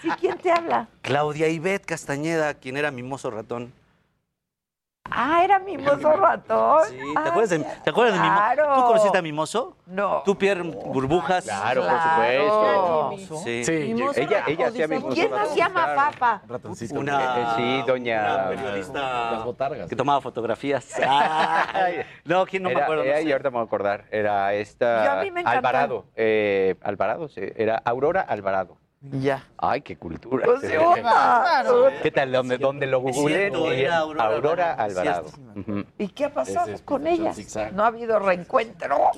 [0.00, 0.86] Sí, ¿quién te habla?
[1.02, 3.72] Claudia Ivette Castañeda, quien era mimoso ratón.
[5.10, 6.82] Ah, era Mimoso Ratón.
[6.88, 8.36] Sí, ¿te acuerdas de, ¿te acuerdas de Mimoso?
[8.54, 8.74] claro.
[8.74, 9.76] ¿Tú conociste a Mimoso?
[9.86, 10.22] No.
[10.24, 11.44] ¿Tú, Pierre Burbujas?
[11.44, 13.10] Claro, por Claro.
[13.12, 13.36] supuesto.
[13.44, 13.64] Sí.
[13.64, 15.08] Sí, Mimoso ella, ella hacía mismo.
[15.10, 16.42] ¿Quién nos llama Papa?
[16.92, 19.88] Una, Eh, sí, doña- una periodista Las botargas.
[19.88, 20.86] que tomaba fotografías.
[21.08, 23.02] Ay, no, ¿quién no me Era- acuerdo?
[23.04, 23.24] no era- sé.
[23.24, 24.04] y ahorita me voy a acordar.
[24.10, 25.58] Era Yo esta a mí me encantó.
[25.58, 26.04] Alvarado.
[26.16, 27.40] eh, Alvarado, sí.
[27.56, 28.76] Era Aurora Alvarado.
[29.12, 29.44] Ya.
[29.56, 30.44] Ay, qué cultura.
[30.44, 30.68] Pues sí.
[32.02, 32.32] ¿Qué tal?
[32.32, 33.48] ¿Dónde, dónde lo googleé?
[33.88, 35.26] Aurora Aurora Alvarado.
[35.98, 37.32] ¿Y qué ha pasado es con ella?
[37.72, 39.10] No ha habido reencuentro.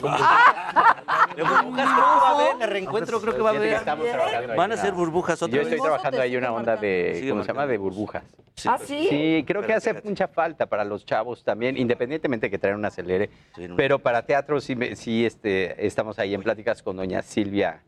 [1.36, 3.72] De burbujas creo que va a haber, de reencuentro creo que va a haber.
[3.74, 5.68] estamos trabajando ahí Van a ser burbujas otra Yo vez.
[5.72, 7.66] estoy trabajando ahí una onda de, ¿cómo se llama?
[7.66, 8.24] De burbujas.
[8.66, 9.06] ¿Ah, sí?
[9.08, 13.30] Sí, creo que hace mucha falta para los chavos también, independientemente que traen un acelere.
[13.56, 13.68] Sí.
[13.76, 17.82] Pero para teatro sí, me- sí este, estamos ahí en pláticas con doña Silvia.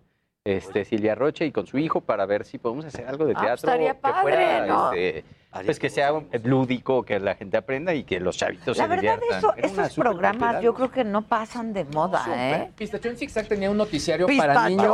[0.45, 3.41] Este, Silvia Roche y con su hijo para ver si podemos hacer algo de Ah,
[3.43, 4.93] teatro estaría que padre, fuera ¿no?
[4.93, 5.25] este,
[5.65, 6.13] pues que sea
[6.43, 9.39] lúdico, que la gente aprenda y que los chavitos La se verdad, diviertan.
[9.39, 12.73] eso, esos programas yo creo que no pasan de moda, ¿eh?
[12.77, 14.85] Pistachón Zigzag tenía un noticiario Pistachón, para niños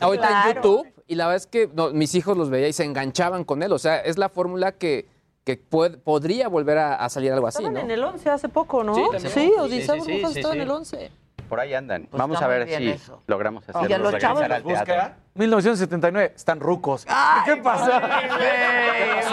[0.00, 0.48] ahorita claro.
[0.50, 3.42] en YouTube y la verdad es que no, mis hijos los veía y se enganchaban
[3.42, 3.72] con él.
[3.72, 5.08] O sea, es la fórmula que,
[5.44, 7.80] que puede- podría volver a, a salir algo así, Estaban ¿no?
[7.80, 8.94] en el 11 hace poco, ¿no?
[8.94, 9.30] Sí, Sí, Sí,
[9.68, 10.58] sí, sí, Burbujas sí, estaba sí.
[10.58, 11.10] en el 11.
[11.52, 12.06] Por ahí andan.
[12.10, 13.22] Pues Vamos a ver si eso.
[13.26, 14.94] logramos Y a los chavos al teatro.
[15.34, 17.04] 1979, están rucos.
[17.44, 17.90] ¿Qué pasó?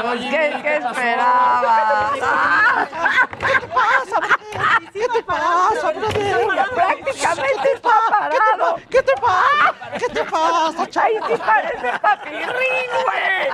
[0.01, 2.11] Pues, ¿Qué, qué esperabas?
[3.39, 4.38] ¿Qué pasa?
[4.93, 5.91] ¿Qué te pasa?
[5.93, 8.75] Prácticamente está parado.
[8.89, 9.75] ¿Qué te pasa?
[9.97, 10.85] ¿Qué te pasa?
[10.85, 13.47] Sí parece papirrín, güey.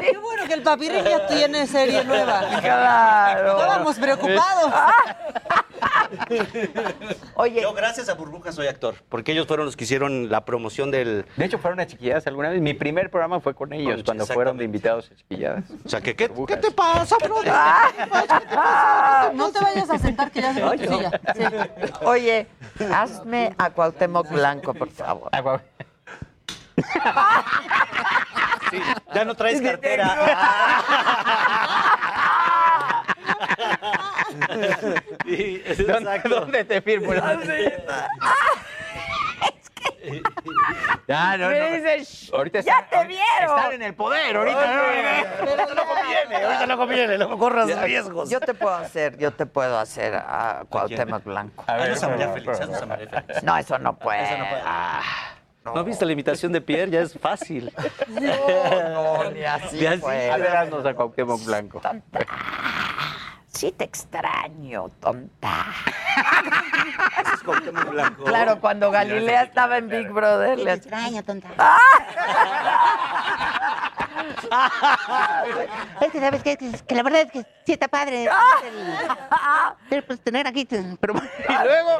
[0.00, 2.42] Qué bueno que el papirrín ya tiene serie nueva.
[2.60, 3.58] Claro.
[3.58, 4.72] Estábamos preocupados.
[7.34, 10.90] Oye, Yo, gracias a Burbujas, soy actor, porque ellos fueron los que hicieron la promoción
[10.90, 11.26] del.
[11.36, 12.60] De hecho, fueron a chiquilladas alguna vez.
[12.60, 15.64] Mi primer programa fue con ellos, Con- cuando fueron de invitados a chiquilladas.
[15.84, 16.56] O sea, que, ¿qué, Burbujas.
[16.56, 17.36] ¿qué te pasa, bro?
[19.34, 21.10] No te vayas a sentar que ya se tu silla.
[21.34, 21.42] Sí.
[22.04, 22.46] oye,
[22.92, 25.30] hazme a Cuauhtémoc Blanco, por favor.
[25.32, 25.60] Ah, guau.
[29.14, 30.16] Ya no traes cartera.
[35.86, 37.12] ¿Dónde, dónde te firmo?
[41.08, 41.66] Ya, no, Me no.
[41.76, 43.58] dice, "Shh, Ahorita ya están- te vieron.
[43.58, 44.82] Están en el poder, ahorita no,
[45.50, 48.30] ahorita no conviene, ahorita no conviene, no corras Ya, riesgos.
[48.30, 51.64] Yo te puedo hacer, yo te puedo hacer a Cuauhtémoc Blanco.
[51.66, 53.42] Ah, no, María Félix, ah, no, María Félix.
[53.42, 54.24] No, eso no puede.
[54.24, 54.62] Eso no puede.
[54.64, 55.00] Ah,
[55.64, 56.90] ¿No viste la imitación de Pierre?
[56.90, 57.72] Ya es fácil.
[58.08, 59.98] No, no, ni así Ni así.
[60.00, 60.30] fue.
[60.30, 61.80] Adelántanos a Cuauhtémoc Blanco.
[63.54, 65.66] Sí te extraño, tonta.
[67.34, 68.24] Es Cuauhtémoc Blanco.
[68.24, 70.58] Claro, cuando Galilea estaba en Big Brother.
[70.58, 71.48] le- extraño, tonta.
[74.50, 75.44] ¡Ah!
[76.00, 76.56] Es que sabes qué?
[76.56, 78.28] que, que la verdad es que sí está padre.
[78.30, 79.74] ¡Ah!
[79.90, 80.66] el- pues tener aquí.
[80.66, 81.90] Pero, y luego.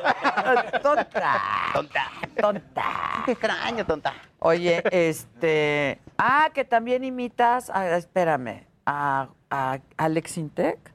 [0.83, 1.41] tonta.
[1.73, 2.05] Tonta.
[2.41, 2.85] Tonta.
[3.27, 4.13] Te extraño, tonta.
[4.41, 6.01] Oye, este.
[6.19, 7.71] Ah, que también imitas.
[7.73, 8.67] ah, espérame.
[8.87, 10.94] A, a Alex Intec.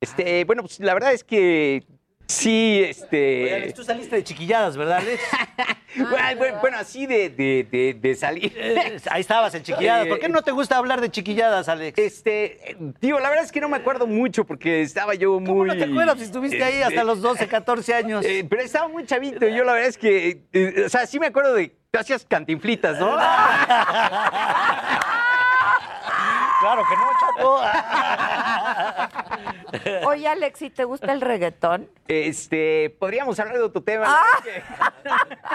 [0.00, 1.82] Este, bueno, pues la verdad es que
[2.26, 3.72] sí, este.
[3.74, 5.20] Tú saliste de chiquilladas, ¿verdad, Alex?
[5.96, 8.52] bueno, bueno, bueno, así de, de, de, de salir.
[8.56, 10.06] Eh, Ahí estabas en chiquilladas.
[10.06, 11.98] ¿Por qué no te gusta hablar de chiquilladas, Alex?
[11.98, 15.48] Este, tío, la verdad es que no me acuerdo mucho porque estaba yo muy.
[15.48, 18.24] ¿Cómo no te acuerdas si estuviste ahí hasta los 12, 14 años?
[18.24, 19.48] Eh, pero estaba muy chavito.
[19.48, 22.24] y Yo la verdad es que, eh, o sea, sí me acuerdo de tú hacías
[22.24, 23.18] cantinflitas, ¿no?
[26.60, 27.60] Claro que no, chapo.
[30.06, 31.88] Oye, Alex, ¿y te gusta el reggaetón?
[32.08, 34.04] Este, podríamos hablar de otro tema.
[34.08, 34.24] Ah.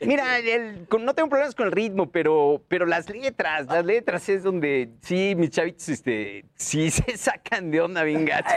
[0.00, 4.28] Mira, el- con- no tengo problemas con el ritmo, pero, pero las letras, las letras
[4.28, 8.48] es donde sí, mis chavitos, este, sí se sacan de onda bien gacho.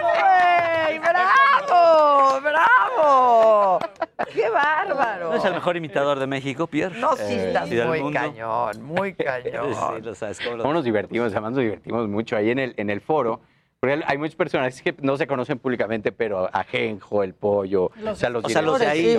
[0.00, 0.98] ¡Güey!
[0.98, 2.40] ¡Bravo!
[2.40, 3.78] ¡Bravo!
[4.32, 5.30] ¡Qué bárbaro!
[5.30, 6.98] ¿No es el mejor imitador de México, Pierre?
[6.98, 9.74] No, sí estás ¿Y del muy cañón, muy cañón.
[9.74, 10.40] Sí, lo sabes.
[10.40, 11.32] ¿cómo lo- ¿Cómo nos divertimos?
[11.32, 13.40] Además nos divertimos mucho ahí en el, en el foro.
[13.78, 18.16] Porque hay muchos personajes que no se conocen públicamente, pero Ajenjo, El Pollo, Los o
[18.16, 19.16] sea, los, O sea, los de ahí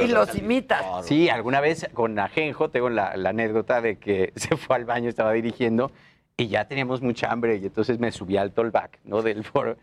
[0.00, 1.06] Y los imitas.
[1.06, 5.08] Sí, alguna vez con Ajenjo tengo la, la anécdota de que se fue al baño,
[5.08, 5.90] estaba dirigiendo
[6.36, 9.22] y ya teníamos mucha hambre y entonces me subí al tollback, ¿no?
[9.22, 9.76] Del foro.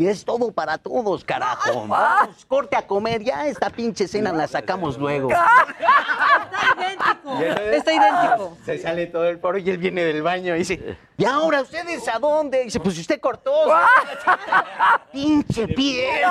[0.00, 1.86] Y es todo para todos, carajo.
[1.86, 3.22] Vamos, corte a comer.
[3.22, 5.28] Ya esta pinche cena la sacamos luego.
[6.78, 7.38] idéntico.
[7.70, 8.56] Está idéntico.
[8.64, 12.08] Se sale todo el foro y él viene del baño y dice, ¿Y ahora ustedes
[12.08, 12.64] a dónde?
[12.64, 13.52] Dice, pues si usted cortó.
[15.12, 16.22] Pinche pie.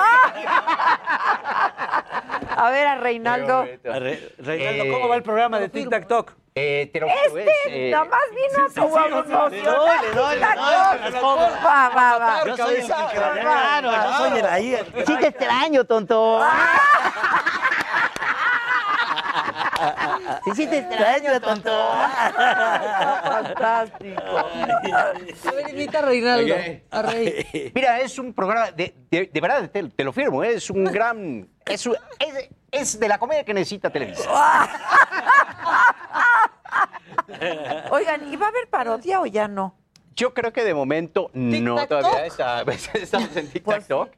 [2.56, 3.66] A ver, a Reinaldo.
[3.84, 6.32] Re- Reinaldo, ¿cómo va el programa de Tic Tac Toc?
[6.54, 9.52] Eh, te lo juro, Este es, eh, nada más vino a tu emocionar.
[9.52, 11.48] Le doy, le doy, le doy, pongo.
[11.64, 12.44] Va, va, va.
[12.44, 12.90] Yo soy el que
[13.40, 14.76] Claro, yo soy el ahí.
[15.06, 16.42] Sí te extraño, tonto.
[20.44, 21.70] Sí, sí te extraño, tonto.
[23.22, 24.22] Fantástico.
[24.28, 24.42] A
[25.52, 26.54] ver, imita a Reinaldo.
[26.90, 27.72] A Rey.
[27.74, 30.54] Mira, es un programa, de, de- de verdad, te, te lo firmo, ¿eh?
[30.54, 31.48] es un gran...
[31.66, 34.28] Es, es- es de la comedia que necesita Televisa.
[37.90, 39.74] Oigan, ¿y va a haber parodia o ya no?
[40.16, 42.62] Yo creo que de momento no, todavía está-
[42.94, 44.10] estamos en Pues TikTok.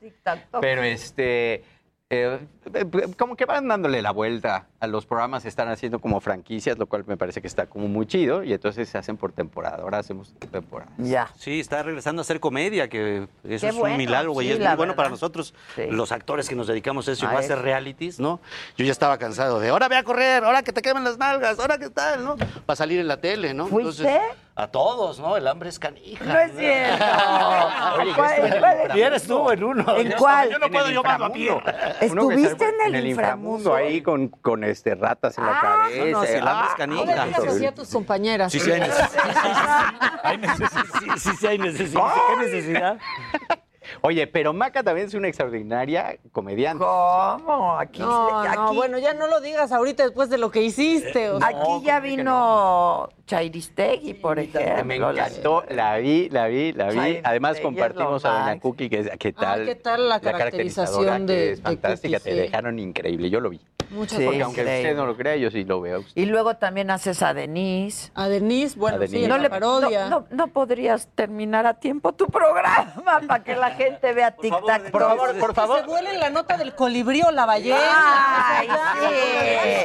[0.61, 1.65] Pero este,
[2.15, 2.39] eh,
[3.19, 6.85] como que van dándole la vuelta a los programas, se están haciendo como franquicias, lo
[6.87, 9.79] cual me parece que está como muy chido, y entonces se hacen por temporada.
[9.83, 10.93] Ahora hacemos temporada.
[10.99, 11.31] Ya.
[11.39, 14.49] Sí, está regresando a hacer comedia, que eso Qué es bueno, un milagro, güey.
[14.49, 15.85] sí, es muy bueno para nosotros, Sí.
[15.89, 18.41] los actores que nos dedicamos a eso, y A más a hacer realities, ¿no?
[18.77, 21.59] Yo ya estaba cansado de, ahora ve a correr, ahora que te quemen las nalgas,
[21.59, 22.37] ahora que tal, ¿no?
[22.67, 23.69] Para salir en la tele, ¿no?
[23.69, 24.21] ¿Fuiste?
[24.55, 25.37] A todos, ¿no?
[25.37, 26.23] El hambre es canija.
[26.25, 27.05] No es cierto.
[28.01, 28.95] Oye, ¿Cuál- es?
[28.95, 29.97] Bien estuvo en uno.
[29.97, 30.51] ¿En cuál?
[30.51, 31.63] Yo no puedo el llevarlo a pie.
[32.01, 33.75] ¿Estuviste en el inframundo?
[33.75, 36.05] ahí con, con este, ratas en la Ah, cabeza.
[36.05, 37.05] no, no, si el hambre es Ah, canija.
[37.05, 38.53] No le digas así a tus compañeras.
[38.53, 39.95] Sí, sí hay necesidad.
[40.23, 40.85] Hay necesidad.
[41.01, 42.13] Sí, sí, sí hay necesidad.
[42.29, 42.99] ¿Qué necesidad?
[44.05, 46.85] Oye, pero Maca también es una extraordinaria comediante.
[46.85, 47.79] ¿Cómo?
[47.79, 51.31] Aquí, No, aquí, no, bueno, ya no lo digas ahorita después de lo que hiciste.
[51.31, 51.49] o sea.
[51.49, 54.85] aquí ya vino Chairistegui, por ejemplo.
[54.85, 57.21] Me encantó, la vi, la vi, la vi.
[57.23, 58.61] Además compartimos es a Doña.
[58.61, 59.67] Cookie, que es, ¿qué Ah, tal?
[59.67, 60.39] ¿qué tal la caracterizadora,
[61.13, 62.41] caracterización que de- es de fantástica, Cookie, te sí.
[62.43, 63.61] dejaron increíble, yo lo vi.
[63.93, 66.03] Muchas Sí, Porque aunque usted no lo crea, yo sí lo veo.
[66.15, 68.11] Y luego también haces a Denise.
[68.15, 69.23] A Denise, bueno, A Denise.
[69.25, 70.09] sí, No la le- parodia.
[70.09, 72.95] No, no, no podrías terminar a tiempo tu programa
[73.29, 74.91] para que la gente vea Tic Tac.
[74.91, 75.81] Por favor, por favor.
[75.81, 77.79] se duele la nota del colibrí o la ballena.
[78.59, 78.69] Ay,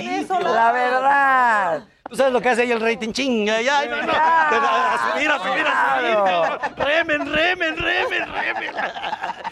[0.02, 1.84] sí, eso, la verdad.
[2.10, 3.12] ¿Tú sabes lo que hace ahí el rating?
[3.12, 4.14] Chinga, ya, no, no.
[4.14, 6.86] A subir, a subir, a subir.
[6.86, 8.76] Remen, remen, remen, remen.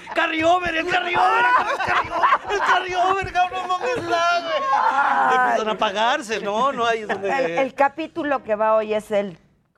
[0.08, 1.46] El carryover, el carryover,
[2.52, 5.40] el carryover, cabrón, ¿dónde está, güey?
[5.40, 7.62] Empiezan a apagarse, no, no hay El, donde...
[7.62, 9.38] el capítulo que va hoy es el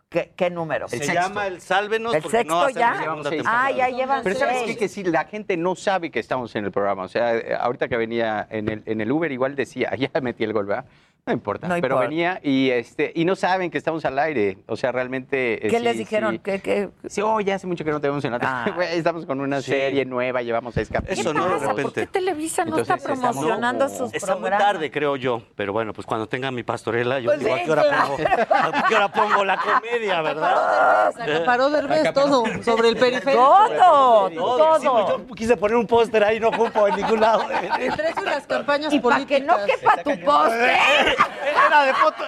[0.10, 0.88] ¿Qué, qué número?
[0.88, 3.44] Se llama el Sálvenos ¿El porque no sexto hacemos ya?
[3.46, 4.78] Ah, ya llevan Pero ¿sabes qué?
[4.78, 7.90] Que si la gente no sabe que estamos en el programa, o sea, eh, ahorita
[7.90, 10.86] que venía en el, en el Uber igual decía, ya metí el gol, ¿verdad?
[11.28, 12.08] No importa, No pero importa.
[12.10, 15.56] venía y este y no saben que estamos al aire, o sea, realmente...
[15.66, 16.34] eh, ¿Qué sí, les dijeron?
[16.36, 16.40] sí.
[16.40, 16.90] ¿Qué, qué?
[17.08, 18.40] Sí, oh, ya hace mucho que no te vemos en la.
[18.42, 18.66] Ah.
[18.92, 19.72] Estamos con una Sí.
[19.72, 21.20] serie nueva, llevamos seis capítulos.
[21.20, 21.66] Eso no, de pasa?
[21.68, 22.02] ¿Por repente.
[22.02, 24.60] qué Televisa no Entonces, está estamos- promocionando sus Está muy programas?
[24.74, 25.42] tarde, creo yo.
[25.56, 28.08] Pero bueno, pues cuando tenga mi pastorela, yo Pues digo, sí, ¿a qué hora claro.
[28.16, 28.30] pongo?
[28.78, 31.08] ¿A qué hora pongo la comedia, verdad?
[31.20, 33.44] Acaparó Derbez todo sobre el periférico.
[33.78, 34.80] Todo, Todo.
[34.80, 37.44] Sí, pues yo quise poner un póster ahí, no ocupo en ningún lado.
[37.80, 39.40] Entre eso y las campañas Y para políticas.
[39.42, 40.72] que no quepa tu poste.
[41.68, 42.24] Era de foto,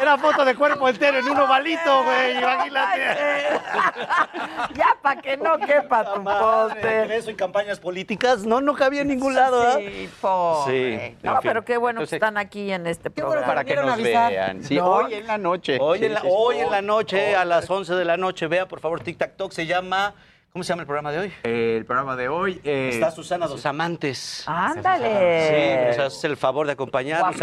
[0.00, 3.00] era foto de cuerpo entero en un ovalito, güey, imagínate.
[4.74, 7.16] ya para que no quepa tu poste.
[7.16, 9.78] Eso en campañas políticas, no, no cabía en ningún lado.
[9.78, 10.72] Sí, pobre.
[11.10, 11.48] Sí, No, en fin.
[11.50, 13.46] pero qué bueno Entonces- que están aquí en este bueno programa.
[13.46, 14.30] Para que nos avisar.
[14.32, 14.64] vean.
[14.64, 14.86] Sí, No.
[14.86, 15.78] hoy en la noche.
[15.80, 18.66] Hoy, Sí, en la, hoy en la noche, a las 11 de la noche, vea
[18.66, 20.14] por favor Tic Tac Talk, se llama,
[20.52, 21.32] ¿cómo se llama el programa de hoy?
[21.44, 22.60] El programa de hoy...
[22.64, 24.44] eh, Está Susana Dos Amantes.
[24.46, 25.88] Ándale.
[25.94, 27.36] Sí, nos hace el favor de acompañarnos.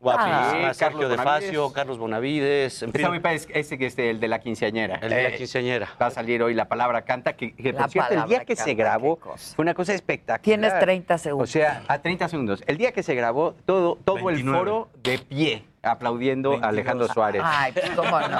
[0.00, 1.44] Guapísima, Sí, Sergio Carlos de Bonavides.
[1.46, 3.06] Facio, Carlos Bonavides, en fin.
[3.26, 4.96] Es- ese que es el de la quinceañera.
[4.96, 5.90] El de la Eh, quinceañera.
[6.00, 8.56] Va a salir hoy la palabra canta, que, que, La por cierto, el día que
[8.56, 10.40] se grabó fue una cosa espectacular.
[10.42, 11.50] Tienes 30 O segundos.
[11.50, 12.62] sea, a 30 segundos.
[12.66, 14.58] El día que se grabó, todo, todo el 29.
[14.58, 17.42] foro de pie, aplaudiendo a Alejandro Suárez.
[17.44, 18.38] Ay, pues cómo no.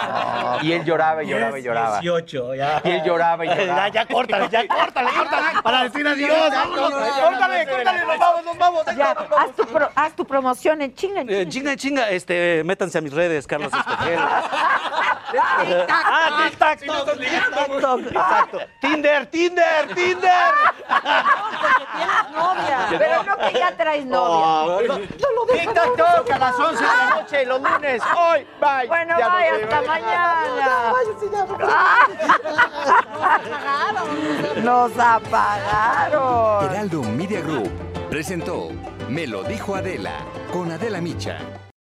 [0.62, 2.00] Y él lloraba y lloraba y lloraba.
[2.00, 2.80] 18, ya.
[2.84, 3.88] Y él lloraba y Ya, lloraba.
[3.88, 5.62] ya, córtale, ya, córtale, córtale.
[5.62, 6.92] Para decir adiós, vámonos.
[6.92, 8.84] Córtale, córtale, nos vamos, nos vamos.
[8.96, 11.50] Ya, haz tu, pro- haz tu promoción en chinga, en Eh, chinga.
[11.50, 14.18] chinga, chinga, este, métanse a mis redes, Carlos Escoger.
[14.18, 14.42] ah,
[16.58, 16.80] Talk.
[18.00, 18.58] Exacto.
[18.80, 20.52] Tinder, Tinder, Tinder.
[21.96, 22.78] Tienes novia.
[22.98, 24.88] Pero no que ya traes novia.
[25.52, 28.02] Tic Tac Talk a las 11 de la noche, los lunes.
[28.16, 28.86] Hoy, bye.
[28.88, 29.62] Bueno, Ya bye, vemos.
[29.74, 30.92] hasta mañana.
[34.62, 36.64] Nos apagaron.
[36.70, 37.70] Heraldo Media Group
[38.10, 38.70] presentó
[39.08, 41.38] Me lo dijo Adela con Adela Micha.